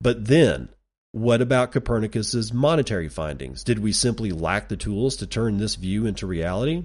But 0.00 0.26
then, 0.26 0.68
what 1.16 1.40
about 1.40 1.72
Copernicus's 1.72 2.52
monetary 2.52 3.08
findings? 3.08 3.64
Did 3.64 3.78
we 3.78 3.90
simply 3.92 4.32
lack 4.32 4.68
the 4.68 4.76
tools 4.76 5.16
to 5.16 5.26
turn 5.26 5.56
this 5.56 5.76
view 5.76 6.04
into 6.04 6.26
reality? 6.26 6.84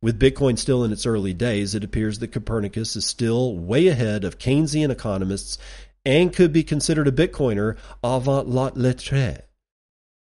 With 0.00 0.20
Bitcoin 0.20 0.56
still 0.56 0.84
in 0.84 0.92
its 0.92 1.06
early 1.06 1.34
days, 1.34 1.74
it 1.74 1.82
appears 1.82 2.20
that 2.20 2.30
Copernicus 2.30 2.94
is 2.94 3.04
still 3.04 3.58
way 3.58 3.88
ahead 3.88 4.22
of 4.22 4.38
Keynesian 4.38 4.90
economists 4.90 5.58
and 6.06 6.32
could 6.32 6.52
be 6.52 6.62
considered 6.62 7.08
a 7.08 7.10
Bitcoiner 7.10 7.76
avant 8.04 8.48
la 8.48 8.70
lettre 8.76 9.40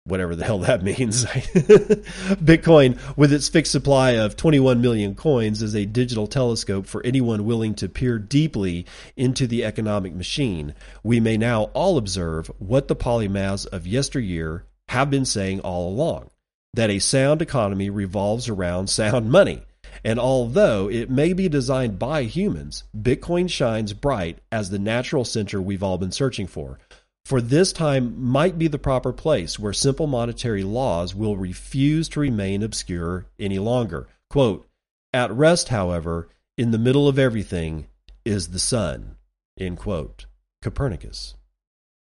whatever 0.04 0.36
the 0.36 0.46
hell 0.46 0.60
that 0.60 0.84
means. 0.84 1.26
Bitcoin, 1.26 3.00
with 3.18 3.32
its 3.34 3.50
fixed 3.50 3.72
supply 3.72 4.12
of 4.12 4.36
21 4.36 4.82
million 4.82 5.16
coins, 5.16 5.62
is 5.62 5.76
a 5.76 5.86
digital 5.86 6.28
telescope 6.28 6.86
for 6.88 7.06
anyone 7.06 7.46
willing 7.46 7.76
to 7.76 7.90
peer 7.90 8.18
deeply 8.20 8.86
into 9.16 9.48
the 9.48 9.64
economic 9.64 10.14
machine. 10.14 10.74
We 11.04 11.20
may 11.20 11.38
now 11.38 11.64
all 11.74 11.98
observe 11.98 12.52
what 12.60 12.88
the 12.88 12.96
polymaths 12.96 13.66
of 13.68 13.88
yesteryear 13.88 14.66
have 14.90 15.10
been 15.10 15.26
saying 15.26 15.62
all 15.62 15.90
along 15.90 16.30
that 16.74 16.90
a 16.90 17.00
sound 17.00 17.42
economy 17.42 17.90
revolves 17.90 18.48
around 18.48 18.88
sound 18.90 19.30
money. 19.30 19.62
And 20.04 20.20
although 20.20 20.90
it 20.90 21.10
may 21.10 21.34
be 21.34 21.50
designed 21.50 22.00
by 22.00 22.24
humans, 22.24 22.86
Bitcoin 22.98 23.50
shines 23.50 23.94
bright 23.94 24.40
as 24.52 24.70
the 24.70 24.80
natural 24.80 25.26
center 25.26 25.62
we've 25.62 25.84
all 25.84 25.98
been 25.98 26.12
searching 26.12 26.48
for 26.48 26.80
for 27.26 27.42
this 27.42 27.72
time 27.72 28.22
might 28.22 28.58
be 28.58 28.68
the 28.68 28.80
proper 28.80 29.14
place 29.14 29.60
where 29.60 29.74
simple 29.74 30.08
monetary 30.08 30.64
laws 30.64 31.16
will 31.16 31.38
refuse 31.38 32.10
to 32.10 32.20
remain 32.20 32.64
obscure 32.64 33.26
any 33.40 33.60
longer. 33.60 34.08
Quote, 34.30 34.68
At 35.14 35.32
rest, 35.32 35.70
however, 35.70 36.30
in 36.58 36.72
the 36.72 36.78
middle 36.78 37.08
of 37.08 37.20
everything 37.20 37.88
is 38.26 38.50
the 38.50 38.60
sun. 38.60 39.16
End 39.60 39.78
quote. 39.78 40.26
Copernicus. 40.62 41.36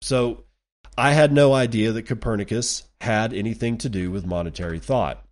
So 0.02 0.44
I 0.98 1.12
had 1.12 1.32
no 1.32 1.52
idea 1.52 1.92
that 1.92 2.06
Copernicus 2.06 2.84
had 3.00 3.32
anything 3.32 3.78
to 3.78 3.88
do 3.88 4.10
with 4.10 4.26
monetary 4.26 4.78
thought. 4.78 5.24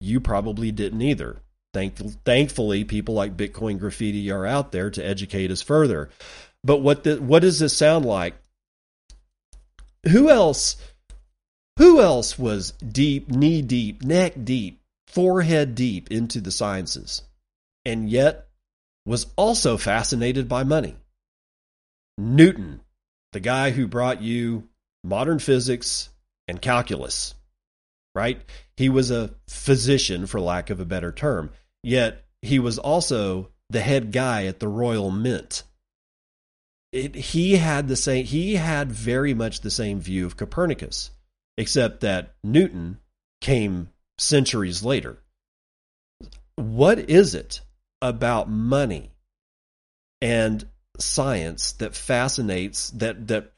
You 0.00 0.20
probably 0.20 0.72
didn't 0.72 1.02
either. 1.02 1.40
thankfully, 1.72 2.84
people 2.84 3.14
like 3.14 3.36
Bitcoin 3.36 3.78
Graffiti 3.78 4.30
are 4.30 4.46
out 4.46 4.72
there 4.72 4.90
to 4.90 5.04
educate 5.04 5.50
us 5.50 5.62
further. 5.62 6.10
But 6.64 6.78
what 6.78 7.04
the, 7.04 7.20
what 7.20 7.42
does 7.42 7.58
this 7.58 7.76
sound 7.76 8.06
like? 8.06 8.34
Who 10.08 10.30
else? 10.30 10.76
Who 11.78 12.00
else 12.00 12.38
was 12.38 12.72
deep, 12.72 13.28
knee 13.28 13.60
deep, 13.60 14.02
neck 14.02 14.32
deep, 14.44 14.80
forehead 15.08 15.74
deep 15.74 16.10
into 16.10 16.40
the 16.40 16.50
sciences, 16.50 17.22
and 17.84 18.08
yet 18.08 18.48
was 19.04 19.26
also 19.36 19.76
fascinated 19.76 20.48
by 20.48 20.64
money? 20.64 20.96
Newton, 22.16 22.80
the 23.32 23.40
guy 23.40 23.70
who 23.70 23.86
brought 23.86 24.22
you 24.22 24.68
modern 25.02 25.40
physics 25.40 26.10
and 26.46 26.62
calculus, 26.62 27.34
right? 28.14 28.40
He 28.76 28.88
was 28.88 29.10
a 29.10 29.34
physician, 29.48 30.26
for 30.26 30.40
lack 30.40 30.70
of 30.70 30.80
a 30.80 30.84
better 30.84 31.12
term, 31.12 31.50
yet 31.82 32.24
he 32.40 32.58
was 32.58 32.78
also 32.78 33.50
the 33.68 33.80
head 33.80 34.12
guy 34.12 34.46
at 34.46 34.60
the 34.60 34.68
Royal 34.68 35.10
Mint 35.10 35.64
it, 36.94 37.14
he 37.16 37.56
had 37.56 37.88
the 37.88 37.96
same 37.96 38.24
he 38.24 38.54
had 38.54 38.92
very 38.92 39.34
much 39.34 39.60
the 39.60 39.70
same 39.70 40.00
view 40.00 40.24
of 40.24 40.36
Copernicus, 40.36 41.10
except 41.58 42.00
that 42.00 42.34
Newton 42.44 42.98
came 43.40 43.88
centuries 44.16 44.84
later. 44.84 45.18
What 46.54 46.98
is 47.10 47.34
it 47.34 47.60
about 48.00 48.48
money 48.48 49.10
and 50.22 50.64
science 51.00 51.72
that 51.72 51.96
fascinates 51.96 52.90
that 52.90 53.26
that 53.26 53.50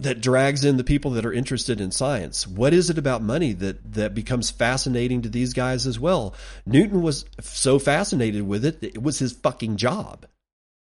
that 0.00 0.20
drags 0.20 0.64
in 0.64 0.76
the 0.76 0.84
people 0.84 1.12
that 1.12 1.24
are 1.24 1.32
interested 1.32 1.80
in 1.80 1.92
science. 1.92 2.46
What 2.46 2.74
is 2.74 2.90
it 2.90 2.98
about 2.98 3.22
money 3.22 3.52
that 3.54 3.94
that 3.94 4.12
becomes 4.12 4.50
fascinating 4.50 5.22
to 5.22 5.28
these 5.28 5.54
guys 5.54 5.86
as 5.86 5.98
well? 5.98 6.34
Newton 6.66 7.00
was 7.00 7.24
so 7.40 7.78
fascinated 7.78 8.42
with 8.42 8.64
it, 8.66 8.82
it 8.82 9.02
was 9.02 9.18
his 9.20 9.32
fucking 9.32 9.76
job. 9.76 10.26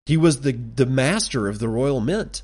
He 0.05 0.17
was 0.17 0.41
the 0.41 0.51
the 0.51 0.85
master 0.85 1.47
of 1.47 1.59
the 1.59 1.69
Royal 1.69 2.01
Mint. 2.01 2.43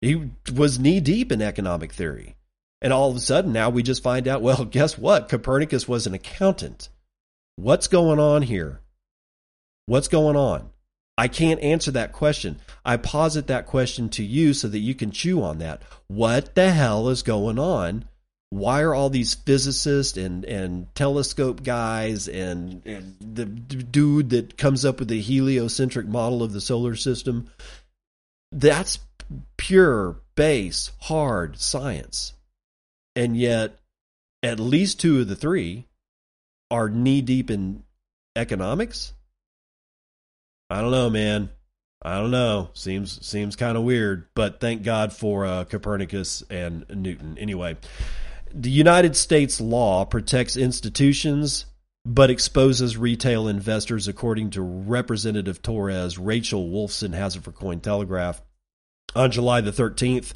He 0.00 0.30
was 0.52 0.78
knee 0.78 1.00
deep 1.00 1.32
in 1.32 1.42
economic 1.42 1.92
theory. 1.92 2.36
And 2.80 2.92
all 2.92 3.10
of 3.10 3.16
a 3.16 3.20
sudden 3.20 3.52
now 3.52 3.70
we 3.70 3.82
just 3.82 4.02
find 4.02 4.28
out, 4.28 4.42
well, 4.42 4.64
guess 4.70 4.96
what? 4.96 5.28
Copernicus 5.28 5.88
was 5.88 6.06
an 6.06 6.14
accountant. 6.14 6.88
What's 7.56 7.88
going 7.88 8.20
on 8.20 8.42
here? 8.42 8.80
What's 9.86 10.08
going 10.08 10.36
on? 10.36 10.70
I 11.16 11.26
can't 11.26 11.60
answer 11.60 11.90
that 11.90 12.12
question. 12.12 12.60
I 12.84 12.96
posit 12.96 13.48
that 13.48 13.66
question 13.66 14.08
to 14.10 14.22
you 14.22 14.54
so 14.54 14.68
that 14.68 14.78
you 14.78 14.94
can 14.94 15.10
chew 15.10 15.42
on 15.42 15.58
that. 15.58 15.82
What 16.06 16.54
the 16.54 16.70
hell 16.70 17.08
is 17.08 17.22
going 17.22 17.58
on? 17.58 18.04
Why 18.50 18.82
are 18.82 18.94
all 18.94 19.10
these 19.10 19.34
physicists 19.34 20.16
and, 20.16 20.44
and 20.44 20.92
telescope 20.94 21.62
guys 21.62 22.28
and, 22.28 22.82
and 22.86 23.16
the 23.20 23.44
dude 23.44 24.30
that 24.30 24.56
comes 24.56 24.84
up 24.84 24.98
with 24.98 25.08
the 25.08 25.20
heliocentric 25.20 26.06
model 26.06 26.42
of 26.42 26.52
the 26.52 26.60
solar 26.60 26.96
system? 26.96 27.50
That's 28.50 28.98
pure, 29.58 30.16
base, 30.34 30.92
hard 31.00 31.58
science. 31.58 32.32
And 33.14 33.36
yet, 33.36 33.78
at 34.42 34.58
least 34.58 35.00
two 35.00 35.20
of 35.20 35.28
the 35.28 35.36
three 35.36 35.86
are 36.70 36.88
knee 36.88 37.20
deep 37.20 37.50
in 37.50 37.82
economics 38.36 39.12
I 40.70 40.82
don't 40.82 40.90
know, 40.90 41.08
man. 41.08 41.48
I 42.02 42.18
don't 42.18 42.30
know. 42.30 42.68
Seems 42.74 43.26
seems 43.26 43.56
kind 43.56 43.76
of 43.76 43.84
weird, 43.84 44.26
but 44.34 44.60
thank 44.60 44.82
God 44.82 45.12
for 45.12 45.46
uh, 45.46 45.64
Copernicus 45.64 46.42
and 46.50 46.84
Newton. 46.90 47.38
Anyway, 47.38 47.76
the 48.52 48.70
United 48.70 49.16
States 49.16 49.60
law 49.60 50.04
protects 50.04 50.56
institutions 50.56 51.66
but 52.04 52.30
exposes 52.30 52.96
retail 52.96 53.48
investors, 53.48 54.08
according 54.08 54.50
to 54.50 54.62
Representative 54.62 55.60
Torres. 55.60 56.16
Rachel 56.16 56.66
Wolfson 56.66 57.12
has 57.14 57.36
it 57.36 57.42
for 57.42 57.52
Cointelegraph. 57.52 58.40
On 59.14 59.30
July 59.30 59.60
the 59.60 59.72
13th, 59.72 60.32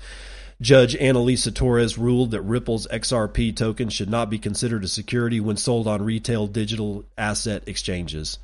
Judge 0.60 0.94
Analisa 0.94 1.54
Torres 1.54 1.96
ruled 1.96 2.32
that 2.32 2.42
Ripple's 2.42 2.86
XRP 2.88 3.56
token 3.56 3.88
should 3.88 4.10
not 4.10 4.28
be 4.28 4.38
considered 4.38 4.84
a 4.84 4.88
security 4.88 5.40
when 5.40 5.56
sold 5.56 5.88
on 5.88 6.04
retail 6.04 6.46
digital 6.46 7.04
asset 7.16 7.62
exchanges. 7.66 8.38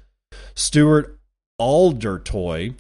Stuart 0.55 1.19
Aldertoy, 1.61 2.75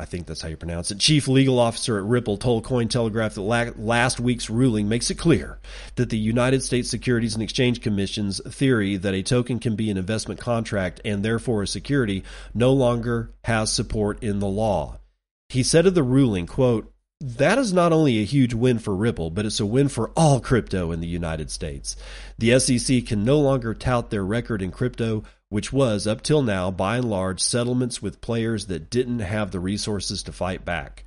I 0.00 0.04
think 0.04 0.26
that's 0.28 0.42
how 0.42 0.48
you 0.48 0.56
pronounce 0.56 0.92
it, 0.92 1.00
chief 1.00 1.26
legal 1.26 1.58
officer 1.58 1.98
at 1.98 2.04
Ripple, 2.04 2.36
told 2.36 2.62
Cointelegraph 2.62 3.34
that 3.34 3.80
last 3.80 4.20
week's 4.20 4.48
ruling 4.48 4.88
makes 4.88 5.10
it 5.10 5.18
clear 5.18 5.58
that 5.96 6.08
the 6.08 6.16
United 6.16 6.62
States 6.62 6.88
Securities 6.88 7.34
and 7.34 7.42
Exchange 7.42 7.80
Commission's 7.80 8.40
theory 8.46 8.96
that 8.96 9.12
a 9.12 9.24
token 9.24 9.58
can 9.58 9.74
be 9.74 9.90
an 9.90 9.96
investment 9.96 10.38
contract 10.38 11.00
and 11.04 11.24
therefore 11.24 11.64
a 11.64 11.66
security 11.66 12.22
no 12.54 12.72
longer 12.72 13.32
has 13.42 13.72
support 13.72 14.22
in 14.22 14.38
the 14.38 14.46
law. 14.46 15.00
He 15.48 15.64
said 15.64 15.84
of 15.84 15.96
the 15.96 16.04
ruling, 16.04 16.46
quote, 16.46 16.92
that 17.20 17.58
is 17.58 17.72
not 17.72 17.92
only 17.92 18.20
a 18.20 18.24
huge 18.24 18.54
win 18.54 18.78
for 18.78 18.94
Ripple, 18.94 19.30
but 19.30 19.46
it's 19.46 19.58
a 19.58 19.66
win 19.66 19.88
for 19.88 20.12
all 20.16 20.38
crypto 20.38 20.92
in 20.92 21.00
the 21.00 21.08
United 21.08 21.50
States. 21.50 21.96
The 22.38 22.56
SEC 22.60 23.04
can 23.04 23.24
no 23.24 23.40
longer 23.40 23.74
tout 23.74 24.10
their 24.10 24.24
record 24.24 24.62
in 24.62 24.70
crypto 24.70 25.24
which 25.50 25.72
was, 25.72 26.06
up 26.06 26.22
till 26.22 26.42
now, 26.42 26.70
by 26.70 26.96
and 26.96 27.08
large, 27.08 27.40
settlements 27.40 28.02
with 28.02 28.20
players 28.20 28.66
that 28.66 28.90
didn't 28.90 29.20
have 29.20 29.50
the 29.50 29.60
resources 29.60 30.22
to 30.22 30.32
fight 30.32 30.64
back. 30.64 31.04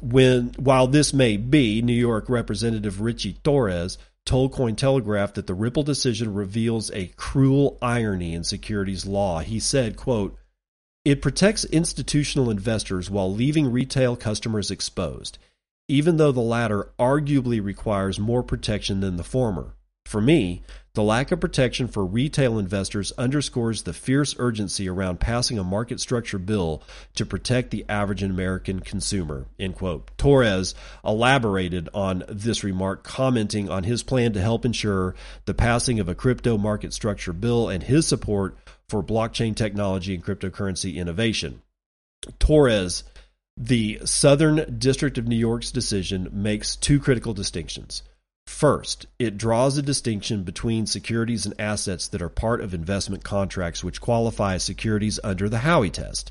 When, 0.00 0.52
while 0.58 0.88
this 0.88 1.12
may 1.12 1.36
be, 1.36 1.80
New 1.80 1.92
York 1.92 2.28
Representative 2.28 3.00
Richie 3.00 3.38
Torres 3.44 3.98
told 4.24 4.52
Cointelegraph 4.52 5.34
that 5.34 5.46
the 5.46 5.54
Ripple 5.54 5.82
decision 5.82 6.34
reveals 6.34 6.90
a 6.92 7.08
cruel 7.16 7.78
irony 7.80 8.34
in 8.34 8.44
securities 8.44 9.06
law. 9.06 9.40
He 9.40 9.60
said, 9.60 9.96
quote, 9.96 10.36
It 11.04 11.22
protects 11.22 11.64
institutional 11.66 12.50
investors 12.50 13.10
while 13.10 13.32
leaving 13.32 13.70
retail 13.70 14.16
customers 14.16 14.70
exposed, 14.70 15.38
even 15.88 16.16
though 16.16 16.32
the 16.32 16.40
latter 16.40 16.90
arguably 16.98 17.62
requires 17.62 18.18
more 18.18 18.42
protection 18.42 19.00
than 19.00 19.16
the 19.16 19.24
former. 19.24 19.74
For 20.06 20.20
me, 20.20 20.62
the 20.94 21.02
lack 21.02 21.32
of 21.32 21.40
protection 21.40 21.88
for 21.88 22.04
retail 22.04 22.58
investors 22.58 23.12
underscores 23.16 23.82
the 23.82 23.94
fierce 23.94 24.34
urgency 24.38 24.86
around 24.86 25.20
passing 25.20 25.58
a 25.58 25.64
market 25.64 26.00
structure 26.00 26.38
bill 26.38 26.82
to 27.14 27.24
protect 27.24 27.70
the 27.70 27.86
average 27.88 28.22
American 28.22 28.80
consumer. 28.80 29.46
End 29.58 29.74
quote. 29.74 30.10
Torres 30.18 30.74
elaborated 31.02 31.88
on 31.94 32.24
this 32.28 32.62
remark, 32.62 33.04
commenting 33.04 33.70
on 33.70 33.84
his 33.84 34.02
plan 34.02 34.34
to 34.34 34.40
help 34.42 34.66
ensure 34.66 35.14
the 35.46 35.54
passing 35.54 35.98
of 35.98 36.10
a 36.10 36.14
crypto 36.14 36.58
market 36.58 36.92
structure 36.92 37.32
bill 37.32 37.70
and 37.70 37.82
his 37.82 38.06
support 38.06 38.58
for 38.90 39.02
blockchain 39.02 39.56
technology 39.56 40.14
and 40.14 40.22
cryptocurrency 40.22 40.96
innovation. 40.96 41.62
Torres, 42.38 43.04
the 43.56 44.00
Southern 44.04 44.78
District 44.78 45.16
of 45.16 45.26
New 45.26 45.36
York's 45.36 45.70
decision, 45.70 46.28
makes 46.32 46.76
two 46.76 47.00
critical 47.00 47.32
distinctions. 47.32 48.02
First, 48.46 49.06
it 49.18 49.38
draws 49.38 49.76
a 49.76 49.82
distinction 49.82 50.44
between 50.44 50.86
securities 50.86 51.46
and 51.46 51.60
assets 51.60 52.06
that 52.06 52.22
are 52.22 52.28
part 52.28 52.60
of 52.60 52.74
investment 52.74 53.24
contracts 53.24 53.82
which 53.82 54.00
qualify 54.00 54.54
as 54.54 54.62
securities 54.62 55.18
under 55.24 55.48
the 55.48 55.58
Howey 55.58 55.92
test. 55.92 56.30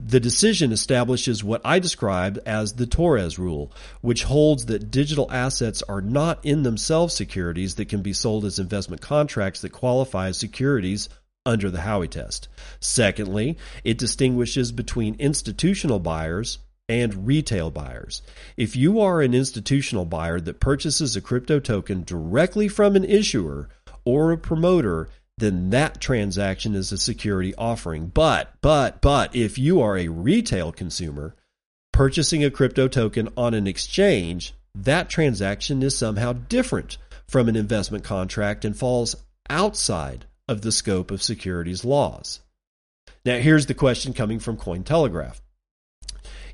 The 0.00 0.20
decision 0.20 0.72
establishes 0.72 1.44
what 1.44 1.60
I 1.64 1.78
described 1.78 2.38
as 2.46 2.72
the 2.72 2.86
Torres 2.86 3.38
rule, 3.38 3.72
which 4.00 4.22
holds 4.22 4.66
that 4.66 4.90
digital 4.90 5.30
assets 5.30 5.82
are 5.82 6.00
not 6.00 6.38
in 6.44 6.62
themselves 6.62 7.14
securities 7.14 7.74
that 7.74 7.88
can 7.88 8.00
be 8.00 8.12
sold 8.12 8.44
as 8.44 8.58
investment 8.58 9.02
contracts 9.02 9.60
that 9.60 9.72
qualify 9.72 10.28
as 10.28 10.38
securities 10.38 11.08
under 11.44 11.70
the 11.70 11.80
Howey 11.80 12.08
test. 12.08 12.48
Secondly, 12.78 13.58
it 13.84 13.98
distinguishes 13.98 14.70
between 14.70 15.16
institutional 15.16 15.98
buyers 15.98 16.58
and 16.88 17.26
retail 17.26 17.70
buyers. 17.70 18.22
If 18.56 18.74
you 18.74 19.00
are 19.00 19.20
an 19.20 19.34
institutional 19.34 20.04
buyer 20.04 20.40
that 20.40 20.60
purchases 20.60 21.16
a 21.16 21.20
crypto 21.20 21.60
token 21.60 22.02
directly 22.02 22.68
from 22.68 22.96
an 22.96 23.04
issuer 23.04 23.68
or 24.04 24.32
a 24.32 24.38
promoter, 24.38 25.08
then 25.36 25.70
that 25.70 26.00
transaction 26.00 26.74
is 26.74 26.90
a 26.90 26.98
security 26.98 27.54
offering. 27.56 28.06
But, 28.06 28.54
but, 28.60 29.00
but 29.00 29.34
if 29.36 29.58
you 29.58 29.80
are 29.80 29.96
a 29.98 30.08
retail 30.08 30.72
consumer 30.72 31.36
purchasing 31.92 32.44
a 32.44 32.50
crypto 32.50 32.88
token 32.88 33.28
on 33.36 33.54
an 33.54 33.66
exchange, 33.66 34.54
that 34.74 35.08
transaction 35.08 35.82
is 35.82 35.96
somehow 35.96 36.32
different 36.32 36.96
from 37.26 37.48
an 37.48 37.56
investment 37.56 38.04
contract 38.04 38.64
and 38.64 38.76
falls 38.76 39.16
outside 39.50 40.24
of 40.48 40.62
the 40.62 40.72
scope 40.72 41.10
of 41.10 41.22
securities 41.22 41.84
laws. 41.84 42.40
Now, 43.24 43.38
here's 43.38 43.66
the 43.66 43.74
question 43.74 44.14
coming 44.14 44.38
from 44.38 44.56
Cointelegraph. 44.56 45.40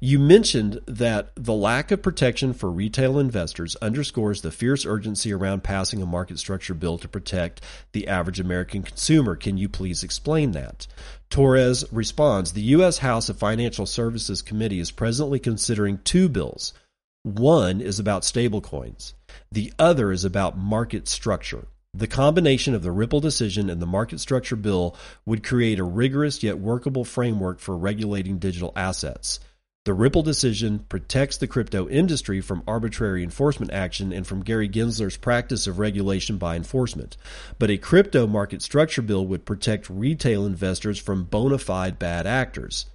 You 0.00 0.18
mentioned 0.18 0.80
that 0.86 1.32
the 1.34 1.52
lack 1.52 1.90
of 1.90 2.02
protection 2.02 2.52
for 2.52 2.70
retail 2.70 3.18
investors 3.18 3.76
underscores 3.80 4.42
the 4.42 4.50
fierce 4.50 4.84
urgency 4.84 5.32
around 5.32 5.64
passing 5.64 6.02
a 6.02 6.06
market 6.06 6.38
structure 6.38 6.74
bill 6.74 6.98
to 6.98 7.08
protect 7.08 7.60
the 7.92 8.08
average 8.08 8.40
American 8.40 8.82
consumer. 8.82 9.36
Can 9.36 9.56
you 9.56 9.68
please 9.68 10.02
explain 10.02 10.52
that? 10.52 10.86
Torres 11.30 11.84
responds 11.90 12.52
The 12.52 12.62
U.S. 12.62 12.98
House 12.98 13.28
of 13.28 13.38
Financial 13.38 13.86
Services 13.86 14.42
Committee 14.42 14.80
is 14.80 14.90
presently 14.90 15.38
considering 15.38 15.98
two 16.04 16.28
bills. 16.28 16.74
One 17.22 17.80
is 17.80 17.98
about 17.98 18.22
stablecoins, 18.22 19.14
the 19.50 19.72
other 19.78 20.12
is 20.12 20.24
about 20.24 20.58
market 20.58 21.08
structure. 21.08 21.66
The 21.96 22.06
combination 22.08 22.74
of 22.74 22.82
the 22.82 22.90
Ripple 22.90 23.20
decision 23.20 23.70
and 23.70 23.80
the 23.80 23.86
market 23.86 24.18
structure 24.18 24.56
bill 24.56 24.96
would 25.24 25.44
create 25.44 25.78
a 25.78 25.84
rigorous 25.84 26.42
yet 26.42 26.58
workable 26.58 27.04
framework 27.04 27.60
for 27.60 27.76
regulating 27.76 28.38
digital 28.38 28.72
assets. 28.74 29.38
The 29.84 29.92
Ripple 29.92 30.22
decision 30.22 30.78
protects 30.88 31.36
the 31.36 31.46
crypto 31.46 31.86
industry 31.90 32.40
from 32.40 32.62
arbitrary 32.66 33.22
enforcement 33.22 33.70
action 33.70 34.14
and 34.14 34.26
from 34.26 34.42
Gary 34.42 34.66
Gensler's 34.66 35.18
practice 35.18 35.66
of 35.66 35.78
regulation 35.78 36.38
by 36.38 36.56
enforcement. 36.56 37.18
But 37.58 37.68
a 37.68 37.76
crypto 37.76 38.26
market 38.26 38.62
structure 38.62 39.02
bill 39.02 39.26
would 39.26 39.44
protect 39.44 39.90
retail 39.90 40.46
investors 40.46 40.98
from 40.98 41.24
bona 41.24 41.58
fide 41.58 41.98
bad 41.98 42.26
actors. 42.26 42.86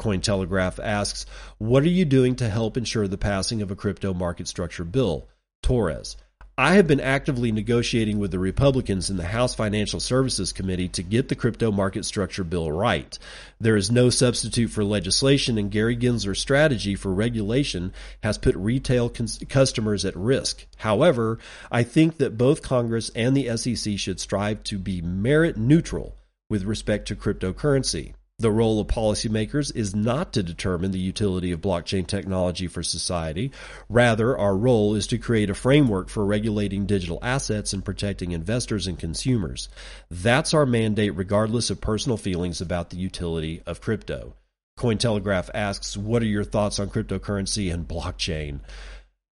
Cointelegraph 0.00 0.78
asks, 0.80 1.26
What 1.58 1.82
are 1.82 1.88
you 1.88 2.04
doing 2.04 2.36
to 2.36 2.48
help 2.48 2.76
ensure 2.76 3.08
the 3.08 3.18
passing 3.18 3.60
of 3.60 3.72
a 3.72 3.76
crypto 3.76 4.14
market 4.14 4.46
structure 4.46 4.84
bill? 4.84 5.28
Torres, 5.64 6.16
I 6.58 6.76
have 6.76 6.86
been 6.86 7.00
actively 7.00 7.52
negotiating 7.52 8.18
with 8.18 8.30
the 8.30 8.38
Republicans 8.38 9.10
in 9.10 9.18
the 9.18 9.26
House 9.26 9.54
Financial 9.54 10.00
Services 10.00 10.54
Committee 10.54 10.88
to 10.88 11.02
get 11.02 11.28
the 11.28 11.34
crypto 11.34 11.70
market 11.70 12.06
structure 12.06 12.44
bill 12.44 12.72
right. 12.72 13.18
There 13.60 13.76
is 13.76 13.90
no 13.90 14.08
substitute 14.08 14.68
for 14.68 14.82
legislation, 14.82 15.58
and 15.58 15.70
Gary 15.70 15.94
Gensler's 15.94 16.40
strategy 16.40 16.94
for 16.94 17.12
regulation 17.12 17.92
has 18.22 18.38
put 18.38 18.56
retail 18.56 19.10
cons- 19.10 19.38
customers 19.50 20.06
at 20.06 20.16
risk. 20.16 20.64
However, 20.78 21.38
I 21.70 21.82
think 21.82 22.16
that 22.16 22.38
both 22.38 22.62
Congress 22.62 23.10
and 23.14 23.36
the 23.36 23.54
SEC 23.58 23.98
should 23.98 24.18
strive 24.18 24.64
to 24.64 24.78
be 24.78 25.02
merit 25.02 25.58
neutral 25.58 26.16
with 26.48 26.64
respect 26.64 27.06
to 27.08 27.16
cryptocurrency. 27.16 28.14
The 28.38 28.50
role 28.50 28.80
of 28.80 28.88
policymakers 28.88 29.74
is 29.74 29.96
not 29.96 30.34
to 30.34 30.42
determine 30.42 30.90
the 30.90 30.98
utility 30.98 31.52
of 31.52 31.62
blockchain 31.62 32.06
technology 32.06 32.66
for 32.66 32.82
society. 32.82 33.50
Rather, 33.88 34.36
our 34.36 34.54
role 34.54 34.94
is 34.94 35.06
to 35.06 35.16
create 35.16 35.48
a 35.48 35.54
framework 35.54 36.10
for 36.10 36.22
regulating 36.22 36.84
digital 36.84 37.18
assets 37.22 37.72
and 37.72 37.82
protecting 37.82 38.32
investors 38.32 38.86
and 38.86 38.98
consumers. 38.98 39.70
That's 40.10 40.52
our 40.52 40.66
mandate, 40.66 41.16
regardless 41.16 41.70
of 41.70 41.80
personal 41.80 42.18
feelings 42.18 42.60
about 42.60 42.90
the 42.90 42.98
utility 42.98 43.62
of 43.64 43.80
crypto. 43.80 44.34
Cointelegraph 44.78 45.48
asks, 45.54 45.96
What 45.96 46.22
are 46.22 46.26
your 46.26 46.44
thoughts 46.44 46.78
on 46.78 46.90
cryptocurrency 46.90 47.72
and 47.72 47.88
blockchain? 47.88 48.60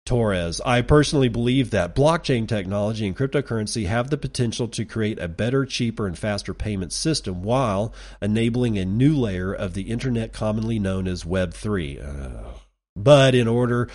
Torres. 0.05 0.61
I 0.65 0.83
personally 0.83 1.29
believe 1.29 1.71
that 1.71 1.95
blockchain 1.95 2.49
technology 2.49 3.07
and 3.07 3.17
cryptocurrency 3.17 3.87
have 3.87 4.11
the 4.11 4.17
potential 4.17 4.67
to 4.69 4.85
create 4.85 5.19
a 5.21 5.29
better, 5.29 5.65
cheaper, 5.65 6.07
and 6.07 6.19
faster 6.19 6.53
payment 6.53 6.93
system 6.93 7.43
while 7.43 7.95
enabling 8.21 8.79
a 8.79 8.85
new 8.85 9.17
layer 9.17 9.53
of 9.53 9.75
the 9.75 9.83
internet 9.83 10.33
commonly 10.33 10.79
known 10.79 11.07
as 11.07 11.25
Web3. 11.25 12.03
Uh, 12.03 12.51
but 12.97 13.35
in 13.35 13.47
order 13.47 13.89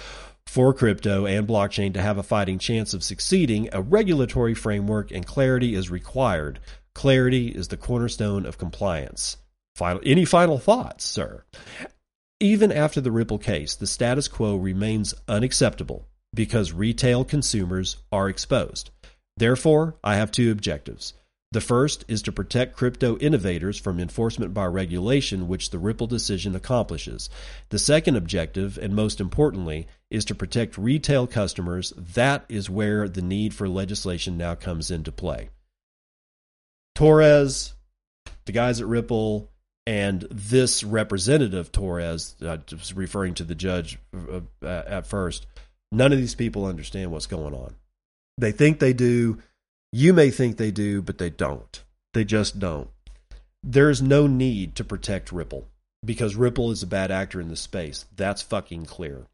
for 0.46 0.74
crypto 0.74 1.26
and 1.26 1.48
blockchain 1.48 1.94
to 1.94 2.02
have 2.02 2.18
a 2.18 2.24
fighting 2.24 2.58
chance 2.58 2.94
of 2.94 3.04
succeeding, 3.04 3.70
a 3.74 3.82
regulatory 3.82 4.54
framework 4.54 5.12
and 5.12 5.26
clarity 5.26 5.76
is 5.76 5.92
required. 5.92 6.60
Clarity 6.94 7.50
is 7.50 7.68
the 7.68 7.78
cornerstone 7.78 8.46
of 8.46 8.58
compliance. 8.58 9.38
Final, 9.76 10.02
any 10.04 10.26
final 10.26 10.58
thoughts, 10.58 11.04
sir? 11.06 11.44
Even 12.40 12.72
after 12.72 13.02
the 13.02 13.12
Ripple 13.12 13.40
case, 13.40 13.74
the 13.74 13.88
status 13.88 14.28
quo 14.28 14.56
remains 14.56 15.16
unacceptable 15.28 16.08
because 16.36 16.72
retail 16.72 17.26
consumers 17.26 17.98
are 18.12 18.30
exposed. 18.30 18.92
Therefore, 19.38 19.96
I 20.04 20.18
have 20.18 20.32
two 20.32 20.52
objectives. 20.52 21.14
The 21.52 21.62
first 21.62 22.06
is 22.08 22.22
to 22.24 22.32
protect 22.32 22.76
crypto 22.76 23.18
innovators 23.18 23.80
from 23.80 24.00
enforcement 24.00 24.54
by 24.54 24.66
regulation, 24.66 25.48
which 25.48 25.72
the 25.72 25.80
Ripple 25.80 26.06
decision 26.06 26.56
accomplishes. 26.56 27.30
The 27.70 27.80
second 27.80 28.18
objective, 28.18 28.78
and 28.78 28.94
most 28.94 29.20
importantly, 29.20 29.88
is 30.12 30.26
to 30.26 30.36
protect 30.36 30.78
retail 30.78 31.26
customers. 31.26 31.92
That 31.98 32.46
is 32.50 32.70
where 32.70 33.10
the 33.10 33.22
need 33.24 33.56
for 33.56 33.68
legislation 33.68 34.38
now 34.38 34.54
comes 34.54 34.92
into 34.92 35.12
play. 35.12 35.50
Torres, 36.94 37.74
the 38.46 38.52
guys 38.52 38.80
at 38.80 38.88
Ripple, 38.88 39.50
and 39.88 40.28
this 40.30 40.84
representative 40.84 41.72
Torres, 41.72 42.36
uh, 42.42 42.58
was 42.70 42.94
referring 42.94 43.36
to 43.36 43.46
the 43.46 43.56
judge 43.56 43.98
uh, 44.14 44.42
at 44.66 45.08
first, 45.08 45.48
none 45.94 46.12
of 46.12 46.18
these 46.18 46.36
people 46.36 46.66
understand 46.66 47.10
what's 47.10 47.26
going 47.26 47.54
on. 47.54 47.74
They 48.38 48.52
think 48.52 48.80
they 48.80 48.92
do. 48.92 49.42
You 49.94 50.12
may 50.12 50.30
think 50.30 50.58
they 50.58 50.72
do, 50.72 51.02
but 51.02 51.20
they 51.20 51.30
don't. 51.30 51.82
They 52.14 52.26
just 52.26 52.60
don't. 52.60 52.90
There's 53.64 54.02
no 54.02 54.28
need 54.28 54.76
to 54.76 54.84
protect 54.84 55.32
Ripple 55.32 55.66
because 56.04 56.36
Ripple 56.36 56.70
is 56.72 56.84
a 56.84 56.88
bad 56.88 57.10
actor 57.10 57.40
in 57.40 57.48
the 57.48 57.56
space. 57.56 58.06
That's 58.14 58.42
fucking 58.42 58.88
clear. 58.88 59.26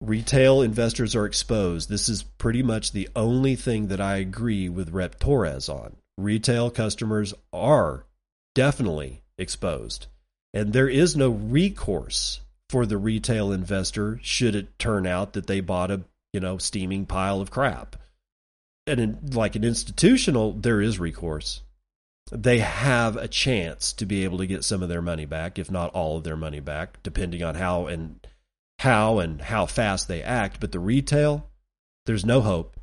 Retail 0.00 0.62
investors 0.62 1.16
are 1.16 1.26
exposed. 1.26 1.88
This 1.88 2.08
is 2.08 2.22
pretty 2.22 2.62
much 2.62 2.92
the 2.92 3.08
only 3.16 3.56
thing 3.56 3.88
that 3.88 4.00
I 4.00 4.18
agree 4.18 4.68
with 4.68 4.90
Rep 4.90 5.18
Torres 5.18 5.68
on 5.68 5.96
retail 6.16 6.70
customers 6.70 7.34
are 7.52 8.06
definitely 8.54 9.22
exposed. 9.38 10.06
And 10.54 10.72
there 10.72 10.88
is 10.88 11.16
no 11.16 11.30
recourse 11.30 12.40
for 12.68 12.86
the 12.86 12.98
retail 12.98 13.52
investor 13.52 14.18
should 14.22 14.54
it 14.54 14.78
turn 14.78 15.06
out 15.06 15.34
that 15.34 15.46
they 15.46 15.60
bought 15.60 15.90
a, 15.90 16.02
you 16.32 16.40
know, 16.40 16.58
steaming 16.58 17.06
pile 17.06 17.40
of 17.40 17.50
crap. 17.50 17.96
And 18.86 19.00
in, 19.00 19.18
like 19.32 19.56
an 19.56 19.64
institutional, 19.64 20.52
there 20.52 20.80
is 20.80 20.98
recourse. 20.98 21.62
They 22.32 22.58
have 22.58 23.16
a 23.16 23.28
chance 23.28 23.92
to 23.94 24.06
be 24.06 24.24
able 24.24 24.38
to 24.38 24.46
get 24.46 24.64
some 24.64 24.82
of 24.82 24.88
their 24.88 25.02
money 25.02 25.26
back, 25.26 25.58
if 25.58 25.70
not 25.70 25.92
all 25.92 26.16
of 26.16 26.24
their 26.24 26.36
money 26.36 26.60
back, 26.60 27.02
depending 27.02 27.42
on 27.42 27.54
how 27.54 27.86
and 27.86 28.26
how 28.78 29.18
and 29.18 29.40
how 29.40 29.66
fast 29.66 30.08
they 30.08 30.22
act. 30.22 30.58
But 30.60 30.72
the 30.72 30.80
retail, 30.80 31.48
there's 32.06 32.24
no 32.24 32.40
hope. 32.40 32.76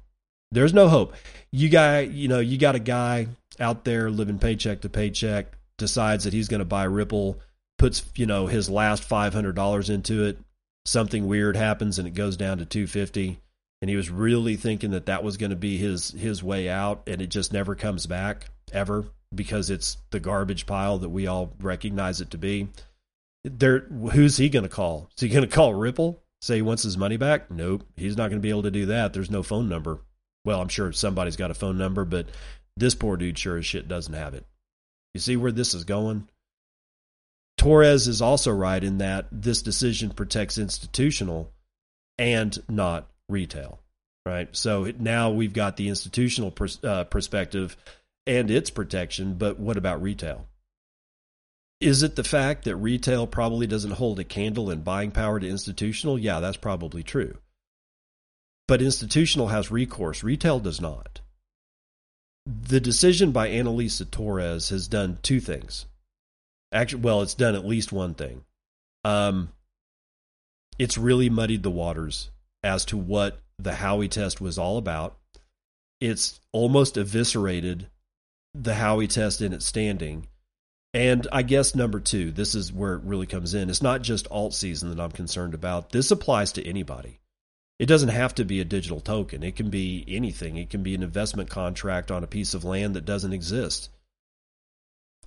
There's 0.53 0.73
no 0.73 0.87
hope. 0.87 1.15
You 1.51 1.69
guy, 1.69 2.01
you 2.01 2.27
know, 2.27 2.39
you 2.39 2.57
got 2.57 2.75
a 2.75 2.79
guy 2.79 3.27
out 3.59 3.83
there 3.83 4.09
living 4.09 4.39
paycheck 4.39 4.81
to 4.81 4.89
paycheck, 4.89 5.53
decides 5.77 6.23
that 6.23 6.33
he's 6.33 6.47
going 6.47 6.59
to 6.59 6.65
buy 6.65 6.83
Ripple, 6.83 7.39
puts, 7.77 8.03
you 8.15 8.25
know, 8.25 8.47
his 8.47 8.69
last 8.69 9.07
$500 9.07 9.89
into 9.89 10.25
it, 10.25 10.37
something 10.85 11.27
weird 11.27 11.55
happens 11.55 11.97
and 11.97 12.07
it 12.07 12.13
goes 12.13 12.37
down 12.37 12.57
to 12.59 12.65
250 12.65 13.39
and 13.81 13.89
he 13.89 13.95
was 13.95 14.09
really 14.09 14.55
thinking 14.55 14.91
that 14.91 15.07
that 15.07 15.23
was 15.23 15.37
going 15.37 15.49
to 15.49 15.55
be 15.55 15.77
his 15.77 16.11
his 16.11 16.43
way 16.43 16.69
out 16.69 17.03
and 17.07 17.21
it 17.21 17.27
just 17.27 17.53
never 17.53 17.75
comes 17.75 18.05
back 18.05 18.45
ever 18.71 19.05
because 19.33 19.69
it's 19.69 19.97
the 20.11 20.19
garbage 20.19 20.65
pile 20.65 20.97
that 20.99 21.09
we 21.09 21.25
all 21.27 21.53
recognize 21.59 22.21
it 22.21 22.31
to 22.31 22.37
be. 22.37 22.67
There 23.43 23.79
who's 23.79 24.37
he 24.37 24.49
going 24.49 24.63
to 24.63 24.69
call? 24.69 25.09
Is 25.15 25.21
he 25.21 25.29
going 25.29 25.47
to 25.47 25.53
call 25.53 25.73
Ripple? 25.73 26.21
Say 26.41 26.55
he 26.55 26.61
wants 26.61 26.83
his 26.83 26.97
money 26.97 27.17
back? 27.17 27.49
Nope, 27.49 27.85
he's 27.95 28.17
not 28.17 28.29
going 28.29 28.41
to 28.41 28.45
be 28.45 28.49
able 28.49 28.63
to 28.63 28.71
do 28.71 28.87
that. 28.87 29.13
There's 29.13 29.31
no 29.31 29.43
phone 29.43 29.69
number 29.69 29.99
well, 30.45 30.61
I'm 30.61 30.69
sure 30.69 30.91
somebody's 30.91 31.35
got 31.35 31.51
a 31.51 31.55
phone 31.55 31.77
number, 31.77 32.05
but 32.05 32.27
this 32.77 32.95
poor 32.95 33.17
dude 33.17 33.37
sure 33.37 33.57
as 33.57 33.65
shit 33.65 33.87
doesn't 33.87 34.13
have 34.13 34.33
it. 34.33 34.45
You 35.13 35.19
see 35.19 35.37
where 35.37 35.51
this 35.51 35.73
is 35.73 35.83
going? 35.83 36.27
Torres 37.57 38.07
is 38.07 38.21
also 38.21 38.51
right 38.51 38.83
in 38.83 38.97
that 38.97 39.27
this 39.31 39.61
decision 39.61 40.09
protects 40.09 40.57
institutional 40.57 41.51
and 42.17 42.57
not 42.67 43.09
retail, 43.29 43.79
right? 44.25 44.49
So 44.55 44.91
now 44.97 45.31
we've 45.31 45.53
got 45.53 45.77
the 45.77 45.87
institutional 45.87 46.51
pers- 46.51 46.83
uh, 46.83 47.03
perspective 47.05 47.77
and 48.25 48.49
its 48.49 48.69
protection, 48.69 49.35
but 49.35 49.59
what 49.59 49.77
about 49.77 50.01
retail? 50.01 50.47
Is 51.79 52.01
it 52.01 52.15
the 52.15 52.23
fact 52.23 52.63
that 52.65 52.77
retail 52.77 53.27
probably 53.27 53.67
doesn't 53.67 53.91
hold 53.91 54.19
a 54.19 54.23
candle 54.23 54.71
in 54.71 54.81
buying 54.81 55.11
power 55.11 55.39
to 55.39 55.47
institutional? 55.47 56.17
Yeah, 56.17 56.39
that's 56.39 56.57
probably 56.57 57.03
true. 57.03 57.37
But 58.73 58.81
institutional 58.81 59.49
has 59.49 59.69
recourse, 59.69 60.23
retail 60.23 60.59
does 60.59 60.81
not. 60.81 61.21
The 62.47 62.79
decision 62.79 63.31
by 63.31 63.49
Analisa 63.49 64.09
Torres 64.09 64.69
has 64.69 64.87
done 64.87 65.19
two 65.21 65.39
things. 65.39 65.85
Actually, 66.71 67.03
well, 67.03 67.21
it's 67.21 67.35
done 67.35 67.53
at 67.53 67.67
least 67.67 67.91
one 67.91 68.15
thing. 68.15 68.43
Um, 69.03 69.49
it's 70.79 70.97
really 70.97 71.29
muddied 71.29 71.61
the 71.61 71.69
waters 71.69 72.31
as 72.63 72.83
to 72.85 72.97
what 72.97 73.39
the 73.59 73.73
Howey 73.73 74.09
test 74.09 74.41
was 74.41 74.57
all 74.57 74.79
about. 74.79 75.19
It's 76.01 76.39
almost 76.51 76.97
eviscerated 76.97 77.91
the 78.55 78.73
Howey 78.73 79.07
test 79.07 79.39
in 79.43 79.53
its 79.53 79.67
standing. 79.67 80.29
And 80.95 81.27
I 81.31 81.43
guess 81.43 81.75
number 81.75 81.99
two, 81.99 82.31
this 82.31 82.55
is 82.55 82.73
where 82.73 82.95
it 82.95 83.03
really 83.03 83.27
comes 83.27 83.53
in. 83.53 83.69
It's 83.69 83.83
not 83.83 84.01
just 84.01 84.27
alt 84.31 84.55
season 84.55 84.89
that 84.89 84.99
I'm 84.99 85.11
concerned 85.11 85.53
about. 85.53 85.91
This 85.91 86.09
applies 86.09 86.53
to 86.53 86.67
anybody. 86.67 87.19
It 87.79 87.87
doesn't 87.87 88.09
have 88.09 88.35
to 88.35 88.45
be 88.45 88.59
a 88.59 88.65
digital 88.65 88.99
token. 88.99 89.43
It 89.43 89.55
can 89.55 89.69
be 89.69 90.05
anything. 90.07 90.57
It 90.57 90.69
can 90.69 90.83
be 90.83 90.95
an 90.95 91.03
investment 91.03 91.49
contract 91.49 92.11
on 92.11 92.23
a 92.23 92.27
piece 92.27 92.53
of 92.53 92.63
land 92.63 92.95
that 92.95 93.05
doesn't 93.05 93.33
exist. 93.33 93.89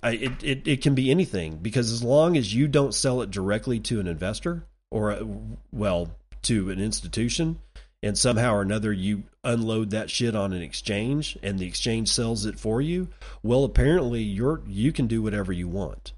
I, 0.01 0.11
it, 0.11 0.43
it, 0.43 0.67
it 0.67 0.81
can 0.81 0.95
be 0.95 1.11
anything 1.11 1.57
because 1.57 1.91
as 1.91 2.03
long 2.03 2.37
as 2.37 2.53
you 2.53 2.67
don't 2.67 2.93
sell 2.93 3.21
it 3.21 3.31
directly 3.31 3.79
to 3.81 3.99
an 3.99 4.07
investor 4.07 4.65
or, 4.91 5.11
a, 5.11 5.27
well, 5.71 6.11
to 6.43 6.69
an 6.69 6.79
institution, 6.79 7.59
and 8.03 8.17
somehow 8.17 8.53
or 8.53 8.61
another 8.61 8.93
you 8.93 9.23
unload 9.43 9.89
that 9.91 10.09
shit 10.09 10.35
on 10.35 10.53
an 10.53 10.61
exchange 10.61 11.37
and 11.41 11.57
the 11.57 11.65
exchange 11.65 12.09
sells 12.09 12.45
it 12.45 12.59
for 12.59 12.81
you, 12.81 13.09
well, 13.43 13.63
apparently 13.63 14.21
you're 14.21 14.61
you 14.67 14.91
can 14.91 15.07
do 15.07 15.21
whatever 15.21 15.51
you 15.51 15.67
want. 15.67 16.13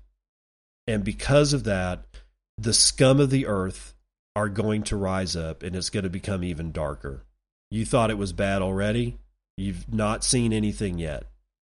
And 0.88 1.04
because 1.04 1.54
of 1.54 1.64
that, 1.66 2.06
the 2.58 2.74
scum 2.74 3.20
of 3.20 3.30
the 3.30 3.46
earth 3.46 3.94
are 4.36 4.50
going 4.50 4.84
to 4.84 4.96
rise 4.96 5.36
up 5.36 5.64
and 5.64 5.76
it's 5.76 5.90
going 5.90 6.04
to 6.04 6.10
become 6.10 6.44
even 6.44 6.72
darker. 6.72 7.24
You 7.72 7.86
thought 7.86 8.12
it 8.12 8.18
was 8.18 8.34
bad 8.34 8.62
already. 8.62 9.18
You've 9.58 9.94
not 9.94 10.24
seen 10.24 10.54
anything 10.54 10.98
yet. 10.98 11.24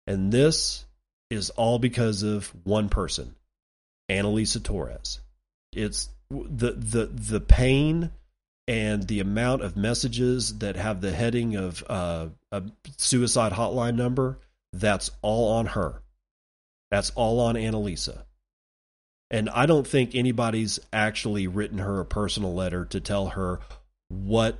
And 0.07 0.31
this 0.31 0.85
is 1.29 1.49
all 1.51 1.79
because 1.79 2.23
of 2.23 2.53
one 2.63 2.89
person, 2.89 3.35
Analisa 4.09 4.63
Torres. 4.63 5.19
It's 5.71 6.09
the 6.29 6.71
the 6.73 7.05
the 7.05 7.39
pain 7.39 8.11
and 8.67 9.07
the 9.07 9.19
amount 9.19 9.63
of 9.63 9.75
messages 9.75 10.59
that 10.59 10.75
have 10.75 11.01
the 11.01 11.11
heading 11.11 11.55
of 11.55 11.83
uh, 11.89 12.27
a 12.51 12.63
suicide 12.97 13.53
hotline 13.53 13.95
number. 13.95 14.37
That's 14.73 15.11
all 15.21 15.53
on 15.53 15.67
her. 15.67 16.01
That's 16.89 17.11
all 17.11 17.39
on 17.39 17.55
Analisa. 17.55 18.23
And 19.31 19.49
I 19.49 19.65
don't 19.65 19.87
think 19.87 20.13
anybody's 20.13 20.79
actually 20.91 21.47
written 21.47 21.77
her 21.77 22.01
a 22.01 22.05
personal 22.05 22.53
letter 22.53 22.83
to 22.85 22.99
tell 22.99 23.27
her 23.27 23.59
what 24.09 24.59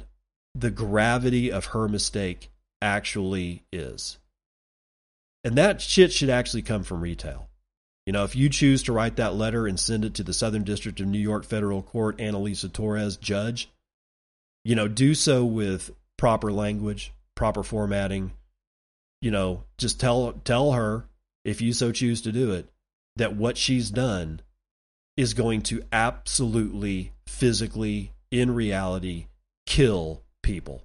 the 0.56 0.72
gravity 0.72 1.52
of 1.52 1.66
her 1.66 1.90
mistake 1.90 2.50
actually 2.82 3.64
is. 3.74 4.18
And 5.44 5.58
that 5.58 5.82
shit 5.82 6.14
should 6.14 6.30
actually 6.30 6.62
come 6.62 6.84
from 6.84 7.02
retail. 7.02 7.50
You 8.06 8.14
know, 8.14 8.24
if 8.24 8.36
you 8.36 8.50
choose 8.50 8.84
to 8.84 8.94
write 8.94 9.18
that 9.18 9.36
letter 9.36 9.68
and 9.68 9.80
send 9.80 10.06
it 10.06 10.16
to 10.16 10.24
the 10.24 10.34
Southern 10.34 10.64
District 10.64 11.00
of 11.02 11.08
New 11.08 11.20
York 11.20 11.44
Federal 11.44 11.82
Court, 11.82 12.18
Analisa 12.18 12.72
Torres, 12.72 13.18
judge, 13.18 13.70
you 14.64 14.76
know, 14.76 14.88
do 14.88 15.14
so 15.14 15.44
with 15.44 15.92
proper 16.18 16.52
language, 16.52 17.12
proper 17.36 17.62
formatting. 17.62 18.32
You 19.22 19.32
know, 19.32 19.64
just 19.78 20.00
tell 20.00 20.32
tell 20.46 20.72
her 20.72 21.06
if 21.44 21.62
you 21.62 21.74
so 21.74 21.92
choose 21.92 22.22
to 22.22 22.32
do 22.32 22.54
it 22.54 22.70
that 23.18 23.36
what 23.36 23.58
she's 23.58 23.92
done 23.92 24.42
is 25.22 25.36
going 25.36 25.62
to 25.62 25.84
absolutely 25.92 27.12
physically 27.28 28.12
in 28.32 28.56
reality 28.56 29.28
kill 29.68 30.24
people 30.42 30.84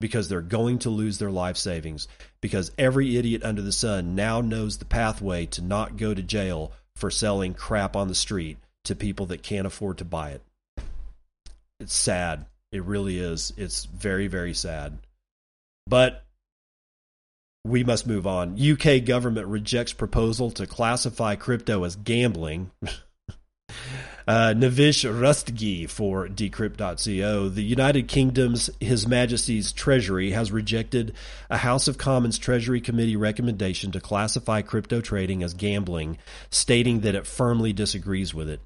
because 0.00 0.28
they're 0.28 0.40
going 0.40 0.80
to 0.80 0.90
lose 0.90 1.18
their 1.18 1.30
life 1.30 1.56
savings 1.56 2.08
because 2.40 2.72
every 2.76 3.16
idiot 3.16 3.44
under 3.44 3.62
the 3.62 3.70
sun 3.70 4.16
now 4.16 4.40
knows 4.40 4.78
the 4.78 4.84
pathway 4.84 5.46
to 5.46 5.62
not 5.62 5.96
go 5.96 6.12
to 6.12 6.20
jail 6.20 6.72
for 6.96 7.12
selling 7.12 7.54
crap 7.54 7.94
on 7.94 8.08
the 8.08 8.14
street 8.14 8.58
to 8.82 8.96
people 8.96 9.26
that 9.26 9.44
can't 9.44 9.68
afford 9.68 9.98
to 9.98 10.04
buy 10.04 10.30
it. 10.30 10.42
It's 11.78 11.94
sad. 11.94 12.44
It 12.72 12.82
really 12.82 13.20
is. 13.20 13.52
It's 13.56 13.84
very, 13.84 14.26
very 14.26 14.54
sad. 14.54 14.98
But 15.86 16.24
we 17.64 17.84
must 17.84 18.04
move 18.04 18.26
on. 18.26 18.58
UK 18.60 19.04
government 19.04 19.46
rejects 19.46 19.92
proposal 19.92 20.50
to 20.52 20.66
classify 20.66 21.36
crypto 21.36 21.84
as 21.84 21.94
gambling. 21.94 22.72
Uh, 24.26 24.52
Navish 24.56 25.08
Rustgi 25.08 25.88
for 25.88 26.26
Decrypt.co. 26.26 27.48
The 27.48 27.62
United 27.62 28.08
Kingdom's 28.08 28.68
His 28.80 29.06
Majesty's 29.06 29.70
Treasury 29.70 30.32
has 30.32 30.50
rejected 30.50 31.14
a 31.48 31.58
House 31.58 31.86
of 31.86 31.96
Commons 31.96 32.36
Treasury 32.36 32.80
Committee 32.80 33.14
recommendation 33.14 33.92
to 33.92 34.00
classify 34.00 34.62
crypto 34.62 35.00
trading 35.00 35.44
as 35.44 35.54
gambling, 35.54 36.18
stating 36.50 37.00
that 37.00 37.14
it 37.14 37.24
firmly 37.24 37.72
disagrees 37.72 38.34
with 38.34 38.48
it. 38.48 38.60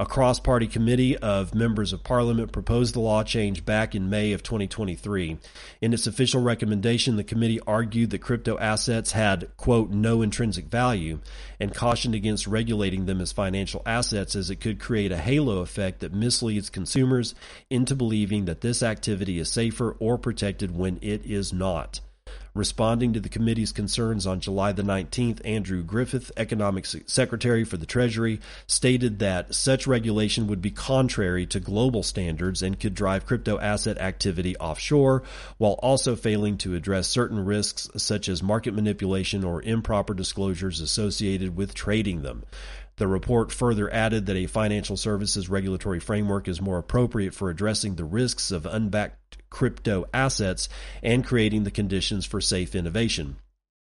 A 0.00 0.06
cross 0.06 0.40
party 0.40 0.66
committee 0.66 1.14
of 1.18 1.54
members 1.54 1.92
of 1.92 2.02
parliament 2.02 2.52
proposed 2.52 2.94
the 2.94 3.00
law 3.00 3.22
change 3.22 3.66
back 3.66 3.94
in 3.94 4.08
May 4.08 4.32
of 4.32 4.42
2023. 4.42 5.36
In 5.82 5.92
its 5.92 6.06
official 6.06 6.40
recommendation, 6.40 7.16
the 7.16 7.22
committee 7.22 7.60
argued 7.66 8.08
that 8.08 8.22
crypto 8.22 8.56
assets 8.56 9.12
had, 9.12 9.54
quote, 9.58 9.90
no 9.90 10.22
intrinsic 10.22 10.68
value 10.68 11.18
and 11.60 11.74
cautioned 11.74 12.14
against 12.14 12.46
regulating 12.46 13.04
them 13.04 13.20
as 13.20 13.30
financial 13.30 13.82
assets 13.84 14.34
as 14.34 14.48
it 14.48 14.56
could 14.56 14.80
create 14.80 15.12
a 15.12 15.18
halo 15.18 15.58
effect 15.58 16.00
that 16.00 16.14
misleads 16.14 16.70
consumers 16.70 17.34
into 17.68 17.94
believing 17.94 18.46
that 18.46 18.62
this 18.62 18.82
activity 18.82 19.38
is 19.38 19.50
safer 19.50 19.94
or 19.98 20.16
protected 20.16 20.74
when 20.74 20.98
it 21.02 21.26
is 21.26 21.52
not. 21.52 22.00
Responding 22.52 23.12
to 23.12 23.20
the 23.20 23.28
committee's 23.28 23.70
concerns 23.70 24.26
on 24.26 24.40
July 24.40 24.72
the 24.72 24.82
19th, 24.82 25.40
Andrew 25.44 25.84
Griffith, 25.84 26.32
Economic 26.36 26.84
Secretary 26.84 27.62
for 27.62 27.76
the 27.76 27.86
Treasury, 27.86 28.40
stated 28.66 29.20
that 29.20 29.54
such 29.54 29.86
regulation 29.86 30.48
would 30.48 30.60
be 30.60 30.72
contrary 30.72 31.46
to 31.46 31.60
global 31.60 32.02
standards 32.02 32.60
and 32.60 32.80
could 32.80 32.94
drive 32.94 33.24
crypto 33.24 33.58
asset 33.60 33.98
activity 33.98 34.56
offshore, 34.56 35.22
while 35.58 35.74
also 35.74 36.16
failing 36.16 36.58
to 36.58 36.74
address 36.74 37.06
certain 37.06 37.44
risks 37.44 37.88
such 37.96 38.28
as 38.28 38.42
market 38.42 38.74
manipulation 38.74 39.44
or 39.44 39.62
improper 39.62 40.12
disclosures 40.12 40.80
associated 40.80 41.56
with 41.56 41.72
trading 41.72 42.22
them. 42.22 42.42
The 42.96 43.06
report 43.06 43.50
further 43.50 43.90
added 43.90 44.26
that 44.26 44.36
a 44.36 44.46
financial 44.46 44.96
services 44.96 45.48
regulatory 45.48 46.00
framework 46.00 46.48
is 46.48 46.60
more 46.60 46.78
appropriate 46.78 47.32
for 47.32 47.48
addressing 47.48 47.94
the 47.94 48.04
risks 48.04 48.50
of 48.50 48.66
unbacked 48.66 49.38
crypto 49.50 50.06
assets 50.14 50.68
and 51.02 51.26
creating 51.26 51.64
the 51.64 51.70
conditions 51.70 52.24
for 52.24 52.40
safe 52.40 52.74
innovation. 52.74 53.36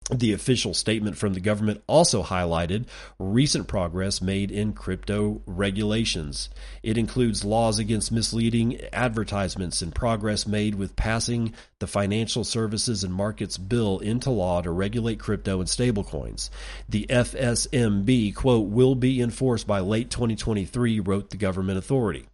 The 0.09 0.32
official 0.32 0.74
statement 0.74 1.18
from 1.18 1.34
the 1.34 1.41
government 1.41 1.84
also 1.86 2.24
highlighted 2.24 2.86
recent 3.20 3.68
progress 3.68 4.22
made 4.22 4.51
in 4.51 4.72
crypto 4.72 5.41
regulations. 5.45 6.49
It 6.82 6.97
includes 6.97 7.43
laws 7.43 7.78
against 7.78 8.13
misleading 8.13 8.80
advertisements 8.93 9.82
and 9.82 9.93
progress 9.93 10.47
made 10.47 10.76
with 10.76 10.95
passing 10.95 11.53
the 11.80 11.88
Financial 11.88 12.45
Services 12.45 13.03
and 13.03 13.13
Markets 13.13 13.57
Bill 13.57 13.99
into 13.99 14.30
law 14.30 14.61
to 14.61 14.72
regulate 14.72 15.20
crypto 15.20 15.59
and 15.59 15.68
stablecoins. 15.68 16.51
The 16.88 17.05
FSMB, 17.09 18.34
quote, 18.34 18.70
will 18.70 18.95
be 18.95 19.20
enforced 19.20 19.68
by 19.68 19.82
late 19.82 20.09
2023, 20.09 21.01
wrote 21.01 21.32
the 21.32 21.38
government 21.38 21.80
authority. 21.80 22.28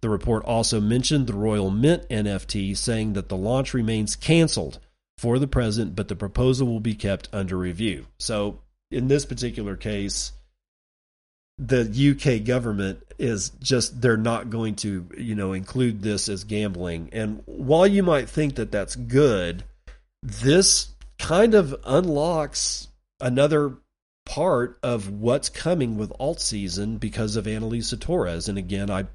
The 0.00 0.10
report 0.10 0.44
also 0.44 0.80
mentioned 0.80 1.26
the 1.26 1.34
Royal 1.34 1.70
Mint 1.70 2.08
NFT, 2.08 2.76
saying 2.76 3.14
that 3.14 3.28
the 3.28 3.36
launch 3.36 3.74
remains 3.74 4.16
canceled 4.16 4.78
for 5.18 5.38
the 5.38 5.46
present, 5.46 5.96
but 5.96 6.08
the 6.08 6.16
proposal 6.16 6.66
will 6.66 6.80
be 6.80 6.94
kept 6.94 7.28
under 7.32 7.56
review. 7.56 8.06
So, 8.18 8.60
in 8.90 9.08
this 9.08 9.24
particular 9.24 9.76
case, 9.76 10.32
the 11.58 11.80
UK 11.80 12.44
government 12.44 13.02
is 13.18 13.50
just 13.60 14.00
they're 14.00 14.16
not 14.16 14.50
going 14.50 14.76
to, 14.76 15.08
you 15.16 15.34
know, 15.34 15.54
include 15.54 16.02
this 16.02 16.28
as 16.28 16.44
gambling. 16.44 17.08
And 17.12 17.42
while 17.46 17.86
you 17.86 18.02
might 18.02 18.28
think 18.28 18.56
that 18.56 18.70
that's 18.70 18.94
good, 18.94 19.64
this 20.22 20.88
kind 21.18 21.54
of 21.54 21.74
unlocks 21.84 22.88
another 23.20 23.78
part 24.26 24.78
of 24.82 25.08
what's 25.08 25.48
coming 25.48 25.96
with 25.96 26.12
alt 26.18 26.40
season 26.40 26.98
because 26.98 27.36
of 27.36 27.46
Analisa 27.46 27.98
Torres. 27.98 28.48
And 28.48 28.58
again, 28.58 28.90
I 28.90 29.06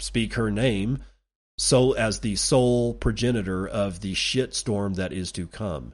speak 0.00 0.34
her 0.34 0.50
name 0.50 1.02
so 1.58 1.92
as 1.92 2.20
the 2.20 2.36
sole 2.36 2.94
progenitor 2.94 3.66
of 3.66 4.00
the 4.00 4.14
shitstorm 4.14 4.94
that 4.94 5.12
is 5.12 5.32
to 5.32 5.46
come. 5.46 5.92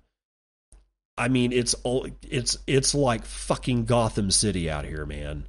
I 1.17 1.29
mean, 1.29 1.53
it's 1.53 1.75
all 1.85 2.07
it's 2.23 2.59
it's 2.67 2.95
like 2.95 3.25
fucking 3.25 3.87
Gotham 3.87 4.31
City 4.31 4.69
out 4.69 4.85
here, 4.85 5.07
man. 5.07 5.47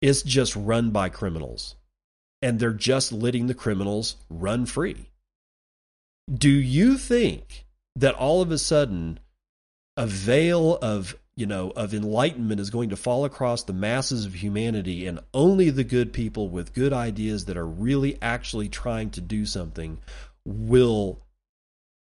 It's 0.00 0.22
just 0.22 0.56
run 0.56 0.90
by 0.90 1.08
criminals, 1.08 1.76
and 2.42 2.58
they're 2.58 2.72
just 2.72 3.12
letting 3.12 3.46
the 3.46 3.54
criminals 3.54 4.16
run 4.28 4.66
free. 4.66 5.10
Do 6.32 6.50
you 6.50 6.96
think 6.98 7.66
that 7.96 8.14
all 8.14 8.42
of 8.42 8.50
a 8.50 8.58
sudden 8.58 9.20
a 9.96 10.06
veil 10.06 10.78
of 10.80 11.16
you 11.38 11.46
know, 11.46 11.70
of 11.76 11.94
enlightenment 11.94 12.60
is 12.60 12.68
going 12.68 12.90
to 12.90 12.96
fall 12.96 13.24
across 13.24 13.62
the 13.62 13.72
masses 13.72 14.26
of 14.26 14.34
humanity, 14.34 15.06
and 15.06 15.20
only 15.32 15.70
the 15.70 15.84
good 15.84 16.12
people 16.12 16.48
with 16.48 16.74
good 16.74 16.92
ideas 16.92 17.44
that 17.44 17.56
are 17.56 17.66
really 17.66 18.18
actually 18.20 18.68
trying 18.68 19.08
to 19.10 19.20
do 19.20 19.46
something 19.46 19.98
will 20.44 21.20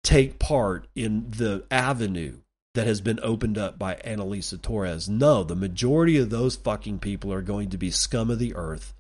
take 0.02 0.40
part 0.40 0.88
in 0.96 1.30
the 1.30 1.64
avenue 1.70 2.38
that 2.74 2.88
has 2.88 3.00
been 3.00 3.20
opened 3.22 3.56
up 3.56 3.78
by 3.78 3.94
Analisa 4.04 4.60
Torres. 4.60 5.08
No, 5.08 5.44
the 5.44 5.54
majority 5.54 6.16
of 6.16 6.30
those 6.30 6.56
fucking 6.56 6.98
people 6.98 7.32
are 7.32 7.40
going 7.40 7.70
to 7.70 7.78
be 7.78 7.92
scum 7.92 8.30
of 8.30 8.40
the 8.40 8.56
earth 8.56 8.94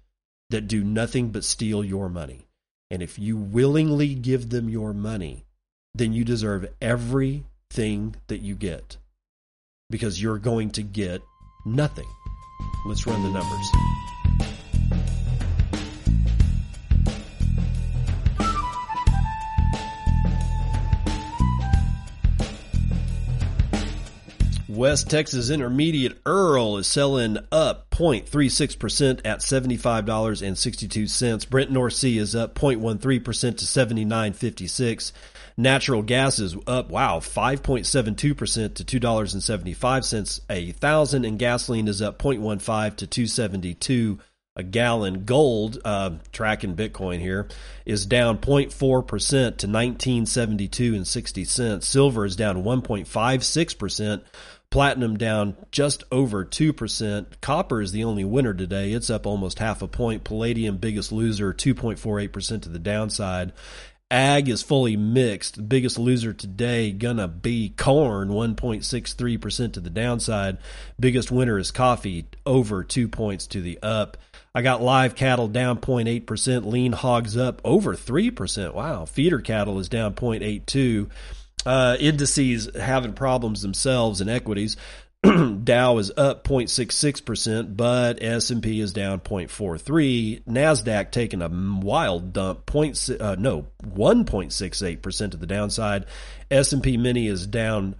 that 0.50 0.68
do 0.68 0.84
nothing 0.84 1.30
but 1.30 1.42
steal 1.42 1.82
your 1.82 2.08
money. 2.08 2.46
And 2.88 3.02
if 3.02 3.18
you 3.18 3.36
willingly 3.36 4.14
give 4.14 4.50
them 4.50 4.68
your 4.68 4.94
money, 4.94 5.44
then 5.92 6.12
you 6.12 6.24
deserve 6.24 6.72
everything 6.80 8.14
that 8.28 8.42
you 8.42 8.54
get 8.54 8.96
because 9.90 10.22
you're 10.22 10.38
going 10.38 10.70
to 10.70 10.82
get 10.82 11.22
nothing. 11.64 12.08
Let's 12.86 13.06
run 13.06 13.22
the 13.22 13.30
numbers. 13.30 13.66
West 24.80 25.10
Texas 25.10 25.50
Intermediate 25.50 26.16
Earl 26.24 26.78
is 26.78 26.86
selling 26.86 27.36
up 27.52 27.90
0.36% 27.90 29.20
at 29.26 29.40
$75.62. 29.40 31.50
Brent 31.50 31.70
North 31.70 31.92
Sea 31.92 32.16
is 32.16 32.34
up 32.34 32.54
0.13% 32.54 33.58
to 33.58 33.66
79.56. 33.66 35.12
Natural 35.58 36.00
gas 36.00 36.38
is 36.38 36.56
up, 36.66 36.88
wow, 36.88 37.18
5.72% 37.18 38.74
to 38.74 39.00
$2.75 39.00 40.40
a 40.48 40.72
thousand, 40.72 41.26
and 41.26 41.38
gasoline 41.38 41.86
is 41.86 42.00
up 42.00 42.18
0.15 42.18 42.96
to 42.96 43.06
272 43.06 44.18
a 44.56 44.62
gallon. 44.62 45.24
Gold, 45.24 45.78
uh, 45.84 46.12
tracking 46.32 46.74
Bitcoin 46.74 47.20
here, 47.20 47.48
is 47.84 48.06
down 48.06 48.38
0.4% 48.38 48.72
to 48.72 49.04
1972 49.44 50.94
and 50.94 51.06
60 51.06 51.44
cents. 51.44 51.86
Silver 51.86 52.24
is 52.24 52.34
down 52.34 52.64
1.56%. 52.64 54.22
Platinum 54.70 55.16
down 55.16 55.56
just 55.72 56.04
over 56.12 56.44
2%. 56.44 57.26
Copper 57.40 57.82
is 57.82 57.90
the 57.90 58.04
only 58.04 58.24
winner 58.24 58.54
today. 58.54 58.92
It's 58.92 59.10
up 59.10 59.26
almost 59.26 59.58
half 59.58 59.82
a 59.82 59.88
point. 59.88 60.22
Palladium, 60.22 60.76
biggest 60.76 61.10
loser, 61.10 61.52
2.48% 61.52 62.62
to 62.62 62.68
the 62.68 62.78
downside. 62.78 63.52
Ag 64.12 64.48
is 64.48 64.62
fully 64.62 64.96
mixed. 64.96 65.56
The 65.56 65.62
biggest 65.62 65.98
loser 65.98 66.32
today 66.32 66.90
gonna 66.90 67.28
be 67.28 67.68
corn, 67.76 68.28
1.63% 68.28 69.72
to 69.72 69.80
the 69.80 69.90
downside. 69.90 70.58
Biggest 70.98 71.30
winner 71.30 71.58
is 71.58 71.70
coffee, 71.70 72.26
over 72.44 72.82
two 72.82 73.06
points 73.06 73.46
to 73.48 73.60
the 73.60 73.78
up. 73.82 74.16
I 74.52 74.62
got 74.62 74.82
live 74.82 75.14
cattle 75.14 75.46
down 75.46 75.78
0.8%, 75.78 76.66
lean 76.66 76.90
hogs 76.90 77.36
up 77.36 77.60
over 77.64 77.94
3%. 77.94 78.74
Wow. 78.74 79.04
Feeder 79.04 79.40
cattle 79.40 79.78
is 79.78 79.88
down 79.88 80.14
0.82. 80.14 81.08
Uh, 81.66 81.96
indices 82.00 82.70
having 82.74 83.12
problems 83.12 83.62
themselves 83.62 84.20
in 84.20 84.28
equities. 84.28 84.76
Dow 85.22 85.98
is 85.98 86.10
up 86.16 86.44
0.66%, 86.44 87.76
but 87.76 88.22
S&P 88.22 88.80
is 88.80 88.94
down 88.94 89.20
0.43. 89.20 90.44
Nasdaq 90.44 91.10
taking 91.10 91.42
a 91.42 91.48
wild 91.48 92.32
dump, 92.32 92.64
point 92.64 93.10
uh, 93.20 93.36
no, 93.38 93.66
1.68% 93.84 95.30
to 95.30 95.36
the 95.36 95.46
downside. 95.46 96.06
S&P 96.50 96.96
Mini 96.96 97.26
is 97.26 97.46
down 97.46 97.96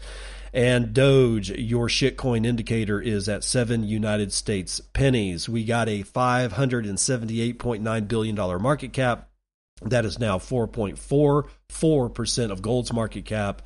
And 0.53 0.93
Doge, 0.93 1.51
your 1.51 1.87
shitcoin 1.89 2.45
indicator 2.45 3.01
is 3.01 3.29
at 3.29 3.45
seven 3.45 3.85
United 3.85 4.33
States 4.33 4.81
pennies. 4.81 5.49
We 5.49 5.65
got 5.65 5.89
a 5.89 6.03
$578.9 6.03 8.09
billion 8.09 8.63
market 8.63 8.93
cap. 8.93 9.30
That 9.83 10.05
is 10.05 10.19
now 10.19 10.39
4.44% 10.39 12.51
of 12.51 12.63
gold's 12.63 12.93
market 12.93 13.25
cap 13.25 13.63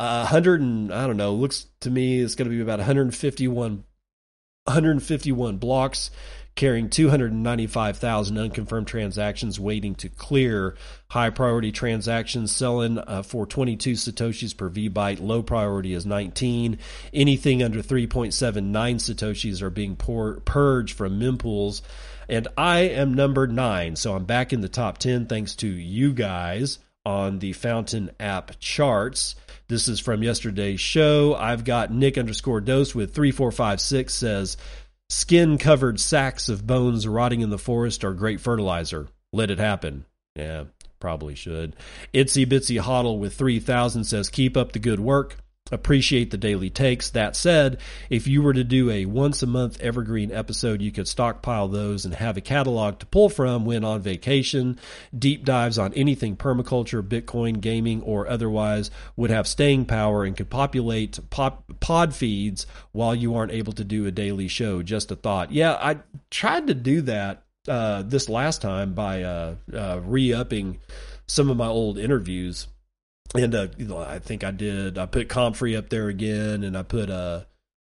Uh, 0.00 0.24
100 0.24 0.62
and 0.62 0.94
I 0.94 1.06
don't 1.06 1.18
know, 1.18 1.34
looks 1.34 1.66
to 1.80 1.90
me 1.90 2.20
it's 2.20 2.34
going 2.34 2.48
to 2.48 2.56
be 2.56 2.62
about 2.62 2.78
151 2.78 3.84
151 4.64 5.56
blocks 5.58 6.10
carrying 6.54 6.88
295,000 6.88 8.38
unconfirmed 8.38 8.86
transactions 8.86 9.60
waiting 9.60 9.94
to 9.96 10.08
clear. 10.08 10.74
High 11.10 11.28
priority 11.28 11.70
transactions 11.70 12.50
selling 12.50 12.96
uh, 12.96 13.22
for 13.22 13.44
22 13.44 13.92
satoshis 13.92 14.56
per 14.56 14.70
vbyte. 14.70 15.20
Low 15.20 15.42
priority 15.42 15.92
is 15.92 16.06
19. 16.06 16.78
Anything 17.12 17.62
under 17.62 17.82
3.79 17.82 18.70
satoshis 18.72 19.60
are 19.60 19.68
being 19.68 19.96
pour, 19.96 20.40
purged 20.40 20.96
from 20.96 21.20
mempools. 21.20 21.82
And 22.26 22.48
I 22.56 22.80
am 22.80 23.12
number 23.12 23.46
nine, 23.46 23.96
so 23.96 24.14
I'm 24.14 24.24
back 24.24 24.54
in 24.54 24.62
the 24.62 24.68
top 24.70 24.96
10 24.96 25.26
thanks 25.26 25.54
to 25.56 25.68
you 25.68 26.14
guys 26.14 26.78
on 27.04 27.40
the 27.40 27.52
Fountain 27.52 28.12
app 28.18 28.58
charts. 28.60 29.34
This 29.70 29.86
is 29.86 30.00
from 30.00 30.24
yesterday's 30.24 30.80
show. 30.80 31.36
I've 31.36 31.64
got 31.64 31.92
Nick 31.92 32.18
underscore 32.18 32.60
dose 32.60 32.92
with 32.92 33.14
3456 33.14 34.12
says, 34.12 34.56
Skin 35.10 35.58
covered 35.58 36.00
sacks 36.00 36.48
of 36.48 36.66
bones 36.66 37.06
rotting 37.06 37.40
in 37.40 37.50
the 37.50 37.58
forest 37.58 38.02
are 38.02 38.12
great 38.12 38.40
fertilizer. 38.40 39.06
Let 39.32 39.48
it 39.48 39.60
happen. 39.60 40.06
Yeah, 40.34 40.64
probably 40.98 41.36
should. 41.36 41.76
Itsy 42.12 42.46
Bitsy 42.46 42.80
Hoddle 42.82 43.20
with 43.20 43.34
3000 43.34 44.02
says, 44.02 44.28
Keep 44.28 44.56
up 44.56 44.72
the 44.72 44.80
good 44.80 44.98
work 44.98 45.36
appreciate 45.70 46.30
the 46.30 46.36
daily 46.36 46.70
takes. 46.70 47.10
That 47.10 47.36
said, 47.36 47.78
if 48.08 48.26
you 48.26 48.42
were 48.42 48.52
to 48.52 48.64
do 48.64 48.90
a 48.90 49.06
once 49.06 49.42
a 49.42 49.46
month 49.46 49.80
evergreen 49.80 50.32
episode, 50.32 50.82
you 50.82 50.90
could 50.92 51.08
stockpile 51.08 51.68
those 51.68 52.04
and 52.04 52.14
have 52.14 52.36
a 52.36 52.40
catalog 52.40 52.98
to 52.98 53.06
pull 53.06 53.28
from 53.28 53.64
when 53.64 53.84
on 53.84 54.00
vacation. 54.00 54.78
Deep 55.16 55.44
dives 55.44 55.78
on 55.78 55.92
anything 55.94 56.36
permaculture, 56.36 57.02
Bitcoin, 57.02 57.60
gaming, 57.60 58.02
or 58.02 58.28
otherwise 58.28 58.90
would 59.16 59.30
have 59.30 59.46
staying 59.46 59.84
power 59.84 60.24
and 60.24 60.36
could 60.36 60.50
populate 60.50 61.18
pop, 61.30 61.64
pod 61.80 62.14
feeds 62.14 62.66
while 62.92 63.14
you 63.14 63.34
aren't 63.34 63.52
able 63.52 63.72
to 63.72 63.84
do 63.84 64.06
a 64.06 64.10
daily 64.10 64.48
show. 64.48 64.82
Just 64.82 65.10
a 65.10 65.16
thought. 65.16 65.52
Yeah, 65.52 65.74
I 65.74 65.98
tried 66.30 66.66
to 66.68 66.74
do 66.74 67.02
that 67.02 67.42
uh, 67.68 68.02
this 68.02 68.28
last 68.28 68.62
time 68.62 68.94
by 68.94 69.22
uh, 69.22 69.54
uh, 69.72 70.00
re 70.04 70.32
upping 70.32 70.78
some 71.26 71.50
of 71.50 71.56
my 71.56 71.66
old 71.66 71.98
interviews 71.98 72.66
and 73.34 73.54
uh, 73.54 73.68
you 73.76 73.86
know, 73.86 73.98
I 73.98 74.18
think 74.18 74.44
I 74.44 74.50
did. 74.50 74.98
I 74.98 75.06
put 75.06 75.28
Comfrey 75.28 75.76
up 75.76 75.88
there 75.88 76.08
again, 76.08 76.64
and 76.64 76.76
I 76.76 76.82
put 76.82 77.10
uh, 77.10 77.44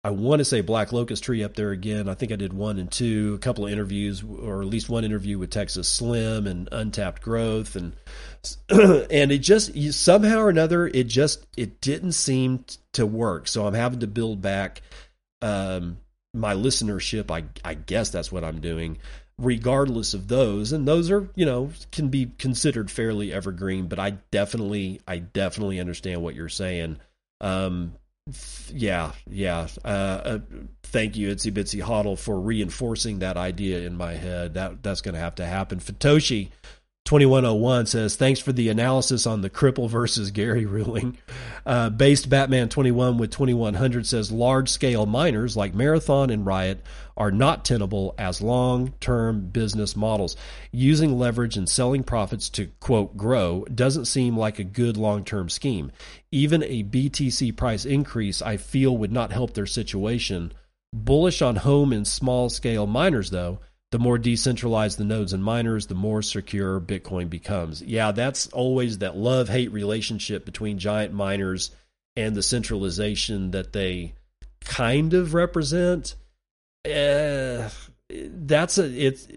I 0.03 0.11
want 0.11 0.39
to 0.39 0.45
say 0.45 0.61
Black 0.61 0.93
Locust 0.93 1.23
Tree 1.23 1.43
up 1.43 1.55
there 1.55 1.71
again. 1.71 2.07
I 2.07 2.13
think 2.13 2.31
I 2.31 2.37
did 2.37 2.53
one 2.53 2.79
and 2.79 2.91
two, 2.91 3.33
a 3.35 3.39
couple 3.39 3.65
of 3.65 3.71
interviews, 3.71 4.23
or 4.23 4.61
at 4.61 4.67
least 4.67 4.89
one 4.89 5.03
interview 5.03 5.37
with 5.37 5.49
Texas 5.49 5.89
Slim 5.89 6.47
and 6.47 6.69
Untapped 6.71 7.21
Growth, 7.21 7.75
and 7.75 7.95
and 8.69 9.31
it 9.31 9.39
just 9.39 9.93
somehow 9.93 10.39
or 10.39 10.49
another, 10.49 10.87
it 10.87 11.07
just 11.07 11.45
it 11.57 11.81
didn't 11.81 12.13
seem 12.13 12.63
to 12.93 13.05
work. 13.05 13.47
So 13.47 13.65
I'm 13.65 13.73
having 13.73 13.99
to 13.99 14.07
build 14.07 14.41
back 14.41 14.81
um, 15.41 15.97
my 16.33 16.53
listenership. 16.53 17.29
I 17.31 17.43
I 17.67 17.73
guess 17.73 18.09
that's 18.09 18.31
what 18.31 18.43
I'm 18.43 18.61
doing 18.61 18.99
regardless 19.39 20.13
of 20.13 20.27
those 20.27 20.73
and 20.73 20.87
those 20.87 21.09
are 21.09 21.29
you 21.35 21.45
know 21.45 21.71
can 21.91 22.09
be 22.09 22.29
considered 22.37 22.91
fairly 22.91 23.31
evergreen 23.31 23.87
but 23.87 23.97
i 23.97 24.11
definitely 24.31 24.99
i 25.07 25.17
definitely 25.17 25.79
understand 25.79 26.21
what 26.21 26.35
you're 26.35 26.49
saying. 26.49 26.97
Um 27.41 27.93
yeah 28.71 29.13
yeah 29.27 29.67
uh, 29.83 29.87
uh 29.87 30.39
thank 30.83 31.15
you 31.15 31.33
itsy 31.33 31.51
bitsy 31.51 31.81
hoddle 31.81 32.19
for 32.19 32.39
reinforcing 32.39 33.19
that 33.19 33.37
idea 33.37 33.79
in 33.79 33.95
my 33.95 34.13
head. 34.13 34.53
That 34.55 34.83
that's 34.83 35.01
gonna 35.01 35.19
have 35.19 35.35
to 35.35 35.45
happen. 35.45 35.79
Fatoshi 35.79 36.49
2101 37.09 37.87
says, 37.87 38.15
Thanks 38.15 38.39
for 38.39 38.51
the 38.51 38.69
analysis 38.69 39.25
on 39.25 39.41
the 39.41 39.49
cripple 39.49 39.89
versus 39.89 40.29
Gary 40.29 40.67
ruling. 40.67 41.17
Uh, 41.65 41.89
based 41.89 42.29
Batman 42.29 42.69
21 42.69 43.17
with 43.17 43.31
2100 43.31 44.05
says, 44.05 44.31
Large 44.31 44.69
scale 44.69 45.07
miners 45.07 45.57
like 45.57 45.73
Marathon 45.73 46.29
and 46.29 46.45
Riot 46.45 46.83
are 47.17 47.31
not 47.31 47.65
tenable 47.65 48.13
as 48.19 48.43
long 48.43 48.93
term 48.99 49.41
business 49.49 49.95
models. 49.95 50.37
Using 50.71 51.17
leverage 51.17 51.57
and 51.57 51.67
selling 51.67 52.03
profits 52.03 52.47
to, 52.51 52.67
quote, 52.79 53.17
grow 53.17 53.65
doesn't 53.73 54.05
seem 54.05 54.37
like 54.37 54.59
a 54.59 54.63
good 54.63 54.95
long 54.95 55.23
term 55.23 55.49
scheme. 55.49 55.91
Even 56.31 56.61
a 56.61 56.83
BTC 56.83 57.55
price 57.57 57.85
increase, 57.85 58.39
I 58.39 58.57
feel, 58.57 58.95
would 58.95 59.11
not 59.11 59.31
help 59.31 59.55
their 59.55 59.65
situation. 59.65 60.53
Bullish 60.93 61.41
on 61.41 61.55
home 61.55 61.91
and 61.91 62.07
small 62.07 62.51
scale 62.51 62.85
miners, 62.85 63.31
though 63.31 63.59
the 63.91 63.99
more 63.99 64.17
decentralized 64.17 64.97
the 64.97 65.03
nodes 65.03 65.33
and 65.33 65.43
miners, 65.43 65.87
the 65.87 65.95
more 65.95 66.21
secure 66.21 66.79
Bitcoin 66.79 67.29
becomes. 67.29 67.81
Yeah, 67.81 68.11
that's 68.11 68.47
always 68.47 68.99
that 68.99 69.17
love 69.17 69.49
hate 69.49 69.71
relationship 69.71 70.45
between 70.45 70.77
giant 70.77 71.13
miners 71.13 71.71
and 72.15 72.35
the 72.35 72.43
centralization 72.43 73.51
that 73.51 73.73
they 73.73 74.13
kind 74.61 75.13
of 75.13 75.33
represent. 75.33 76.15
Uh, 76.85 77.69
that's 78.09 78.77
a 78.77 78.85
it's 78.85 79.27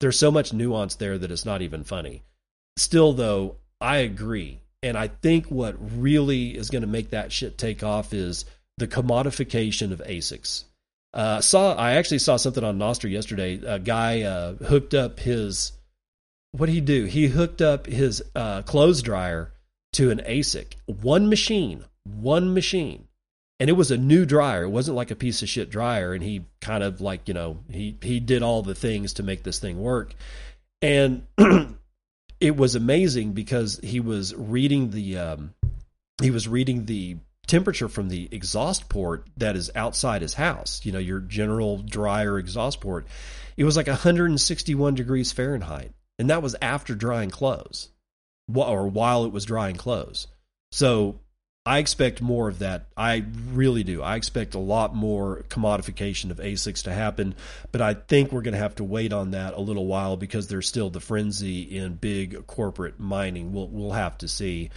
there's 0.00 0.18
so 0.18 0.30
much 0.30 0.52
nuance 0.52 0.96
there 0.96 1.18
that 1.18 1.30
it's 1.30 1.44
not 1.44 1.62
even 1.62 1.82
funny. 1.82 2.22
Still, 2.76 3.12
though, 3.12 3.56
I 3.80 3.98
agree, 3.98 4.60
and 4.82 4.96
I 4.96 5.08
think 5.08 5.46
what 5.46 5.76
really 5.98 6.56
is 6.56 6.70
going 6.70 6.82
to 6.82 6.88
make 6.88 7.10
that 7.10 7.32
shit 7.32 7.58
take 7.58 7.82
off 7.82 8.12
is 8.12 8.44
the 8.78 8.88
commodification 8.88 9.92
of 9.92 10.00
ASICs 10.00 10.64
uh, 11.14 11.40
saw 11.40 11.74
I 11.74 11.92
actually 11.92 12.18
saw 12.18 12.36
something 12.36 12.64
on 12.64 12.78
Nostr 12.78 13.10
yesterday. 13.10 13.60
A 13.64 13.78
guy 13.78 14.22
uh, 14.22 14.54
hooked 14.54 14.92
up 14.92 15.20
his 15.20 15.72
what 16.52 16.66
did 16.66 16.72
he 16.72 16.80
do? 16.80 17.04
He 17.04 17.26
hooked 17.26 17.62
up 17.62 17.86
his 17.86 18.22
uh, 18.36 18.62
clothes 18.62 19.02
dryer 19.02 19.52
to 19.94 20.10
an 20.10 20.18
ASIC. 20.18 20.74
One 20.86 21.28
machine, 21.28 21.84
one 22.04 22.54
machine. 22.54 23.08
and 23.60 23.70
it 23.70 23.74
was 23.74 23.90
a 23.90 23.96
new 23.96 24.26
dryer. 24.26 24.64
It 24.64 24.70
wasn't 24.70 24.96
like 24.96 25.10
a 25.10 25.16
piece 25.16 25.42
of 25.42 25.48
shit 25.48 25.70
dryer. 25.70 26.12
And 26.12 26.22
he 26.22 26.44
kind 26.60 26.82
of 26.82 27.00
like, 27.00 27.28
you 27.28 27.34
know, 27.34 27.58
he, 27.70 27.96
he 28.02 28.20
did 28.20 28.42
all 28.42 28.62
the 28.62 28.74
things 28.74 29.14
to 29.14 29.22
make 29.22 29.42
this 29.42 29.58
thing 29.58 29.80
work. 29.80 30.14
And 30.82 31.26
it 32.40 32.56
was 32.56 32.74
amazing 32.74 33.32
because 33.32 33.80
he 33.82 34.00
was 34.00 34.34
reading 34.34 34.90
the, 34.90 35.18
um, 35.18 35.54
he 36.20 36.30
was 36.30 36.46
reading 36.48 36.86
the 36.86 37.16
temperature 37.46 37.88
from 37.88 38.08
the 38.08 38.28
exhaust 38.30 38.88
port 38.88 39.26
that 39.36 39.56
is 39.56 39.70
outside 39.74 40.22
his 40.22 40.34
house, 40.34 40.80
you 40.84 40.92
know, 40.92 40.98
your 40.98 41.20
general 41.20 41.78
dryer 41.78 42.38
exhaust 42.38 42.80
port. 42.80 43.06
It 43.56 43.64
was 43.64 43.76
like 43.76 43.86
161 43.86 44.94
degrees 44.94 45.32
Fahrenheit. 45.32 45.92
And 46.18 46.30
that 46.30 46.42
was 46.42 46.56
after 46.62 46.94
drying 46.94 47.30
clothes 47.30 47.88
or 48.52 48.86
while 48.88 49.24
it 49.24 49.32
was 49.32 49.44
drying 49.44 49.76
clothes. 49.76 50.28
So 50.70 51.20
I 51.66 51.78
expect 51.78 52.20
more 52.20 52.48
of 52.48 52.58
that. 52.58 52.84
I 52.94 53.24
really 53.50 53.84
do. 53.84 54.02
I 54.02 54.16
expect 54.16 54.54
a 54.54 54.58
lot 54.58 54.94
more 54.94 55.46
commodification 55.48 56.30
of 56.30 56.36
ASICs 56.36 56.82
to 56.82 56.92
happen, 56.92 57.34
but 57.72 57.80
I 57.80 57.94
think 57.94 58.32
we're 58.32 58.42
going 58.42 58.52
to 58.52 58.60
have 58.60 58.74
to 58.74 58.84
wait 58.84 59.14
on 59.14 59.30
that 59.30 59.54
a 59.54 59.60
little 59.62 59.86
while 59.86 60.18
because 60.18 60.48
there's 60.48 60.68
still 60.68 60.90
the 60.90 61.00
frenzy 61.00 61.62
in 61.62 61.94
big 61.94 62.46
corporate 62.46 63.00
mining. 63.00 63.54
We'll 63.54 63.68
we'll 63.68 63.92
have 63.92 64.18
to 64.18 64.28
see. 64.28 64.68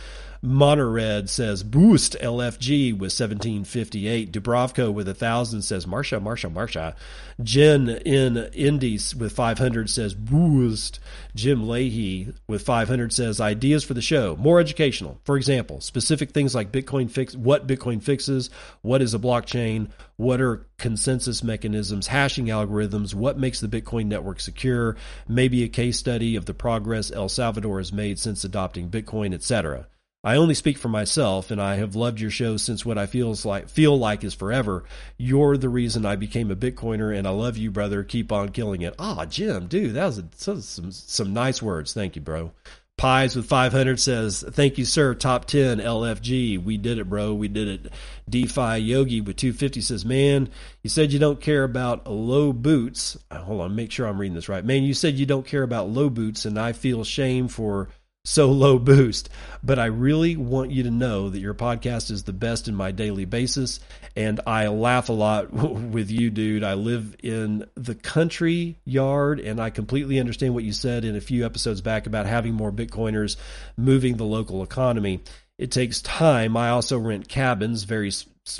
Monored 0.42 1.30
says 1.30 1.64
boost 1.64 2.16
LFG 2.22 2.94
with 2.94 3.12
1758. 3.12 4.32
Dubravko 4.32 4.94
with 4.94 5.08
a 5.08 5.14
thousand 5.14 5.64
says 5.64 5.86
Marsha, 5.86 6.22
Marsha, 6.22 6.52
Marsha. 6.54 6.96
Jen 7.44 7.90
in 7.90 8.38
Indies 8.54 9.16
with 9.16 9.32
500 9.32 9.90
says 9.90 10.14
boost. 10.14 11.00
Jim 11.36 11.68
Leahy 11.68 12.34
with 12.48 12.62
500 12.62 13.14
says 13.14 13.42
ideas 13.42 13.84
for 13.84 13.94
the 13.94 14.02
show 14.02 14.36
more 14.38 14.60
educational. 14.60 15.20
For 15.24 15.38
example, 15.38 15.82
specific 15.82 16.32
things 16.32 16.56
like 16.56 16.72
Bitcoin 16.82 17.10
fix, 17.10 17.36
what 17.36 17.68
Bitcoin 17.68 18.02
fixes, 18.02 18.50
what 18.82 19.02
is 19.02 19.14
a 19.14 19.20
blockchain, 19.20 19.90
what 20.18 20.42
are 20.42 20.68
consensus 20.78 21.44
mechanisms, 21.44 22.08
hashing 22.08 22.48
algorithms, 22.48 23.14
what 23.14 23.40
makes 23.40 23.60
the 23.60 23.68
Bitcoin 23.68 24.06
network 24.06 24.40
secure, 24.40 24.96
maybe 25.28 25.64
a 25.64 25.70
case 25.70 25.98
study 25.98 26.36
of 26.36 26.46
the 26.46 26.54
progress 26.54 27.12
El 27.12 27.30
Salvador 27.30 27.80
has 27.80 27.92
made 27.92 28.20
since 28.20 28.44
adopting 28.44 28.90
Bitcoin, 28.90 29.34
etc. 29.34 29.88
I 30.24 30.36
only 30.36 30.56
speak 30.56 30.78
for 30.78 30.90
myself, 30.90 31.52
and 31.52 31.62
I 31.62 31.76
have 31.76 31.96
loved 31.96 32.20
your 32.20 32.32
show 32.32 32.58
since 32.58 32.86
what 32.86 32.98
I 32.98 33.06
feels 33.06 33.46
like 33.46 33.70
feel 33.70 33.98
like 33.98 34.24
is 34.24 34.34
forever. 34.34 34.84
You're 35.18 35.58
the 35.58 35.70
reason 35.70 36.06
I 36.06 36.16
became 36.16 36.52
a 36.52 36.56
Bitcoiner, 36.56 37.18
and 37.18 37.28
I 37.28 37.30
love 37.30 37.56
you, 37.56 37.72
brother. 37.72 38.04
Keep 38.04 38.32
on 38.32 38.50
killing 38.50 38.82
it. 38.82 38.96
Ah, 39.00 39.26
Jim, 39.26 39.68
dude, 39.68 39.94
that 39.94 40.06
was, 40.06 40.18
a, 40.18 40.62
some 40.62 40.92
some 40.92 41.34
nice 41.34 41.62
words. 41.62 41.94
Thank 41.94 42.16
you, 42.16 42.22
bro. 42.22 42.52
Pies 42.98 43.36
with 43.36 43.46
500 43.46 44.00
says, 44.00 44.44
Thank 44.50 44.80
you, 44.80 44.86
sir. 44.86 45.14
Top 45.14 45.46
10 45.46 45.78
LFG. 45.78 46.64
We 46.64 46.78
did 46.78 46.98
it, 46.98 47.08
bro. 47.08 47.32
We 47.36 47.48
did 47.48 47.68
it. 47.68 47.94
DeFi 48.28 48.78
Yogi 48.78 49.22
with 49.22 49.38
250 49.38 49.82
says, 49.82 50.04
Man, 50.04 50.50
you 50.82 50.90
said 50.90 51.14
you 51.14 51.20
don't 51.20 51.40
care 51.40 51.64
about 51.64 52.10
low 52.10 52.52
boots. 52.52 53.16
Uh, 53.30 53.38
hold 53.38 53.62
on, 53.62 53.76
make 53.76 53.92
sure 53.92 54.08
I'm 54.08 54.20
reading 54.20 54.34
this 54.34 54.50
right. 54.50 54.66
Man, 54.66 54.82
you 54.82 54.96
said 54.96 55.14
you 55.14 55.28
don't 55.28 55.46
care 55.46 55.62
about 55.62 55.90
low 55.90 56.10
boots, 56.10 56.46
and 56.46 56.60
I 56.60 56.74
feel 56.74 57.04
shame 57.04 57.48
for 57.48 57.90
so 58.28 58.52
low 58.52 58.78
boost. 58.78 59.30
But 59.64 59.80
I 59.80 59.86
really 59.86 60.36
want 60.36 60.72
you 60.72 60.84
to 60.84 60.92
know 60.92 61.30
that 61.30 61.40
your 61.40 61.54
podcast 61.54 62.12
is 62.12 62.24
the 62.24 62.34
best 62.34 62.68
in 62.68 62.76
my 62.76 62.92
daily 62.92 63.24
basis. 63.24 63.80
And 64.16 64.42
I 64.46 64.68
laugh 64.68 65.08
a 65.10 65.14
lot 65.14 65.52
with 65.54 66.12
you, 66.12 66.30
dude. 66.30 66.64
I 66.64 66.74
live 66.74 67.16
in 67.24 67.66
the 67.76 67.96
country 67.96 68.78
yard, 68.84 69.40
and 69.40 69.62
I 69.62 69.70
completely 69.70 70.20
understand 70.20 70.54
what 70.54 70.66
you 70.66 70.74
said 70.74 71.06
in 71.06 71.16
a 71.16 71.22
few 71.22 71.46
episodes 71.46 71.82
back 71.82 72.06
about 72.06 72.26
having 72.26 72.54
more 72.54 72.72
Bitcoiners 72.72 73.38
moving 73.78 74.18
the 74.18 74.26
local 74.26 74.62
economy. 74.62 75.22
It 75.58 75.72
takes 75.72 76.02
time. 76.02 76.58
I 76.58 76.70
also 76.70 77.00
rent 77.00 77.30
cabins, 77.30 77.84
very, 77.84 78.12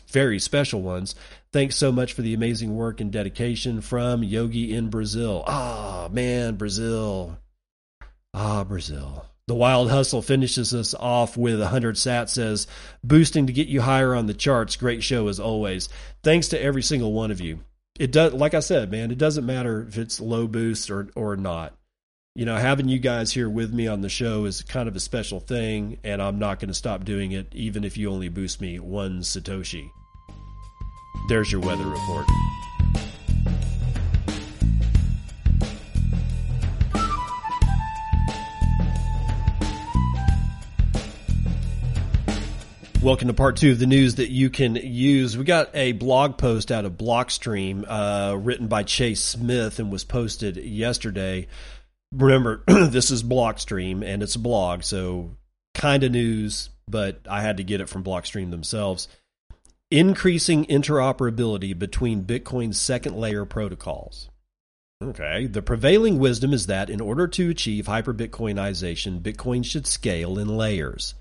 very 0.08 0.40
special 0.40 0.82
ones. 0.82 1.14
Thanks 1.52 1.76
so 1.76 1.92
much 1.92 2.14
for 2.14 2.22
the 2.22 2.34
amazing 2.34 2.76
work 2.76 3.02
and 3.02 3.12
dedication 3.12 3.82
from 3.82 4.24
Yogi 4.24 4.74
in 4.74 4.90
Brazil. 4.90 5.44
Ah, 5.46 6.06
oh, 6.06 6.10
man, 6.10 6.56
Brazil. 6.56 7.38
Ah, 8.34 8.64
Brazil. 8.64 9.26
The 9.48 9.56
Wild 9.56 9.90
Hustle 9.90 10.22
finishes 10.22 10.74
us 10.74 10.94
off 10.94 11.38
with 11.38 11.62
100 11.62 11.98
sat 11.98 12.30
says, 12.30 12.68
boosting 13.02 13.48
to 13.48 13.54
get 13.54 13.70
you 13.70 13.80
higher 13.80 14.14
on 14.14 14.26
the 14.26 14.34
charts. 14.34 14.76
Great 14.76 15.04
show 15.04 15.30
as 15.30 15.40
always. 15.40 15.88
Thanks 16.22 16.50
to 16.50 16.62
every 16.62 16.84
single 16.84 17.14
one 17.14 17.32
of 17.32 17.40
you. 17.40 17.62
It 17.98 18.12
does, 18.12 18.34
like 18.34 18.54
I 18.54 18.60
said, 18.60 18.92
man, 18.92 19.10
it 19.10 19.18
doesn't 19.18 19.46
matter 19.46 19.86
if 19.88 19.98
it's 19.98 20.20
low 20.20 20.48
boost 20.48 20.92
or, 20.92 21.10
or 21.16 21.38
not. 21.38 21.74
You 22.36 22.46
know, 22.46 22.58
having 22.58 22.90
you 22.90 23.00
guys 23.00 23.32
here 23.32 23.50
with 23.50 23.74
me 23.74 23.88
on 23.88 24.02
the 24.02 24.10
show 24.10 24.44
is 24.44 24.62
kind 24.64 24.90
of 24.90 24.98
a 24.98 25.00
special 25.00 25.40
thing, 25.40 25.98
and 26.04 26.22
I'm 26.22 26.40
not 26.40 26.60
going 26.60 26.68
to 26.68 26.74
stop 26.76 27.06
doing 27.06 27.32
it, 27.32 27.48
even 27.56 27.86
if 27.86 27.98
you 27.98 28.12
only 28.12 28.30
boost 28.30 28.60
me 28.60 28.80
one 28.80 29.22
Satoshi. 29.22 29.90
There's 31.30 31.52
your 31.52 31.62
weather 31.62 31.88
report. 31.88 32.26
Welcome 43.02 43.28
to 43.28 43.34
part 43.36 43.58
two 43.58 43.74
of 43.74 43.80
the 43.80 43.86
news 43.86 44.16
that 44.16 44.32
you 44.32 44.50
can 44.50 44.76
use. 44.76 45.38
We 45.38 45.44
got 45.44 45.70
a 45.76 45.92
blog 45.92 46.40
post 46.40 46.72
out 46.72 46.84
of 46.84 46.94
Blockstream, 46.94 47.86
uh, 47.88 48.36
written 48.36 48.68
by 48.68 48.82
Chase 48.82 49.22
Smith 49.22 49.78
and 49.78 49.92
was 49.92 50.04
posted 50.04 50.58
yesterday. 50.58 51.48
Remember, 52.12 52.64
this 52.68 53.12
is 53.12 53.22
Blockstream 53.22 54.04
and 54.04 54.24
it's 54.24 54.36
a 54.36 54.40
blog, 54.40 54.82
so 54.82 55.30
kind 55.76 56.04
of 56.04 56.12
news, 56.12 56.72
but 56.88 57.20
I 57.30 57.42
had 57.42 57.58
to 57.58 57.64
get 57.64 57.82
it 57.82 57.90
from 57.90 58.04
Blockstream 58.04 58.50
themselves. 58.50 59.08
Increasing 59.92 60.66
interoperability 60.66 61.78
between 61.78 62.26
Bitcoin's 62.26 62.82
second 62.82 63.16
layer 63.16 63.46
protocols. 63.46 64.30
Okay. 65.04 65.46
The 65.46 65.62
prevailing 65.62 66.18
wisdom 66.18 66.52
is 66.52 66.66
that 66.66 66.90
in 66.90 67.00
order 67.00 67.28
to 67.28 67.52
achieve 67.52 67.86
hyperbitcoinization, 67.86 69.22
Bitcoin 69.22 69.64
should 69.64 69.86
scale 69.86 70.40
in 70.40 70.58
layers. 70.58 71.14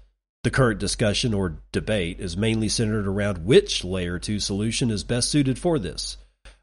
The 0.46 0.52
current 0.52 0.78
discussion 0.78 1.34
or 1.34 1.58
debate 1.72 2.20
is 2.20 2.36
mainly 2.36 2.68
centered 2.68 3.08
around 3.08 3.44
which 3.44 3.82
Layer 3.82 4.20
2 4.20 4.38
solution 4.38 4.92
is 4.92 5.02
best 5.02 5.28
suited 5.28 5.58
for 5.58 5.76
this. 5.76 6.18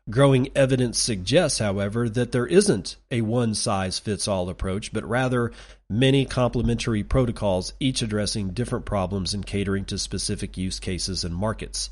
Growing 0.09 0.47
evidence 0.55 0.97
suggests, 0.97 1.59
however, 1.59 2.07
that 2.07 2.31
there 2.31 2.47
isn't 2.47 2.95
a 3.11 3.19
one 3.19 3.53
size 3.53 3.99
fits 3.99 4.25
all 4.25 4.47
approach, 4.47 4.93
but 4.93 5.03
rather 5.03 5.51
many 5.89 6.23
complementary 6.23 7.03
protocols, 7.03 7.73
each 7.81 8.01
addressing 8.01 8.51
different 8.51 8.85
problems 8.85 9.33
and 9.33 9.45
catering 9.45 9.83
to 9.83 9.97
specific 9.97 10.55
use 10.55 10.79
cases 10.79 11.25
and 11.25 11.35
markets. 11.35 11.89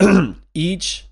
each 0.52 1.06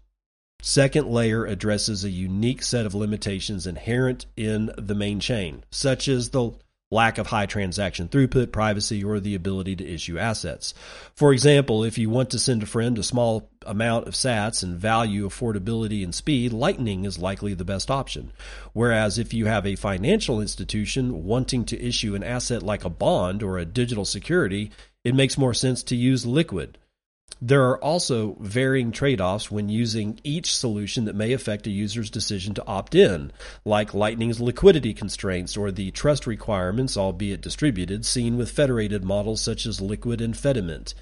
second 0.60 1.08
layer 1.08 1.46
addresses 1.46 2.04
a 2.04 2.10
unique 2.10 2.62
set 2.62 2.84
of 2.84 2.94
limitations 2.94 3.66
inherent 3.66 4.26
in 4.36 4.70
the 4.76 4.94
main 4.94 5.18
chain, 5.18 5.64
such 5.70 6.08
as 6.08 6.28
the 6.28 6.52
lack 6.90 7.18
of 7.18 7.26
high 7.26 7.46
transaction 7.46 8.08
throughput, 8.08 8.50
privacy, 8.50 9.04
or 9.04 9.20
the 9.20 9.34
ability 9.34 9.76
to 9.76 9.86
issue 9.86 10.18
assets. 10.18 10.72
For 11.14 11.32
example, 11.32 11.84
if 11.84 11.98
you 11.98 12.08
want 12.08 12.30
to 12.30 12.38
send 12.38 12.62
a 12.62 12.66
friend 12.66 12.98
a 12.98 13.02
small 13.02 13.50
amount 13.66 14.08
of 14.08 14.14
sats 14.14 14.62
and 14.62 14.78
value 14.78 15.28
affordability 15.28 16.02
and 16.02 16.14
speed, 16.14 16.52
Lightning 16.52 17.04
is 17.04 17.18
likely 17.18 17.52
the 17.52 17.64
best 17.64 17.90
option. 17.90 18.32
Whereas 18.72 19.18
if 19.18 19.34
you 19.34 19.46
have 19.46 19.66
a 19.66 19.76
financial 19.76 20.40
institution 20.40 21.24
wanting 21.24 21.64
to 21.66 21.80
issue 21.80 22.14
an 22.14 22.24
asset 22.24 22.62
like 22.62 22.84
a 22.84 22.90
bond 22.90 23.42
or 23.42 23.58
a 23.58 23.66
digital 23.66 24.06
security, 24.06 24.70
it 25.04 25.14
makes 25.14 25.36
more 25.36 25.54
sense 25.54 25.82
to 25.84 25.96
use 25.96 26.24
Liquid. 26.24 26.78
There 27.40 27.68
are 27.68 27.82
also 27.82 28.36
varying 28.40 28.90
trade 28.90 29.20
offs 29.20 29.48
when 29.48 29.68
using 29.68 30.18
each 30.24 30.52
solution 30.56 31.04
that 31.04 31.14
may 31.14 31.32
affect 31.32 31.68
a 31.68 31.70
user's 31.70 32.10
decision 32.10 32.52
to 32.54 32.66
opt 32.66 32.96
in, 32.96 33.30
like 33.64 33.94
Lightning's 33.94 34.40
liquidity 34.40 34.92
constraints 34.92 35.56
or 35.56 35.70
the 35.70 35.92
trust 35.92 36.26
requirements, 36.26 36.96
albeit 36.96 37.40
distributed, 37.40 38.04
seen 38.04 38.36
with 38.36 38.50
federated 38.50 39.04
models 39.04 39.40
such 39.40 39.66
as 39.66 39.80
Liquid 39.80 40.20
and 40.20 40.34
Fedimint. 40.34 40.94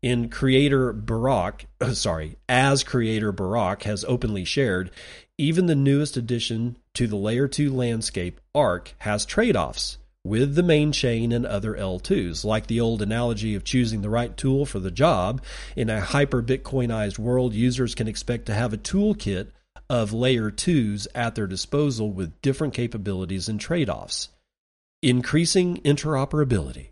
In 0.00 0.28
creator 0.28 0.94
Burak, 0.94 1.64
sorry, 1.94 2.36
as 2.48 2.84
creator 2.84 3.32
Burak 3.32 3.82
has 3.82 4.04
openly 4.04 4.44
shared, 4.44 4.92
even 5.38 5.66
the 5.66 5.74
newest 5.74 6.16
addition 6.16 6.76
to 6.94 7.08
the 7.08 7.16
layer 7.16 7.48
2 7.48 7.74
landscape, 7.74 8.40
Ark, 8.54 8.94
has 8.98 9.24
trade 9.24 9.56
offs 9.56 9.98
with 10.24 10.54
the 10.54 10.62
main 10.62 10.92
chain 10.92 11.32
and 11.32 11.46
other 11.46 11.74
L2s. 11.74 12.44
Like 12.44 12.66
the 12.66 12.80
old 12.80 13.02
analogy 13.02 13.54
of 13.54 13.64
choosing 13.64 14.02
the 14.02 14.10
right 14.10 14.36
tool 14.36 14.66
for 14.66 14.78
the 14.78 14.90
job, 14.90 15.42
in 15.76 15.88
a 15.88 16.00
hyper 16.00 16.42
Bitcoinized 16.42 17.18
world, 17.18 17.54
users 17.54 17.94
can 17.94 18.08
expect 18.08 18.46
to 18.46 18.54
have 18.54 18.72
a 18.72 18.78
toolkit 18.78 19.48
of 19.88 20.12
layer 20.12 20.50
2s 20.50 21.06
at 21.14 21.34
their 21.34 21.46
disposal 21.46 22.10
with 22.10 22.40
different 22.42 22.74
capabilities 22.74 23.48
and 23.48 23.60
trade 23.60 23.88
offs. 23.88 24.28
Increasing 25.02 25.78
interoperability. 25.78 26.88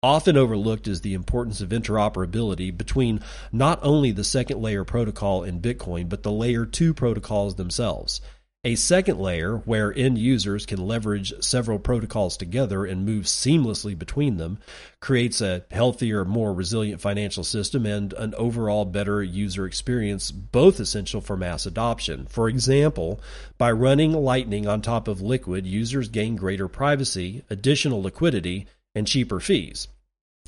Often 0.00 0.36
overlooked 0.36 0.86
is 0.86 1.00
the 1.00 1.14
importance 1.14 1.60
of 1.60 1.70
interoperability 1.70 2.76
between 2.76 3.20
not 3.50 3.80
only 3.82 4.12
the 4.12 4.22
second 4.22 4.62
layer 4.62 4.84
protocol 4.84 5.42
in 5.42 5.60
Bitcoin, 5.60 6.08
but 6.08 6.22
the 6.22 6.30
layer 6.30 6.64
2 6.64 6.94
protocols 6.94 7.56
themselves. 7.56 8.20
A 8.64 8.74
second 8.74 9.20
layer, 9.20 9.58
where 9.58 9.96
end 9.96 10.18
users 10.18 10.66
can 10.66 10.84
leverage 10.84 11.32
several 11.40 11.78
protocols 11.78 12.36
together 12.36 12.84
and 12.84 13.06
move 13.06 13.26
seamlessly 13.26 13.96
between 13.96 14.36
them, 14.36 14.58
creates 14.98 15.40
a 15.40 15.64
healthier, 15.70 16.24
more 16.24 16.52
resilient 16.52 17.00
financial 17.00 17.44
system 17.44 17.86
and 17.86 18.12
an 18.14 18.34
overall 18.34 18.84
better 18.84 19.22
user 19.22 19.64
experience, 19.64 20.32
both 20.32 20.80
essential 20.80 21.20
for 21.20 21.36
mass 21.36 21.66
adoption. 21.66 22.26
For 22.26 22.48
example, 22.48 23.20
by 23.58 23.70
running 23.70 24.12
Lightning 24.12 24.66
on 24.66 24.82
top 24.82 25.06
of 25.06 25.22
Liquid, 25.22 25.64
users 25.64 26.08
gain 26.08 26.34
greater 26.34 26.66
privacy, 26.66 27.44
additional 27.48 28.02
liquidity, 28.02 28.66
and 28.92 29.06
cheaper 29.06 29.38
fees. 29.38 29.86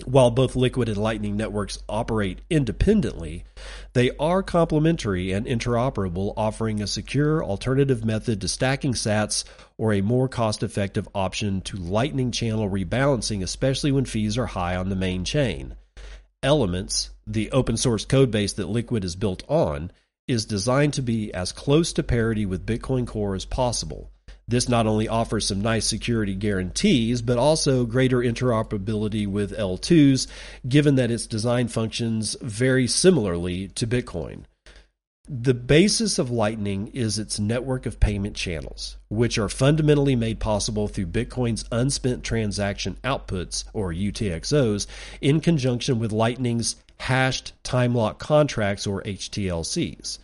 While 0.07 0.30
both 0.30 0.57
Liquid 0.57 0.88
and 0.88 0.96
Lightning 0.98 1.36
networks 1.36 1.78
operate 1.88 2.40
independently, 2.51 3.44
they 3.92 4.11
are 4.18 4.42
complementary 4.42 5.32
and 5.32 5.46
interoperable, 5.46 6.34
offering 6.36 6.80
a 6.80 6.86
secure 6.86 7.44
alternative 7.44 8.05
method 8.05 8.40
to 8.40 8.48
stacking 8.48 8.94
sats 8.94 9.44
or 9.78 9.92
a 9.92 10.01
more 10.01 10.28
cost 10.28 10.62
effective 10.62 11.09
option 11.14 11.61
to 11.62 11.76
Lightning 11.76 12.30
channel 12.30 12.68
rebalancing, 12.68 13.42
especially 13.42 13.92
when 13.92 14.05
fees 14.05 14.36
are 14.38 14.46
high 14.46 14.76
on 14.76 14.88
the 14.88 14.96
main 14.96 15.24
chain. 15.24 15.76
Elements, 16.42 17.11
the 17.26 17.51
open 17.51 17.76
source 17.76 18.05
codebase 18.07 18.57
that 18.57 18.68
Liquid 18.68 19.05
is 19.05 19.16
built 19.16 19.42
on, 19.48 19.90
is 20.26 20.44
designed 20.44 20.94
to 20.94 21.03
be 21.03 21.34
as 21.34 21.53
close 21.53 21.92
to 21.92 22.03
parity 22.03 22.46
with 22.46 22.64
Bitcoin 22.64 23.07
Core 23.07 23.34
as 23.34 23.44
possible. 23.44 24.11
This 24.51 24.68
not 24.68 24.88
only 24.88 25.07
offers 25.07 25.46
some 25.46 25.61
nice 25.61 25.86
security 25.86 26.34
guarantees, 26.34 27.22
but 27.22 27.38
also 27.38 27.86
greater 27.86 28.18
interoperability 28.18 29.24
with 29.24 29.57
L2s, 29.57 30.26
given 30.68 30.96
that 30.96 31.12
its 31.12 31.28
design 31.28 31.68
functions 31.68 32.36
very 32.42 32.88
similarly 32.88 33.68
to 33.68 33.86
Bitcoin. 33.86 34.42
The 35.28 35.55
basis 35.55 36.18
of 36.18 36.32
Lightning 36.32 36.88
is 36.88 37.16
its 37.16 37.38
network 37.38 37.86
of 37.86 38.01
payment 38.01 38.34
channels, 38.34 38.96
which 39.09 39.38
are 39.38 39.48
fundamentally 39.48 40.16
made 40.16 40.40
possible 40.40 40.88
through 40.88 41.07
Bitcoin's 41.07 41.64
unspent 41.70 42.24
transaction 42.24 42.96
outputs, 43.05 43.62
or 43.72 43.92
UTXOs, 43.92 44.88
in 45.20 45.40
conjunction 45.40 46.01
with 46.01 46.11
Lightning's 46.11 46.74
hashed 46.98 47.53
time 47.62 47.94
lock 47.94 48.18
contracts, 48.18 48.84
or 48.84 49.01
HTLCs. 49.03 50.18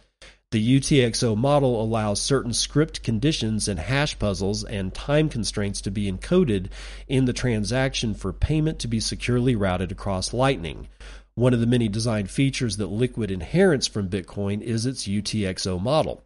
The 0.52 0.78
UTXO 0.78 1.36
model 1.36 1.82
allows 1.82 2.22
certain 2.22 2.52
script 2.52 3.02
conditions 3.02 3.66
and 3.66 3.80
hash 3.80 4.16
puzzles 4.16 4.62
and 4.62 4.94
time 4.94 5.28
constraints 5.28 5.80
to 5.80 5.90
be 5.90 6.10
encoded 6.10 6.68
in 7.08 7.24
the 7.24 7.32
transaction 7.32 8.14
for 8.14 8.32
payment 8.32 8.78
to 8.78 8.88
be 8.88 9.00
securely 9.00 9.56
routed 9.56 9.90
across 9.90 10.32
Lightning. 10.32 10.86
One 11.34 11.52
of 11.52 11.58
the 11.58 11.66
many 11.66 11.88
design 11.88 12.26
features 12.26 12.76
that 12.76 12.86
Liquid 12.86 13.32
inherits 13.32 13.88
from 13.88 14.08
Bitcoin 14.08 14.62
is 14.62 14.86
its 14.86 15.08
UTXO 15.08 15.82
model. 15.82 16.24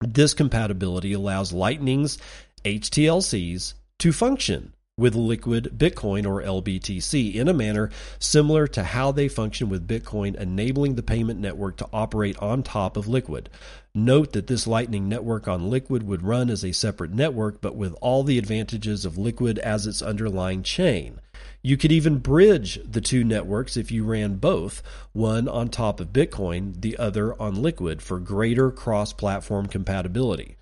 This 0.00 0.34
compatibility 0.34 1.12
allows 1.12 1.52
Lightning's 1.52 2.18
HTLCs 2.64 3.74
to 3.98 4.12
function 4.12 4.72
with 4.98 5.14
Liquid 5.14 5.72
Bitcoin 5.78 6.26
or 6.26 6.42
LBTC 6.42 7.34
in 7.34 7.48
a 7.48 7.54
manner 7.54 7.88
similar 8.18 8.66
to 8.66 8.84
how 8.84 9.10
they 9.10 9.26
function 9.26 9.70
with 9.70 9.88
Bitcoin, 9.88 10.34
enabling 10.34 10.96
the 10.96 11.02
payment 11.02 11.40
network 11.40 11.78
to 11.78 11.88
operate 11.94 12.36
on 12.40 12.62
top 12.62 12.98
of 12.98 13.08
Liquid. 13.08 13.48
Note 13.94 14.32
that 14.32 14.48
this 14.48 14.66
Lightning 14.66 15.08
network 15.08 15.48
on 15.48 15.70
Liquid 15.70 16.02
would 16.02 16.22
run 16.22 16.50
as 16.50 16.62
a 16.62 16.72
separate 16.72 17.10
network, 17.10 17.62
but 17.62 17.74
with 17.74 17.94
all 18.02 18.22
the 18.22 18.38
advantages 18.38 19.06
of 19.06 19.16
Liquid 19.16 19.58
as 19.60 19.86
its 19.86 20.02
underlying 20.02 20.62
chain. 20.62 21.20
You 21.62 21.76
could 21.76 21.92
even 21.92 22.18
bridge 22.18 22.78
the 22.84 23.00
two 23.00 23.24
networks 23.24 23.76
if 23.76 23.90
you 23.90 24.04
ran 24.04 24.36
both, 24.36 24.82
one 25.12 25.48
on 25.48 25.68
top 25.68 26.00
of 26.00 26.12
Bitcoin, 26.12 26.80
the 26.80 26.98
other 26.98 27.40
on 27.40 27.62
Liquid, 27.62 28.02
for 28.02 28.18
greater 28.18 28.70
cross 28.70 29.12
platform 29.12 29.68
compatibility. 29.68 30.56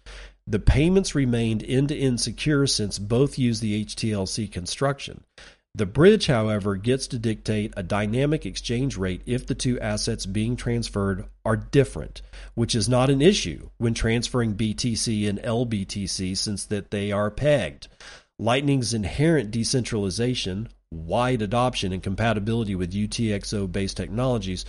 The 0.51 0.59
payments 0.59 1.15
remained 1.15 1.63
end 1.63 1.91
to 1.91 1.97
end 1.97 2.21
secure 2.21 2.67
since 2.67 2.99
both 2.99 3.39
use 3.39 3.61
the 3.61 3.85
HTLC 3.85 4.51
construction. 4.51 5.23
The 5.77 5.87
bridge, 5.87 6.27
however, 6.27 6.75
gets 6.75 7.07
to 7.07 7.21
dictate 7.21 7.73
a 7.77 7.85
dynamic 7.85 8.45
exchange 8.45 8.97
rate 8.97 9.23
if 9.27 9.47
the 9.47 9.55
two 9.55 9.79
assets 9.79 10.27
being 10.27 10.57
transferred 10.57 11.27
are 11.45 11.55
different, 11.55 12.23
which 12.55 12.75
is 12.75 12.89
not 12.89 13.11
an 13.11 13.23
issue 13.23 13.71
when 13.79 13.95
transferring 13.95 14.57
BTC 14.57 15.29
and 15.29 15.39
LBTC 15.39 16.37
since 16.37 16.65
that 16.65 16.91
they 16.91 17.13
are 17.13 17.31
pegged. 17.31 17.87
Lightning's 18.37 18.93
inherent 18.93 19.53
decentralization, 19.53 20.69
wide 20.91 21.43
adoption 21.43 21.93
and 21.93 22.03
compatibility 22.03 22.75
with 22.75 22.93
UTXO 22.93 23.71
based 23.71 23.97
technologies 23.97 24.65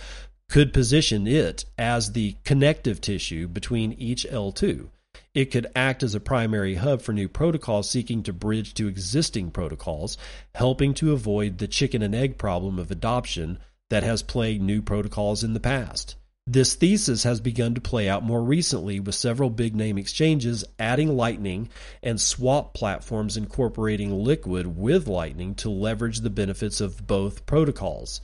could 0.48 0.72
position 0.72 1.26
it 1.26 1.64
as 1.76 2.12
the 2.12 2.36
connective 2.44 3.00
tissue 3.00 3.48
between 3.48 3.94
each 3.94 4.24
L2. 4.30 4.88
It 5.34 5.46
could 5.46 5.66
act 5.74 6.02
as 6.02 6.14
a 6.14 6.20
primary 6.20 6.74
hub 6.74 7.00
for 7.00 7.14
new 7.14 7.26
protocols 7.26 7.88
seeking 7.88 8.22
to 8.24 8.34
bridge 8.34 8.74
to 8.74 8.86
existing 8.86 9.50
protocols, 9.50 10.18
helping 10.54 10.92
to 10.94 11.12
avoid 11.12 11.56
the 11.56 11.68
chicken 11.68 12.02
and 12.02 12.14
egg 12.14 12.36
problem 12.36 12.78
of 12.78 12.90
adoption 12.90 13.58
that 13.88 14.02
has 14.02 14.22
plagued 14.22 14.62
new 14.62 14.82
protocols 14.82 15.42
in 15.42 15.54
the 15.54 15.60
past. 15.60 16.16
This 16.46 16.74
thesis 16.74 17.22
has 17.22 17.40
begun 17.40 17.74
to 17.76 17.80
play 17.80 18.08
out 18.08 18.24
more 18.24 18.42
recently 18.42 19.00
with 19.00 19.14
several 19.14 19.48
big 19.48 19.74
name 19.74 19.96
exchanges 19.96 20.64
adding 20.78 21.16
Lightning 21.16 21.70
and 22.02 22.20
swap 22.20 22.74
platforms 22.74 23.36
incorporating 23.36 24.12
Liquid 24.12 24.66
with 24.66 25.06
Lightning 25.06 25.54
to 25.56 25.70
leverage 25.70 26.20
the 26.20 26.30
benefits 26.30 26.80
of 26.80 27.06
both 27.06 27.46
protocols. 27.46 28.20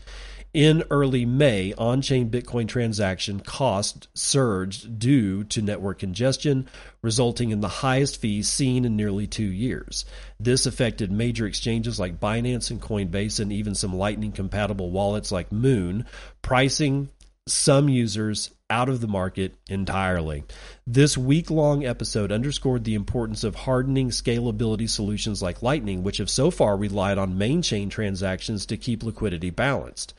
In 0.55 0.83
early 0.91 1.27
May, 1.27 1.75
on 1.77 2.01
chain 2.01 2.31
Bitcoin 2.31 2.67
transaction 2.67 3.39
cost 3.41 4.09
surged 4.15 4.99
due 4.99 5.45
to 5.45 5.61
network 5.61 5.99
congestion, 5.99 6.67
resulting 7.03 7.51
in 7.51 7.61
the 7.61 7.69
highest 7.69 8.19
fees 8.21 8.49
seen 8.49 8.87
in 8.87 8.97
nearly 8.97 9.27
two 9.27 9.45
years. 9.45 10.07
This 10.41 10.65
affected 10.65 11.13
major 11.13 11.47
exchanges 11.47 12.01
like 12.01 12.19
Binance 12.19 12.71
and 12.71 12.81
Coinbase, 12.81 13.41
and 13.41 13.53
even 13.53 13.75
some 13.75 13.95
Lightning 13.95 14.33
compatible 14.33 14.91
wallets 14.91 15.31
like 15.31 15.51
Muun. 15.51 16.07
Pricing 16.41 17.11
some 17.51 17.89
users 17.89 18.51
out 18.71 18.89
of 18.89 19.01
the 19.01 19.09
market 19.09 19.55
entirely. 19.69 20.45
This 20.87 21.17
week 21.17 21.51
long 21.51 21.87
episode 21.87 22.31
underscored 22.31 22.85
the 22.85 22.95
importance 22.95 23.43
of 23.43 23.55
hardening 23.55 24.11
scalability 24.11 24.89
solutions 24.89 25.41
like 25.41 25.63
Lightning, 25.63 26.03
which 26.03 26.19
have 26.19 26.29
so 26.29 26.51
far 26.51 26.77
relied 26.77 27.17
on 27.17 27.39
main 27.39 27.63
chain 27.63 27.89
transactions 27.89 28.67
to 28.67 28.77
keep 28.77 29.03
liquidity 29.03 29.49
balanced. 29.49 30.13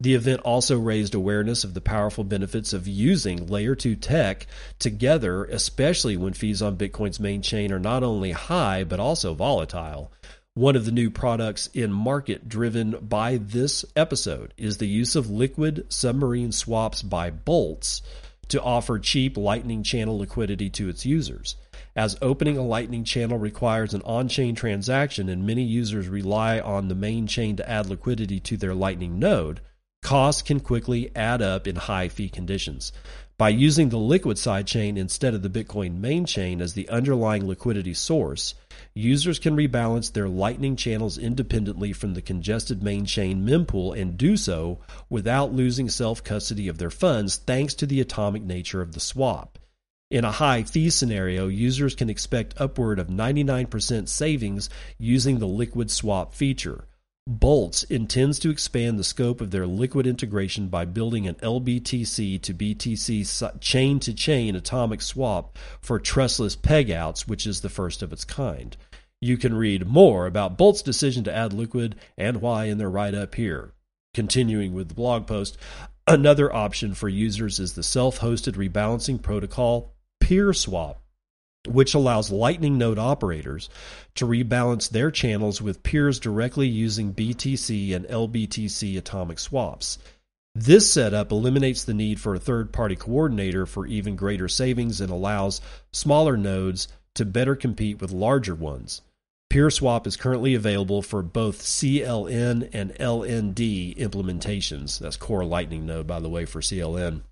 The 0.00 0.14
event 0.14 0.40
also 0.42 0.78
raised 0.78 1.14
awareness 1.14 1.64
of 1.64 1.74
the 1.74 1.80
powerful 1.80 2.22
benefits 2.22 2.72
of 2.72 2.86
using 2.86 3.46
layer 3.46 3.74
2 3.74 3.96
tech 3.96 4.46
together, 4.78 5.44
especially 5.44 6.16
when 6.16 6.32
fees 6.32 6.62
on 6.62 6.76
Bitcoin's 6.76 7.18
main 7.18 7.42
chain 7.42 7.72
are 7.72 7.80
not 7.80 8.04
only 8.04 8.30
high 8.32 8.84
but 8.84 9.00
also 9.00 9.34
volatile. 9.34 10.12
One 10.56 10.74
of 10.74 10.86
the 10.86 10.90
new 10.90 11.10
products 11.10 11.68
in 11.74 11.92
market 11.92 12.48
driven 12.48 12.92
by 12.92 13.36
this 13.36 13.84
episode 13.94 14.54
is 14.56 14.78
the 14.78 14.88
use 14.88 15.14
of 15.14 15.28
liquid 15.28 15.84
submarine 15.90 16.50
swaps 16.50 17.02
by 17.02 17.30
Boltz 17.30 18.00
to 18.48 18.62
offer 18.62 18.98
cheap 18.98 19.36
Lightning 19.36 19.82
channel 19.82 20.18
liquidity 20.18 20.70
to 20.70 20.88
its 20.88 21.04
users. 21.04 21.56
As 21.94 22.16
opening 22.22 22.56
a 22.56 22.64
Lightning 22.64 23.04
channel 23.04 23.36
requires 23.36 23.92
an 23.92 24.00
on 24.06 24.28
chain 24.28 24.54
transaction 24.54 25.28
and 25.28 25.46
many 25.46 25.62
users 25.62 26.08
rely 26.08 26.58
on 26.58 26.88
the 26.88 26.94
main 26.94 27.26
chain 27.26 27.56
to 27.56 27.68
add 27.68 27.90
liquidity 27.90 28.40
to 28.40 28.56
their 28.56 28.74
Lightning 28.74 29.18
node, 29.18 29.60
costs 30.02 30.40
can 30.40 30.60
quickly 30.60 31.10
add 31.14 31.42
up 31.42 31.66
in 31.66 31.76
high 31.76 32.08
fee 32.08 32.30
conditions. 32.30 32.92
By 33.38 33.50
using 33.50 33.90
the 33.90 33.98
liquid 33.98 34.38
sidechain 34.38 34.96
instead 34.96 35.34
of 35.34 35.42
the 35.42 35.50
Bitcoin 35.50 36.00
main 36.00 36.24
chain 36.24 36.62
as 36.62 36.72
the 36.72 36.88
underlying 36.88 37.46
liquidity 37.46 37.92
source, 37.92 38.54
users 38.94 39.38
can 39.38 39.54
rebalance 39.54 40.10
their 40.10 40.26
Lightning 40.26 40.74
channels 40.74 41.18
independently 41.18 41.92
from 41.92 42.14
the 42.14 42.22
congested 42.22 42.82
main 42.82 43.04
chain 43.04 43.46
mempool 43.46 43.94
and 43.94 44.16
do 44.16 44.38
so 44.38 44.78
without 45.10 45.52
losing 45.52 45.90
self 45.90 46.24
custody 46.24 46.66
of 46.66 46.78
their 46.78 46.88
funds 46.88 47.36
thanks 47.36 47.74
to 47.74 47.84
the 47.84 48.00
atomic 48.00 48.42
nature 48.42 48.80
of 48.80 48.92
the 48.92 49.00
swap. 49.00 49.58
In 50.10 50.24
a 50.24 50.32
high 50.32 50.62
fee 50.62 50.88
scenario, 50.88 51.46
users 51.46 51.94
can 51.94 52.08
expect 52.08 52.58
upward 52.58 52.98
of 52.98 53.08
99% 53.08 54.08
savings 54.08 54.70
using 54.96 55.40
the 55.40 55.48
liquid 55.48 55.90
swap 55.90 56.32
feature. 56.32 56.86
Boltz 57.28 57.82
intends 57.90 58.38
to 58.38 58.50
expand 58.50 59.00
the 59.00 59.04
scope 59.04 59.40
of 59.40 59.50
their 59.50 59.66
liquid 59.66 60.06
integration 60.06 60.68
by 60.68 60.84
building 60.84 61.26
an 61.26 61.34
LBTC 61.36 62.40
to 62.40 62.54
BTC 62.54 63.60
chain 63.60 63.98
to 63.98 64.14
chain 64.14 64.54
atomic 64.54 65.02
swap 65.02 65.58
for 65.80 65.98
trustless 65.98 66.54
pegouts, 66.54 67.26
which 67.26 67.44
is 67.44 67.62
the 67.62 67.68
first 67.68 68.00
of 68.00 68.12
its 68.12 68.24
kind. 68.24 68.76
You 69.20 69.36
can 69.36 69.54
read 69.54 69.88
more 69.88 70.26
about 70.26 70.56
Boltz's 70.56 70.82
decision 70.82 71.24
to 71.24 71.34
add 71.34 71.52
liquid 71.52 71.96
and 72.16 72.40
why 72.40 72.66
in 72.66 72.78
their 72.78 72.90
write 72.90 73.14
up 73.14 73.34
here. 73.34 73.72
Continuing 74.14 74.72
with 74.72 74.88
the 74.88 74.94
blog 74.94 75.26
post, 75.26 75.58
another 76.06 76.54
option 76.54 76.94
for 76.94 77.08
users 77.08 77.58
is 77.58 77.72
the 77.72 77.82
self 77.82 78.20
hosted 78.20 78.52
rebalancing 78.52 79.20
protocol 79.20 79.96
PeerSwap 80.22 80.98
which 81.66 81.94
allows 81.94 82.30
Lightning 82.30 82.78
node 82.78 82.98
operators 82.98 83.68
to 84.14 84.26
rebalance 84.26 84.88
their 84.88 85.10
channels 85.10 85.60
with 85.60 85.82
peers 85.82 86.18
directly 86.18 86.68
using 86.68 87.14
BTC 87.14 87.94
and 87.94 88.06
LBTC 88.06 88.96
atomic 88.98 89.38
swaps. 89.38 89.98
This 90.54 90.90
setup 90.90 91.32
eliminates 91.32 91.84
the 91.84 91.92
need 91.92 92.18
for 92.18 92.34
a 92.34 92.38
third 92.38 92.72
party 92.72 92.96
coordinator 92.96 93.66
for 93.66 93.86
even 93.86 94.16
greater 94.16 94.48
savings 94.48 95.00
and 95.00 95.10
allows 95.10 95.60
smaller 95.92 96.36
nodes 96.36 96.88
to 97.14 97.26
better 97.26 97.54
compete 97.54 98.00
with 98.00 98.10
larger 98.10 98.54
ones. 98.54 99.02
PeerSwap 99.50 100.06
is 100.06 100.16
currently 100.16 100.54
available 100.54 101.02
for 101.02 101.22
both 101.22 101.62
CLN 101.62 102.70
and 102.72 102.94
LND 102.94 103.96
implementations. 103.96 104.98
That's 104.98 105.16
Core 105.16 105.44
Lightning 105.44 105.86
node, 105.86 106.06
by 106.06 106.20
the 106.20 106.28
way, 106.28 106.44
for 106.46 106.60
CLN. 106.60 107.22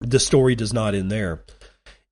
The 0.00 0.20
story 0.20 0.54
does 0.54 0.72
not 0.72 0.94
end 0.94 1.10
there. 1.10 1.42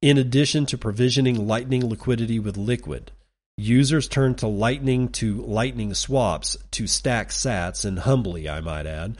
In 0.02 0.18
addition 0.18 0.66
to 0.66 0.76
provisioning 0.76 1.46
Lightning 1.48 1.88
liquidity 1.88 2.38
with 2.38 2.58
Liquid, 2.58 3.12
users 3.56 4.08
turn 4.08 4.34
to 4.34 4.46
Lightning 4.46 5.08
to 5.12 5.40
Lightning 5.40 5.94
swaps 5.94 6.54
to 6.72 6.86
stack 6.86 7.30
sats, 7.30 7.86
and 7.86 8.00
humbly, 8.00 8.46
I 8.46 8.60
might 8.60 8.84
add. 8.86 9.16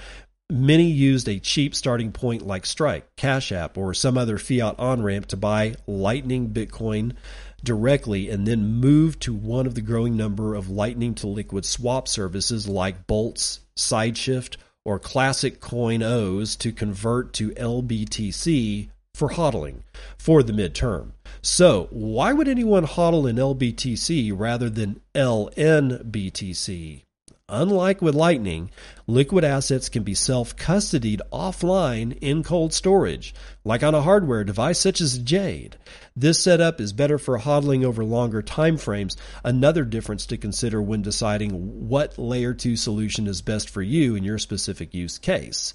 Many 0.51 0.91
used 0.91 1.29
a 1.29 1.41
cheap 1.41 1.74
starting 1.74 2.12
point 2.12 2.47
like 2.47 2.66
Strike, 2.66 3.07
Cash 3.16 3.53
App, 3.53 3.79
or 3.79 3.95
some 3.95 4.18
other 4.18 4.37
fiat 4.37 4.79
on 4.79 5.03
ramp 5.03 5.29
to 5.29 5.37
buy 5.39 5.77
Lightning 5.87 6.51
Bitcoin 6.51 7.16
directly 7.64 8.29
and 8.29 8.47
then 8.47 8.74
move 8.74 9.18
to 9.20 9.33
one 9.33 9.66
of 9.66 9.74
the 9.74 9.81
growing 9.81 10.14
number 10.14 10.55
of 10.55 10.68
Lightning 10.68 11.14
to 11.14 11.27
Liquid 11.27 11.64
swap 11.64 12.07
services 12.07 12.68
like 12.68 13.07
Boltz, 13.07 13.61
Sideshift, 13.79 14.59
or 14.85 14.99
Classic 14.99 15.59
Coin 15.59 16.03
O's 16.03 16.55
to 16.57 16.70
convert 16.70 17.33
to 17.33 17.53
LBTC 17.53 18.91
for 19.17 19.31
hodling 19.31 19.81
for 20.19 20.43
the 20.43 20.53
midterm. 20.53 21.12
So, 21.41 21.89
why 21.91 22.35
would 22.35 22.49
anyone 22.49 22.87
hodl 22.87 23.29
in 23.29 23.37
LBTC 23.37 24.31
rather 24.37 24.69
than 24.69 25.01
LNBTC? 25.14 27.03
Unlike 27.49 28.03
with 28.03 28.14
Lightning, 28.14 28.71
liquid 29.07 29.45
assets 29.45 29.89
can 29.89 30.03
be 30.03 30.14
self 30.14 30.55
custodied 30.57 31.21
offline 31.33 32.19
in 32.21 32.43
cold 32.43 32.75
storage, 32.75 33.35
like 33.64 33.83
on 33.83 33.95
a 33.95 34.03
hardware 34.03 34.45
device 34.45 34.81
such 34.81 35.01
as 35.01 35.19
Jade. 35.19 35.79
This 36.14 36.41
setup 36.43 36.79
is 36.81 36.93
better 36.93 37.19
for 37.19 37.39
hodling 37.39 37.85
over 37.85 38.05
longer 38.05 38.43
time 38.43 38.77
frames, 38.77 39.17
another 39.45 39.85
difference 39.85 40.27
to 40.27 40.37
consider 40.37 40.83
when 40.83 41.03
deciding 41.03 41.89
what 41.89 42.19
layer 42.19 42.53
2 42.53 42.77
solution 42.77 43.29
is 43.29 43.41
best 43.41 43.71
for 43.71 43.81
you 43.81 44.14
in 44.14 44.25
your 44.25 44.39
specific 44.39 44.93
use 44.93 45.17
case. 45.17 45.73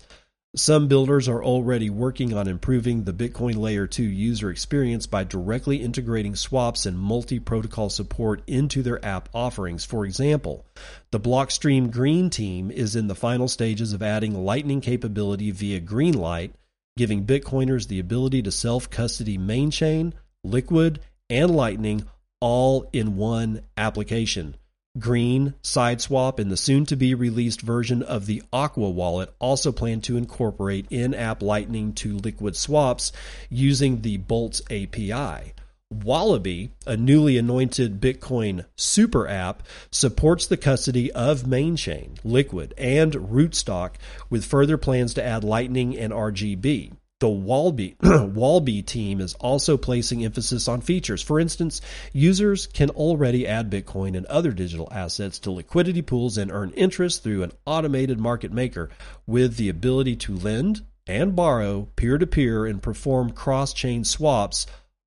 Some 0.57 0.89
builders 0.89 1.29
are 1.29 1.41
already 1.41 1.89
working 1.89 2.33
on 2.33 2.49
improving 2.49 3.05
the 3.05 3.13
Bitcoin 3.13 3.55
Layer 3.55 3.87
2 3.87 4.03
user 4.03 4.49
experience 4.49 5.07
by 5.07 5.23
directly 5.23 5.77
integrating 5.77 6.35
swaps 6.35 6.85
and 6.85 6.99
multi 6.99 7.39
protocol 7.39 7.89
support 7.89 8.41
into 8.47 8.83
their 8.83 9.03
app 9.05 9.29
offerings. 9.33 9.85
For 9.85 10.05
example, 10.05 10.65
the 11.11 11.21
Blockstream 11.21 11.89
Green 11.89 12.29
team 12.29 12.69
is 12.69 12.97
in 12.97 13.07
the 13.07 13.15
final 13.15 13.47
stages 13.47 13.93
of 13.93 14.03
adding 14.03 14.43
Lightning 14.43 14.81
capability 14.81 15.51
via 15.51 15.79
Greenlight, 15.79 16.51
giving 16.97 17.25
Bitcoiners 17.25 17.87
the 17.87 17.99
ability 17.99 18.41
to 18.41 18.51
self 18.51 18.89
custody 18.89 19.37
main 19.37 19.71
chain, 19.71 20.13
Liquid, 20.43 20.99
and 21.29 21.55
Lightning 21.55 22.03
all 22.41 22.89
in 22.91 23.15
one 23.15 23.61
application. 23.77 24.57
Green, 24.99 25.53
Sideswap, 25.63 26.37
and 26.37 26.51
the 26.51 26.57
soon 26.57 26.85
to 26.87 26.97
be 26.97 27.15
released 27.15 27.61
version 27.61 28.03
of 28.03 28.25
the 28.25 28.43
Aqua 28.51 28.89
wallet 28.89 29.33
also 29.39 29.71
plan 29.71 30.01
to 30.01 30.17
incorporate 30.17 30.85
in 30.89 31.13
app 31.13 31.41
Lightning 31.41 31.93
to 31.93 32.17
Liquid 32.17 32.57
swaps 32.57 33.13
using 33.49 34.01
the 34.01 34.17
Boltz 34.17 34.61
API. 34.65 35.53
Wallaby, 35.89 36.71
a 36.85 36.97
newly 36.97 37.37
anointed 37.37 38.01
Bitcoin 38.01 38.65
super 38.75 39.29
app, 39.29 39.63
supports 39.91 40.45
the 40.45 40.57
custody 40.57 41.09
of 41.13 41.43
Mainchain, 41.43 42.17
Liquid, 42.25 42.73
and 42.77 43.13
Rootstock 43.13 43.95
with 44.29 44.43
further 44.43 44.77
plans 44.77 45.13
to 45.13 45.23
add 45.23 45.45
Lightning 45.45 45.97
and 45.97 46.11
RGB. 46.11 46.91
The 47.21 47.29
Wallaby, 47.29 47.97
Wallaby 48.01 48.81
team 48.81 49.21
is 49.21 49.35
also 49.35 49.77
placing 49.77 50.25
emphasis 50.25 50.67
on 50.67 50.81
features. 50.81 51.21
For 51.21 51.39
instance, 51.39 51.79
users 52.13 52.65
can 52.65 52.89
already 52.89 53.45
add 53.45 53.69
Bitcoin 53.69 54.17
and 54.17 54.25
other 54.25 54.51
digital 54.51 54.87
assets 54.91 55.37
to 55.41 55.51
liquidity 55.51 56.01
pools 56.01 56.39
and 56.39 56.51
earn 56.51 56.71
interest 56.71 57.21
through 57.21 57.43
an 57.43 57.51
automated 57.67 58.19
market 58.19 58.51
maker 58.51 58.89
with 59.27 59.57
the 59.57 59.69
ability 59.69 60.15
to 60.15 60.35
lend 60.35 60.83
and 61.05 61.35
borrow 61.35 61.87
peer 61.95 62.17
to 62.17 62.25
peer 62.25 62.65
and 62.65 62.81
perform 62.81 63.29
cross 63.29 63.71
chain 63.71 64.03
swaps 64.03 64.65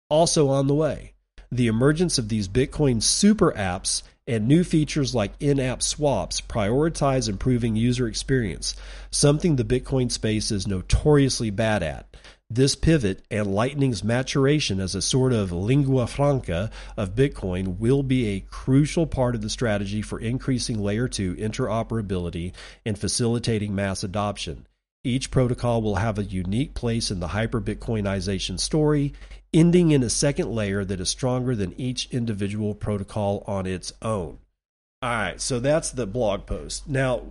also 0.08 0.48
on 0.50 0.68
the 0.68 0.74
way. 0.74 1.14
The 1.50 1.66
emergence 1.66 2.16
of 2.16 2.28
these 2.28 2.46
Bitcoin 2.46 3.02
super 3.02 3.50
apps 3.50 4.04
and 4.26 4.48
new 4.48 4.64
features 4.64 5.14
like 5.14 5.32
in 5.40 5.60
app 5.60 5.82
swaps 5.82 6.40
prioritize 6.40 7.28
improving 7.28 7.76
user 7.76 8.06
experience, 8.08 8.74
something 9.10 9.56
the 9.56 9.64
Bitcoin 9.64 10.10
space 10.10 10.50
is 10.50 10.66
notoriously 10.66 11.50
bad 11.50 11.82
at. 11.82 12.16
This 12.50 12.74
pivot 12.74 13.24
and 13.30 13.54
Lightning's 13.54 14.04
maturation 14.04 14.78
as 14.78 14.94
a 14.94 15.02
sort 15.02 15.32
of 15.32 15.50
lingua 15.50 16.06
franca 16.06 16.70
of 16.96 17.14
Bitcoin 17.14 17.78
will 17.78 18.02
be 18.02 18.28
a 18.28 18.40
crucial 18.40 19.06
part 19.06 19.34
of 19.34 19.40
the 19.40 19.50
strategy 19.50 20.02
for 20.02 20.20
increasing 20.20 20.78
layer 20.78 21.08
2 21.08 21.36
interoperability 21.36 22.52
and 22.84 22.98
facilitating 22.98 23.74
mass 23.74 24.04
adoption. 24.04 24.66
Each 25.02 25.30
protocol 25.30 25.82
will 25.82 25.96
have 25.96 26.18
a 26.18 26.24
unique 26.24 26.74
place 26.74 27.10
in 27.10 27.20
the 27.20 27.28
hyper 27.28 27.60
Bitcoinization 27.60 28.58
story, 28.60 29.12
ending 29.54 29.92
in 29.92 30.02
a 30.02 30.10
second 30.10 30.50
layer 30.50 30.84
that 30.84 31.00
is 31.00 31.08
stronger 31.08 31.54
than 31.54 31.78
each 31.80 32.08
individual 32.10 32.74
protocol 32.74 33.44
on 33.46 33.66
its 33.66 33.92
own. 34.02 34.38
All 35.00 35.10
right, 35.10 35.40
so 35.40 35.60
that's 35.60 35.90
the 35.90 36.06
blog 36.06 36.44
post. 36.44 36.88
Now, 36.88 37.22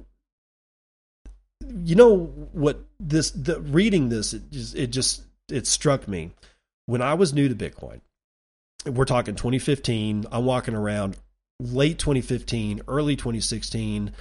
you 1.67 1.95
know 1.95 2.25
what 2.51 2.79
this 2.99 3.31
the 3.31 3.59
reading 3.61 4.09
this 4.09 4.33
it 4.33 4.51
just 4.51 4.75
it 4.75 4.87
just 4.87 5.23
it 5.49 5.65
struck 5.65 6.07
me 6.07 6.31
when 6.85 7.01
I 7.01 7.13
was 7.13 7.33
new 7.33 7.49
to 7.49 7.55
Bitcoin. 7.55 8.01
We're 8.85 9.05
talking 9.05 9.35
2015. 9.35 10.25
I'm 10.31 10.45
walking 10.45 10.75
around 10.75 11.17
late 11.59 11.99
2015, 11.99 12.81
early 12.87 13.15
2016. 13.15 14.11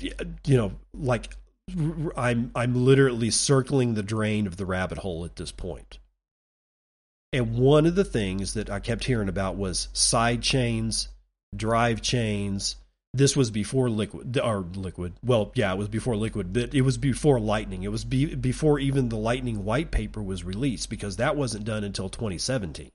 You 0.00 0.56
know, 0.56 0.72
like 0.94 1.36
I'm 2.16 2.50
I'm 2.54 2.84
literally 2.84 3.30
circling 3.30 3.94
the 3.94 4.02
drain 4.02 4.46
of 4.46 4.56
the 4.56 4.66
rabbit 4.66 4.98
hole 4.98 5.24
at 5.24 5.36
this 5.36 5.52
point. 5.52 5.98
And 7.32 7.56
one 7.56 7.86
of 7.86 7.94
the 7.94 8.04
things 8.04 8.54
that 8.54 8.68
I 8.68 8.80
kept 8.80 9.04
hearing 9.04 9.28
about 9.28 9.56
was 9.56 9.88
side 9.94 10.42
chains, 10.42 11.08
drive 11.56 12.02
chains. 12.02 12.76
This 13.14 13.36
was 13.36 13.50
before 13.50 13.90
liquid 13.90 14.38
or 14.38 14.60
liquid. 14.74 15.14
Well, 15.24 15.52
yeah, 15.54 15.72
it 15.72 15.78
was 15.78 15.88
before 15.88 16.16
liquid, 16.16 16.52
but 16.52 16.74
it 16.74 16.82
was 16.82 16.98
before 16.98 17.40
lightning. 17.40 17.82
It 17.82 17.90
was 17.90 18.04
be, 18.04 18.34
before 18.34 18.78
even 18.78 19.08
the 19.08 19.16
lightning 19.16 19.64
white 19.64 19.90
paper 19.90 20.22
was 20.22 20.44
released 20.44 20.90
because 20.90 21.16
that 21.16 21.36
wasn't 21.36 21.64
done 21.64 21.84
until 21.84 22.08
2017. 22.08 22.90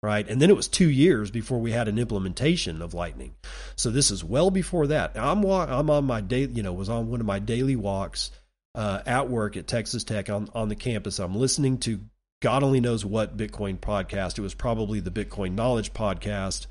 Right. 0.00 0.28
And 0.28 0.40
then 0.40 0.48
it 0.48 0.56
was 0.56 0.68
two 0.68 0.88
years 0.88 1.32
before 1.32 1.58
we 1.58 1.72
had 1.72 1.88
an 1.88 1.98
implementation 1.98 2.82
of 2.82 2.94
lightning. 2.94 3.34
So 3.74 3.90
this 3.90 4.12
is 4.12 4.22
well 4.22 4.50
before 4.52 4.86
that. 4.88 5.16
I'm 5.16 5.44
I'm 5.44 5.90
on 5.90 6.04
my 6.04 6.20
day, 6.20 6.42
you 6.46 6.62
know, 6.62 6.72
was 6.72 6.88
on 6.88 7.10
one 7.10 7.18
of 7.18 7.26
my 7.26 7.40
daily 7.40 7.74
walks 7.74 8.30
uh, 8.76 9.02
at 9.06 9.28
work 9.28 9.56
at 9.56 9.66
Texas 9.66 10.04
Tech 10.04 10.30
on, 10.30 10.48
on 10.54 10.68
the 10.68 10.76
campus. 10.76 11.18
I'm 11.18 11.34
listening 11.34 11.78
to 11.78 11.98
God 12.40 12.62
only 12.62 12.80
knows 12.80 13.04
what 13.04 13.36
Bitcoin 13.36 13.78
podcast. 13.78 14.38
It 14.38 14.42
was 14.42 14.54
probably 14.54 15.00
the 15.00 15.10
Bitcoin 15.10 15.54
Knowledge 15.54 15.92
podcast. 15.92 16.66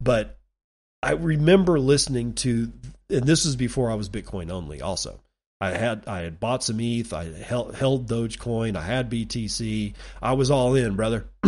But 0.00 0.38
I 1.02 1.12
remember 1.12 1.78
listening 1.78 2.34
to, 2.34 2.72
and 3.08 3.24
this 3.24 3.44
was 3.44 3.56
before 3.56 3.90
I 3.90 3.94
was 3.94 4.08
Bitcoin 4.08 4.50
only 4.50 4.80
also. 4.80 5.20
I 5.60 5.70
had 5.70 6.08
I 6.08 6.22
had 6.22 6.40
bought 6.40 6.64
some 6.64 6.80
ETH, 6.80 7.12
I 7.12 7.26
held, 7.26 7.76
held 7.76 8.08
Dogecoin, 8.08 8.74
I 8.74 8.82
had 8.82 9.08
BTC. 9.08 9.94
I 10.20 10.32
was 10.32 10.50
all 10.50 10.74
in, 10.74 10.96
brother. 10.96 11.26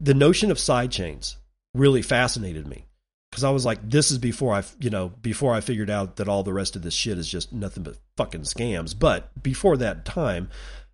the 0.00 0.14
notion 0.14 0.50
of 0.50 0.56
sidechains 0.56 1.36
really 1.72 2.02
fascinated 2.02 2.66
me 2.66 2.86
because 3.30 3.44
I 3.44 3.50
was 3.50 3.64
like, 3.64 3.88
this 3.88 4.10
is 4.10 4.18
before 4.18 4.54
I, 4.54 4.64
you 4.80 4.90
know, 4.90 5.10
before 5.22 5.54
I 5.54 5.60
figured 5.60 5.88
out 5.88 6.16
that 6.16 6.28
all 6.28 6.42
the 6.42 6.52
rest 6.52 6.74
of 6.74 6.82
this 6.82 6.94
shit 6.94 7.16
is 7.16 7.28
just 7.28 7.52
nothing 7.52 7.84
but 7.84 7.96
fucking 8.16 8.42
scams. 8.42 8.98
But 8.98 9.40
before 9.40 9.76
that 9.76 10.04
time, 10.04 10.50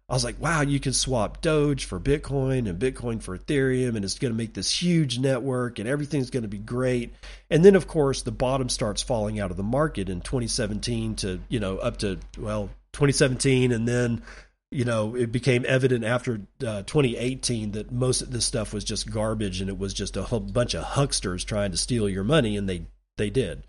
I 0.09 0.15
was 0.15 0.23
like, 0.23 0.41
wow, 0.41 0.61
you 0.61 0.79
can 0.79 0.93
swap 0.93 1.41
Doge 1.41 1.85
for 1.85 1.99
Bitcoin 1.99 2.69
and 2.69 2.81
Bitcoin 2.81 3.21
for 3.21 3.37
Ethereum, 3.37 3.97
and 3.97 4.05
it's 4.05 4.21
going 4.21 4.33
to 4.33 4.39
make 4.39 4.55
this 4.55 4.71
huge 4.71 5.19
network, 5.19 5.81
and 5.81 5.89
everything's 5.89 6.31
going 6.31 6.45
to 6.45 6.49
be 6.49 6.59
great. 6.59 7.13
And 7.51 7.65
then, 7.65 7.75
of 7.75 7.89
course, 7.89 8.23
the 8.23 8.31
bottom 8.31 8.69
starts 8.69 9.03
falling 9.03 9.41
out 9.41 9.51
of 9.51 9.57
the 9.57 9.65
market 9.65 10.09
in 10.09 10.21
2017 10.21 11.17
to, 11.17 11.41
you 11.49 11.59
know, 11.59 11.79
up 11.79 11.97
to, 11.99 12.21
well, 12.39 12.71
2017. 12.93 13.73
And 13.73 13.89
then, 13.89 14.23
you 14.71 14.85
know, 14.85 15.17
it 15.17 15.33
became 15.33 15.65
evident 15.67 16.05
after 16.05 16.41
uh, 16.65 16.83
2018 16.83 17.73
that 17.73 17.91
most 17.91 18.23
of 18.23 18.31
this 18.31 18.45
stuff 18.45 18.73
was 18.73 18.85
just 18.85 19.11
garbage 19.11 19.61
and 19.61 19.69
it 19.69 19.79
was 19.79 19.93
just 19.93 20.17
a 20.17 20.23
whole 20.23 20.39
bunch 20.39 20.75
of 20.75 20.85
hucksters 20.85 21.45
trying 21.45 21.73
to 21.73 21.77
steal 21.77 22.09
your 22.09 22.25
money, 22.25 22.57
and 22.57 22.69
they, 22.69 22.87
they 23.17 23.29
did. 23.29 23.65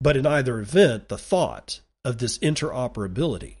But 0.00 0.16
in 0.16 0.26
either 0.26 0.58
event, 0.58 1.08
the 1.08 1.18
thought 1.18 1.82
of 2.04 2.18
this 2.18 2.36
interoperability 2.38 3.58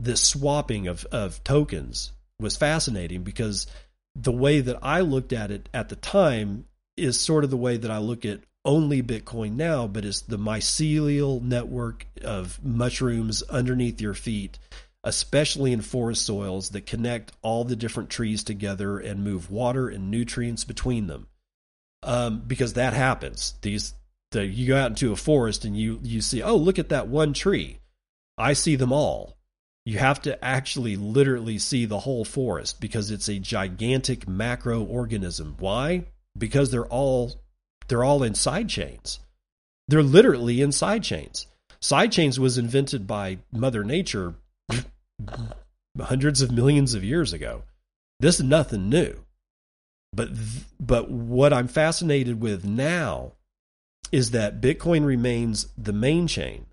this 0.00 0.22
swapping 0.22 0.88
of, 0.88 1.04
of 1.06 1.42
tokens 1.44 2.12
was 2.38 2.56
fascinating 2.56 3.22
because 3.22 3.66
the 4.14 4.32
way 4.32 4.60
that 4.60 4.78
I 4.82 5.00
looked 5.00 5.32
at 5.32 5.50
it 5.50 5.68
at 5.72 5.88
the 5.88 5.96
time 5.96 6.66
is 6.96 7.20
sort 7.20 7.44
of 7.44 7.50
the 7.50 7.56
way 7.56 7.76
that 7.76 7.90
I 7.90 7.98
look 7.98 8.24
at 8.24 8.40
only 8.64 9.02
Bitcoin 9.02 9.52
now, 9.52 9.86
but 9.86 10.04
it's 10.04 10.22
the 10.22 10.38
mycelial 10.38 11.40
network 11.40 12.06
of 12.22 12.62
mushrooms 12.64 13.42
underneath 13.42 14.00
your 14.00 14.14
feet 14.14 14.58
especially 15.06 15.72
in 15.72 15.80
forest 15.80 16.26
soils 16.26 16.70
that 16.70 16.84
connect 16.84 17.30
all 17.40 17.62
the 17.62 17.76
different 17.76 18.10
trees 18.10 18.42
together 18.42 18.98
and 18.98 19.22
move 19.22 19.52
water 19.52 19.88
and 19.88 20.10
nutrients 20.10 20.64
between 20.64 21.06
them. 21.06 21.28
Um, 22.02 22.42
because 22.44 22.72
that 22.72 22.92
happens. 22.92 23.54
These 23.62 23.94
the, 24.32 24.44
you 24.44 24.66
go 24.66 24.76
out 24.76 24.90
into 24.90 25.12
a 25.12 25.16
forest 25.16 25.64
and 25.64 25.76
you 25.76 26.00
you 26.02 26.20
see, 26.20 26.42
oh, 26.42 26.56
look 26.56 26.80
at 26.80 26.88
that 26.88 27.06
one 27.06 27.32
tree. 27.32 27.78
I 28.36 28.52
see 28.52 28.74
them 28.74 28.92
all. 28.92 29.36
You 29.86 29.98
have 29.98 30.20
to 30.22 30.44
actually 30.44 30.96
literally 30.96 31.58
see 31.58 31.84
the 31.86 32.00
whole 32.00 32.24
forest 32.24 32.80
because 32.80 33.12
it's 33.12 33.28
a 33.28 33.38
gigantic 33.38 34.26
macro 34.26 34.82
organism. 34.82 35.54
Why? 35.60 36.06
Because 36.36 36.72
they're 36.72 36.84
all 36.84 37.40
they're 37.86 38.02
all 38.02 38.24
in 38.24 38.34
side 38.34 38.68
chains. 38.68 39.20
They're 39.86 40.02
literally 40.02 40.60
in 40.60 40.72
side 40.72 41.04
chains. 41.04 41.46
Side 41.80 42.10
chains 42.10 42.40
was 42.40 42.58
invented 42.58 43.06
by 43.06 43.38
Mother 43.52 43.84
Nature 43.84 44.34
hundreds 46.00 46.42
of 46.42 46.50
millions 46.50 46.94
of 46.94 47.04
years 47.04 47.32
ago. 47.32 47.62
This 48.18 48.40
is 48.40 48.44
nothing 48.44 48.88
new. 48.88 49.14
But 50.12 50.30
but 50.80 51.12
what 51.12 51.52
I'm 51.52 51.68
fascinated 51.68 52.40
with 52.40 52.64
now 52.64 53.34
is 54.10 54.32
that 54.32 54.60
Bitcoin 54.60 55.06
remains 55.06 55.68
the 55.78 55.92
main 55.92 56.26
chain. 56.26 56.66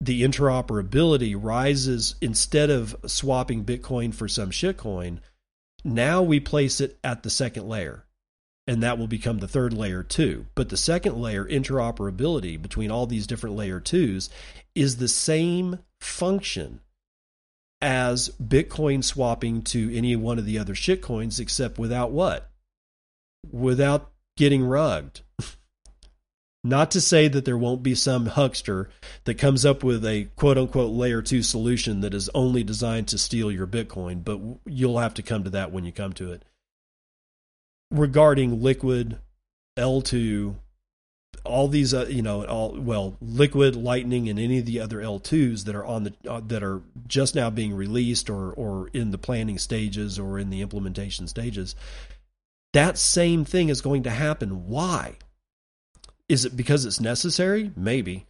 The 0.00 0.22
interoperability 0.22 1.36
rises 1.38 2.14
instead 2.22 2.70
of 2.70 2.96
swapping 3.06 3.64
Bitcoin 3.64 4.14
for 4.14 4.28
some 4.28 4.50
shitcoin. 4.50 5.18
Now 5.84 6.22
we 6.22 6.40
place 6.40 6.80
it 6.80 6.98
at 7.04 7.22
the 7.22 7.30
second 7.30 7.68
layer, 7.68 8.06
and 8.66 8.82
that 8.82 8.98
will 8.98 9.08
become 9.08 9.38
the 9.38 9.48
third 9.48 9.72
layer 9.74 10.02
too. 10.02 10.46
But 10.54 10.70
the 10.70 10.76
second 10.76 11.20
layer, 11.20 11.44
interoperability 11.44 12.60
between 12.60 12.90
all 12.90 13.06
these 13.06 13.26
different 13.26 13.56
layer 13.56 13.80
twos, 13.80 14.30
is 14.74 14.96
the 14.96 15.08
same 15.08 15.80
function 16.00 16.80
as 17.82 18.30
Bitcoin 18.42 19.02
swapping 19.02 19.62
to 19.62 19.94
any 19.96 20.16
one 20.16 20.38
of 20.38 20.44
the 20.44 20.58
other 20.58 20.74
shitcoins, 20.74 21.40
except 21.40 21.78
without 21.78 22.10
what? 22.10 22.50
Without 23.50 24.12
getting 24.36 24.64
rugged. 24.64 25.20
Not 26.62 26.90
to 26.90 27.00
say 27.00 27.26
that 27.28 27.46
there 27.46 27.56
won't 27.56 27.82
be 27.82 27.94
some 27.94 28.26
huckster 28.26 28.90
that 29.24 29.38
comes 29.38 29.64
up 29.64 29.82
with 29.82 30.04
a 30.04 30.28
quote 30.36 30.58
unquote 30.58 30.92
layer 30.92 31.22
two 31.22 31.42
solution 31.42 32.00
that 32.00 32.12
is 32.12 32.28
only 32.34 32.62
designed 32.62 33.08
to 33.08 33.18
steal 33.18 33.50
your 33.50 33.66
Bitcoin, 33.66 34.22
but 34.22 34.38
you'll 34.66 34.98
have 34.98 35.14
to 35.14 35.22
come 35.22 35.42
to 35.44 35.50
that 35.50 35.72
when 35.72 35.84
you 35.84 35.92
come 35.92 36.12
to 36.14 36.32
it. 36.32 36.44
Regarding 37.90 38.62
Liquid, 38.62 39.18
L2, 39.78 40.56
all 41.44 41.68
these, 41.68 41.94
uh, 41.94 42.06
you 42.10 42.20
know, 42.20 42.44
all 42.44 42.78
well, 42.78 43.16
Liquid, 43.22 43.74
Lightning, 43.74 44.28
and 44.28 44.38
any 44.38 44.58
of 44.58 44.66
the 44.66 44.80
other 44.80 44.98
L2s 44.98 45.64
that 45.64 45.74
are 45.74 45.86
on 45.86 46.04
the 46.04 46.12
uh, 46.28 46.40
that 46.46 46.62
are 46.62 46.82
just 47.06 47.34
now 47.34 47.48
being 47.48 47.72
released 47.74 48.28
or 48.28 48.52
or 48.52 48.88
in 48.92 49.12
the 49.12 49.18
planning 49.18 49.56
stages 49.56 50.18
or 50.18 50.38
in 50.38 50.50
the 50.50 50.60
implementation 50.60 51.26
stages, 51.26 51.74
that 52.74 52.98
same 52.98 53.46
thing 53.46 53.70
is 53.70 53.80
going 53.80 54.02
to 54.02 54.10
happen. 54.10 54.68
Why? 54.68 55.16
Is 56.30 56.44
it 56.44 56.56
because 56.56 56.86
it's 56.86 57.00
necessary? 57.00 57.72
Maybe. 57.74 58.24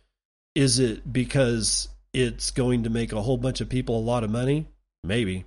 Is 0.54 0.78
it 0.78 1.12
because 1.12 1.90
it's 2.14 2.50
going 2.50 2.84
to 2.84 2.90
make 2.90 3.12
a 3.12 3.20
whole 3.20 3.36
bunch 3.36 3.60
of 3.60 3.68
people 3.68 3.98
a 3.98 4.00
lot 4.00 4.24
of 4.24 4.30
money? 4.30 4.68
Maybe. 5.04 5.44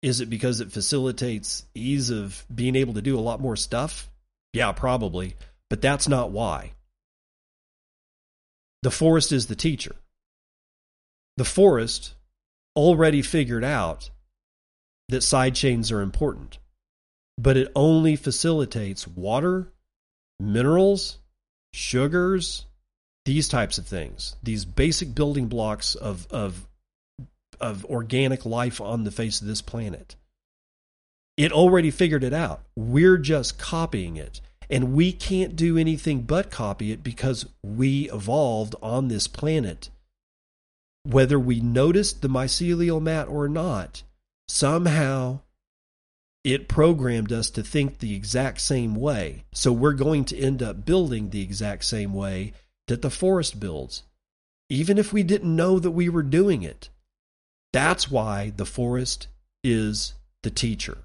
Is 0.00 0.20
it 0.20 0.30
because 0.30 0.60
it 0.60 0.70
facilitates 0.70 1.66
ease 1.74 2.10
of 2.10 2.46
being 2.54 2.76
able 2.76 2.94
to 2.94 3.02
do 3.02 3.18
a 3.18 3.20
lot 3.20 3.40
more 3.40 3.56
stuff? 3.56 4.08
Yeah, 4.52 4.70
probably. 4.70 5.34
But 5.70 5.82
that's 5.82 6.06
not 6.06 6.30
why. 6.30 6.74
The 8.84 8.92
forest 8.92 9.32
is 9.32 9.48
the 9.48 9.56
teacher. 9.56 9.96
The 11.36 11.44
forest 11.44 12.14
already 12.76 13.22
figured 13.22 13.64
out 13.64 14.08
that 15.08 15.22
side 15.22 15.56
chains 15.56 15.90
are 15.90 16.00
important, 16.00 16.60
but 17.36 17.56
it 17.56 17.72
only 17.74 18.14
facilitates 18.14 19.08
water, 19.08 19.72
minerals, 20.38 21.18
sugars, 21.72 22.66
these 23.24 23.48
types 23.48 23.78
of 23.78 23.86
things, 23.86 24.36
these 24.42 24.64
basic 24.64 25.14
building 25.14 25.46
blocks 25.46 25.94
of, 25.94 26.26
of, 26.30 26.66
of 27.60 27.84
organic 27.86 28.44
life 28.44 28.80
on 28.80 29.04
the 29.04 29.10
face 29.10 29.40
of 29.40 29.46
this 29.46 29.62
planet. 29.62 30.16
It 31.36 31.52
already 31.52 31.90
figured 31.90 32.24
it 32.24 32.34
out. 32.34 32.62
We're 32.76 33.18
just 33.18 33.58
copying 33.58 34.16
it. 34.16 34.40
And 34.68 34.94
we 34.94 35.12
can't 35.12 35.54
do 35.54 35.76
anything 35.76 36.22
but 36.22 36.50
copy 36.50 36.92
it 36.92 37.02
because 37.02 37.46
we 37.62 38.10
evolved 38.10 38.74
on 38.82 39.08
this 39.08 39.26
planet. 39.28 39.90
Whether 41.04 41.38
we 41.38 41.60
noticed 41.60 42.22
the 42.22 42.28
mycelial 42.28 43.00
mat 43.00 43.28
or 43.28 43.48
not, 43.48 44.02
somehow 44.48 45.40
it 46.44 46.68
programmed 46.68 47.32
us 47.32 47.50
to 47.50 47.62
think 47.62 47.98
the 47.98 48.14
exact 48.14 48.60
same 48.60 48.96
way. 48.96 49.44
So 49.52 49.72
we're 49.72 49.92
going 49.92 50.24
to 50.26 50.38
end 50.38 50.62
up 50.62 50.84
building 50.84 51.30
the 51.30 51.42
exact 51.42 51.84
same 51.84 52.12
way 52.12 52.52
that 52.88 53.02
the 53.02 53.10
forest 53.10 53.60
builds, 53.60 54.02
even 54.68 54.98
if 54.98 55.12
we 55.12 55.22
didn't 55.22 55.54
know 55.54 55.78
that 55.78 55.92
we 55.92 56.08
were 56.08 56.22
doing 56.22 56.62
it. 56.62 56.88
That's 57.72 58.10
why 58.10 58.52
the 58.56 58.66
forest 58.66 59.28
is 59.62 60.14
the 60.42 60.50
teacher. 60.50 60.98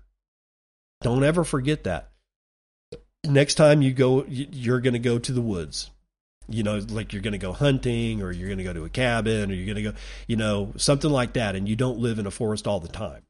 Don't 1.02 1.24
ever 1.24 1.44
forget 1.44 1.84
that. 1.84 2.10
Next 3.24 3.56
time 3.56 3.82
you 3.82 3.94
go, 3.94 4.26
you're 4.28 4.82
going 4.82 4.94
to 4.94 5.00
go 5.00 5.20
to 5.20 5.32
the 5.32 5.42
woods. 5.42 5.92
You 6.50 6.64
know, 6.64 6.78
like 6.90 7.14
you're 7.14 7.22
going 7.22 7.34
to 7.34 7.38
go 7.38 7.52
hunting 7.52 8.24
or 8.24 8.32
you're 8.32 8.48
going 8.48 8.58
to 8.58 8.64
go 8.64 8.74
to 8.74 8.86
a 8.86 8.90
cabin 8.90 9.52
or 9.52 9.54
you're 9.54 9.66
going 9.66 9.84
to 9.84 9.92
go, 9.92 9.98
you 10.28 10.38
know, 10.38 10.74
something 10.78 11.12
like 11.12 11.34
that. 11.34 11.56
And 11.56 11.70
you 11.70 11.76
don't 11.76 12.00
live 12.00 12.20
in 12.20 12.26
a 12.26 12.32
forest 12.32 12.68
all 12.68 12.80
the 12.80 12.88
time 12.88 13.27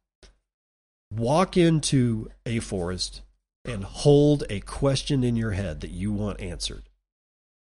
walk 1.12 1.58
into 1.58 2.30
a 2.46 2.60
forest 2.60 3.22
and 3.66 3.84
hold 3.84 4.44
a 4.50 4.60
question 4.62 5.24
in 5.24 5.36
your 5.36 5.52
head 5.52 5.82
that 5.82 5.92
you 5.92 6.12
want 6.12 6.40
answered. 6.42 6.84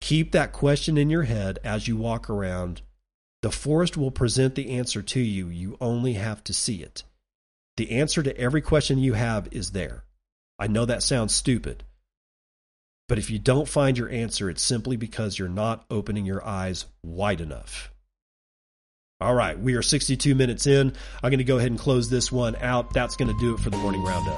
Keep 0.01 0.31
that 0.31 0.51
question 0.51 0.97
in 0.97 1.09
your 1.09 1.23
head 1.23 1.59
as 1.63 1.87
you 1.87 1.95
walk 1.95 2.29
around. 2.29 2.81
The 3.41 3.51
forest 3.51 3.95
will 3.95 4.11
present 4.11 4.55
the 4.55 4.71
answer 4.71 5.01
to 5.01 5.19
you. 5.19 5.47
You 5.47 5.77
only 5.79 6.13
have 6.13 6.43
to 6.45 6.53
see 6.53 6.81
it. 6.81 7.03
The 7.77 7.91
answer 7.91 8.21
to 8.21 8.37
every 8.37 8.61
question 8.61 8.97
you 8.97 9.13
have 9.13 9.47
is 9.51 9.71
there. 9.71 10.03
I 10.59 10.67
know 10.67 10.85
that 10.85 11.03
sounds 11.03 11.33
stupid, 11.33 11.83
but 13.07 13.17
if 13.17 13.29
you 13.29 13.39
don't 13.39 13.67
find 13.67 13.97
your 13.97 14.09
answer, 14.09 14.49
it's 14.49 14.61
simply 14.61 14.97
because 14.97 15.37
you're 15.37 15.49
not 15.49 15.85
opening 15.89 16.25
your 16.25 16.45
eyes 16.45 16.85
wide 17.03 17.41
enough. 17.41 17.92
All 19.23 19.33
right, 19.33 19.57
we 19.57 19.75
are 19.75 19.81
62 19.81 20.35
minutes 20.35 20.67
in. 20.67 20.93
I'm 21.23 21.29
going 21.29 21.37
to 21.37 21.45
go 21.45 21.55
ahead 21.57 21.71
and 21.71 21.79
close 21.79 22.09
this 22.09 22.29
one 22.29 22.57
out. 22.57 22.93
That's 22.93 23.15
going 23.15 23.29
to 23.29 23.39
do 23.39 23.53
it 23.53 23.61
for 23.61 23.69
the 23.69 23.77
morning 23.77 24.03
roundup. 24.03 24.37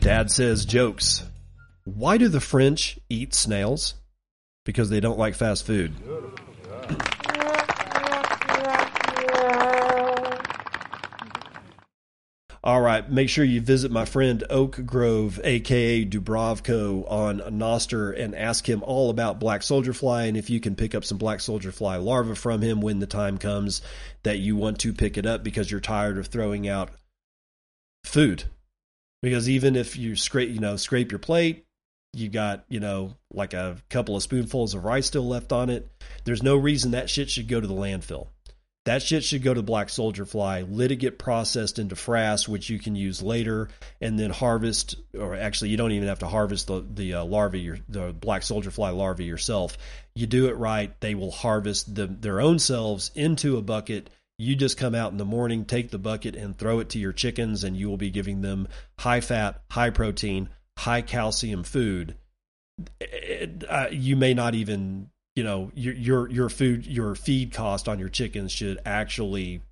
Dad 0.00 0.30
says 0.30 0.66
jokes. 0.66 1.24
Why 1.84 2.18
do 2.18 2.28
the 2.28 2.40
French 2.40 2.98
eat 3.08 3.32
snails? 3.32 3.94
Because 4.66 4.90
they 4.90 5.00
don't 5.00 5.18
like 5.18 5.34
fast 5.34 5.64
food. 5.64 5.94
All 12.62 12.82
right, 12.82 13.10
make 13.10 13.30
sure 13.30 13.42
you 13.42 13.62
visit 13.62 13.90
my 13.90 14.04
friend 14.04 14.44
Oak 14.50 14.84
Grove, 14.84 15.40
aka 15.42 16.04
Dubravko, 16.04 17.10
on 17.10 17.38
nostr 17.38 18.14
and 18.18 18.34
ask 18.34 18.68
him 18.68 18.82
all 18.82 19.08
about 19.08 19.40
black 19.40 19.62
soldier 19.62 19.94
fly 19.94 20.24
and 20.24 20.36
if 20.36 20.50
you 20.50 20.60
can 20.60 20.76
pick 20.76 20.94
up 20.94 21.02
some 21.02 21.16
black 21.16 21.40
soldier 21.40 21.72
fly 21.72 21.96
larvae 21.96 22.34
from 22.34 22.60
him 22.60 22.82
when 22.82 22.98
the 22.98 23.06
time 23.06 23.38
comes 23.38 23.80
that 24.24 24.40
you 24.40 24.56
want 24.56 24.78
to 24.80 24.92
pick 24.92 25.16
it 25.16 25.24
up 25.24 25.42
because 25.42 25.70
you're 25.70 25.80
tired 25.80 26.18
of 26.18 26.26
throwing 26.26 26.68
out 26.68 26.90
food. 28.04 28.44
Because 29.22 29.48
even 29.48 29.74
if 29.74 29.96
you 29.96 30.14
scrape, 30.14 30.50
you 30.50 30.60
know, 30.60 30.76
scrape 30.76 31.10
your 31.10 31.18
plate, 31.18 31.64
you 32.12 32.28
got, 32.28 32.64
you 32.68 32.80
know, 32.80 33.16
like 33.32 33.54
a 33.54 33.78
couple 33.88 34.16
of 34.16 34.22
spoonfuls 34.22 34.74
of 34.74 34.84
rice 34.84 35.06
still 35.06 35.26
left 35.26 35.52
on 35.52 35.70
it. 35.70 35.88
There's 36.24 36.42
no 36.42 36.56
reason 36.56 36.90
that 36.90 37.08
shit 37.08 37.30
should 37.30 37.48
go 37.48 37.60
to 37.60 37.66
the 37.66 37.72
landfill. 37.72 38.28
That 38.90 39.02
shit 39.02 39.22
should 39.22 39.44
go 39.44 39.54
to 39.54 39.62
black 39.62 39.88
soldier 39.88 40.26
fly. 40.26 40.62
Let 40.62 40.90
it 40.90 40.96
get 40.96 41.16
processed 41.16 41.78
into 41.78 41.94
frass, 41.94 42.48
which 42.48 42.68
you 42.70 42.80
can 42.80 42.96
use 42.96 43.22
later, 43.22 43.68
and 44.00 44.18
then 44.18 44.30
harvest. 44.30 44.96
Or 45.16 45.36
actually, 45.36 45.70
you 45.70 45.76
don't 45.76 45.92
even 45.92 46.08
have 46.08 46.18
to 46.18 46.26
harvest 46.26 46.66
the 46.66 46.84
the 46.92 47.14
uh, 47.14 47.24
larvae, 47.24 47.80
the 47.88 48.12
black 48.12 48.42
soldier 48.42 48.72
fly 48.72 48.90
larvae 48.90 49.26
yourself. 49.26 49.78
You 50.16 50.26
do 50.26 50.48
it 50.48 50.56
right, 50.56 51.00
they 51.00 51.14
will 51.14 51.30
harvest 51.30 51.94
the, 51.94 52.08
their 52.08 52.40
own 52.40 52.58
selves 52.58 53.12
into 53.14 53.58
a 53.58 53.62
bucket. 53.62 54.10
You 54.38 54.56
just 54.56 54.76
come 54.76 54.96
out 54.96 55.12
in 55.12 55.18
the 55.18 55.24
morning, 55.24 55.66
take 55.66 55.92
the 55.92 55.98
bucket, 56.00 56.34
and 56.34 56.58
throw 56.58 56.80
it 56.80 56.88
to 56.88 56.98
your 56.98 57.12
chickens, 57.12 57.62
and 57.62 57.76
you 57.76 57.88
will 57.88 57.96
be 57.96 58.10
giving 58.10 58.40
them 58.40 58.66
high 58.98 59.20
fat, 59.20 59.62
high 59.70 59.90
protein, 59.90 60.48
high 60.76 61.02
calcium 61.02 61.62
food. 61.62 62.16
It, 63.00 63.62
uh, 63.68 63.86
you 63.92 64.16
may 64.16 64.34
not 64.34 64.56
even 64.56 65.10
you 65.40 65.44
know 65.44 65.70
your 65.74 65.94
your 65.94 66.28
your 66.28 66.48
food 66.50 66.86
your 66.86 67.14
feed 67.14 67.54
cost 67.54 67.88
on 67.88 67.98
your 67.98 68.10
chickens 68.10 68.52
should 68.52 68.78
actually 68.84 69.62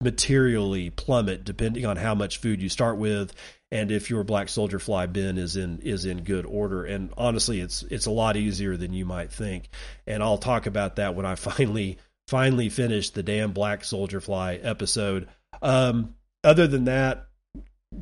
materially 0.00 0.88
plummet 0.88 1.44
depending 1.44 1.84
on 1.84 1.98
how 1.98 2.14
much 2.14 2.38
food 2.38 2.62
you 2.62 2.70
start 2.70 2.96
with 2.96 3.34
and 3.70 3.92
if 3.92 4.08
your 4.08 4.24
black 4.24 4.48
soldier 4.48 4.78
fly 4.78 5.04
bin 5.04 5.36
is 5.36 5.54
in 5.54 5.80
is 5.80 6.06
in 6.06 6.24
good 6.24 6.46
order. 6.46 6.86
And 6.86 7.12
honestly 7.18 7.60
it's 7.60 7.82
it's 7.82 8.06
a 8.06 8.10
lot 8.10 8.38
easier 8.38 8.78
than 8.78 8.94
you 8.94 9.04
might 9.04 9.30
think. 9.30 9.68
And 10.06 10.22
I'll 10.22 10.38
talk 10.38 10.64
about 10.64 10.96
that 10.96 11.14
when 11.14 11.26
I 11.26 11.34
finally 11.48 11.98
finally 12.26 12.70
finish 12.70 13.10
the 13.10 13.22
damn 13.22 13.52
black 13.52 13.84
soldier 13.84 14.22
fly 14.22 14.54
episode. 14.54 15.28
Um, 15.60 16.14
other 16.42 16.66
than 16.66 16.86
that 16.86 17.26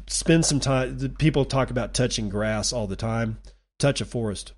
spend 0.06 0.46
some 0.46 0.60
time 0.60 1.16
people 1.18 1.44
talk 1.44 1.72
about 1.72 1.92
touching 1.92 2.28
grass 2.28 2.72
all 2.72 2.86
the 2.86 2.94
time. 2.94 3.38
Touch 3.80 4.00
a 4.00 4.04
forest 4.04 4.52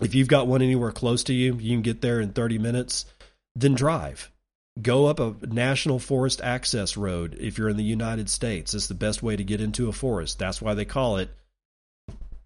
if 0.00 0.14
you've 0.14 0.28
got 0.28 0.46
one 0.46 0.62
anywhere 0.62 0.92
close 0.92 1.24
to 1.24 1.34
you 1.34 1.56
you 1.56 1.74
can 1.74 1.82
get 1.82 2.00
there 2.00 2.20
in 2.20 2.32
30 2.32 2.58
minutes 2.58 3.04
then 3.54 3.74
drive 3.74 4.32
go 4.80 5.06
up 5.06 5.20
a 5.20 5.34
national 5.46 5.98
forest 5.98 6.40
access 6.40 6.96
road 6.96 7.36
if 7.38 7.58
you're 7.58 7.68
in 7.68 7.76
the 7.76 7.82
United 7.82 8.30
States. 8.30 8.74
It's 8.74 8.86
the 8.86 8.94
best 8.94 9.22
way 9.22 9.36
to 9.36 9.44
get 9.44 9.60
into 9.60 9.88
a 9.88 9.92
forest. 9.92 10.38
That's 10.38 10.62
why 10.62 10.74
they 10.74 10.84
call 10.84 11.18
it 11.18 11.30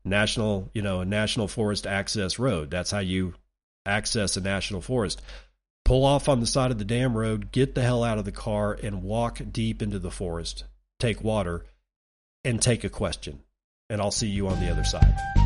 national, 0.04 0.70
you 0.74 0.82
know, 0.82 1.00
a 1.00 1.04
national 1.04 1.48
forest 1.48 1.86
access 1.86 2.38
road. 2.38 2.70
That's 2.70 2.90
how 2.90 2.98
you 2.98 3.34
access 3.84 4.36
a 4.36 4.40
national 4.40 4.80
forest. 4.80 5.22
Pull 5.84 6.04
off 6.04 6.28
on 6.28 6.40
the 6.40 6.46
side 6.46 6.72
of 6.72 6.78
the 6.78 6.84
damn 6.84 7.16
road, 7.16 7.52
get 7.52 7.76
the 7.76 7.82
hell 7.82 8.02
out 8.02 8.18
of 8.18 8.24
the 8.24 8.32
car 8.32 8.76
and 8.82 9.04
walk 9.04 9.40
deep 9.52 9.82
into 9.82 10.00
the 10.00 10.10
forest. 10.10 10.64
Take 10.98 11.22
water 11.22 11.64
and 12.44 12.60
take 12.60 12.82
a 12.82 12.88
question. 12.88 13.40
And 13.88 14.00
I'll 14.00 14.10
see 14.10 14.26
you 14.26 14.48
on 14.48 14.58
the 14.58 14.70
other 14.70 14.82
side. 14.82 15.45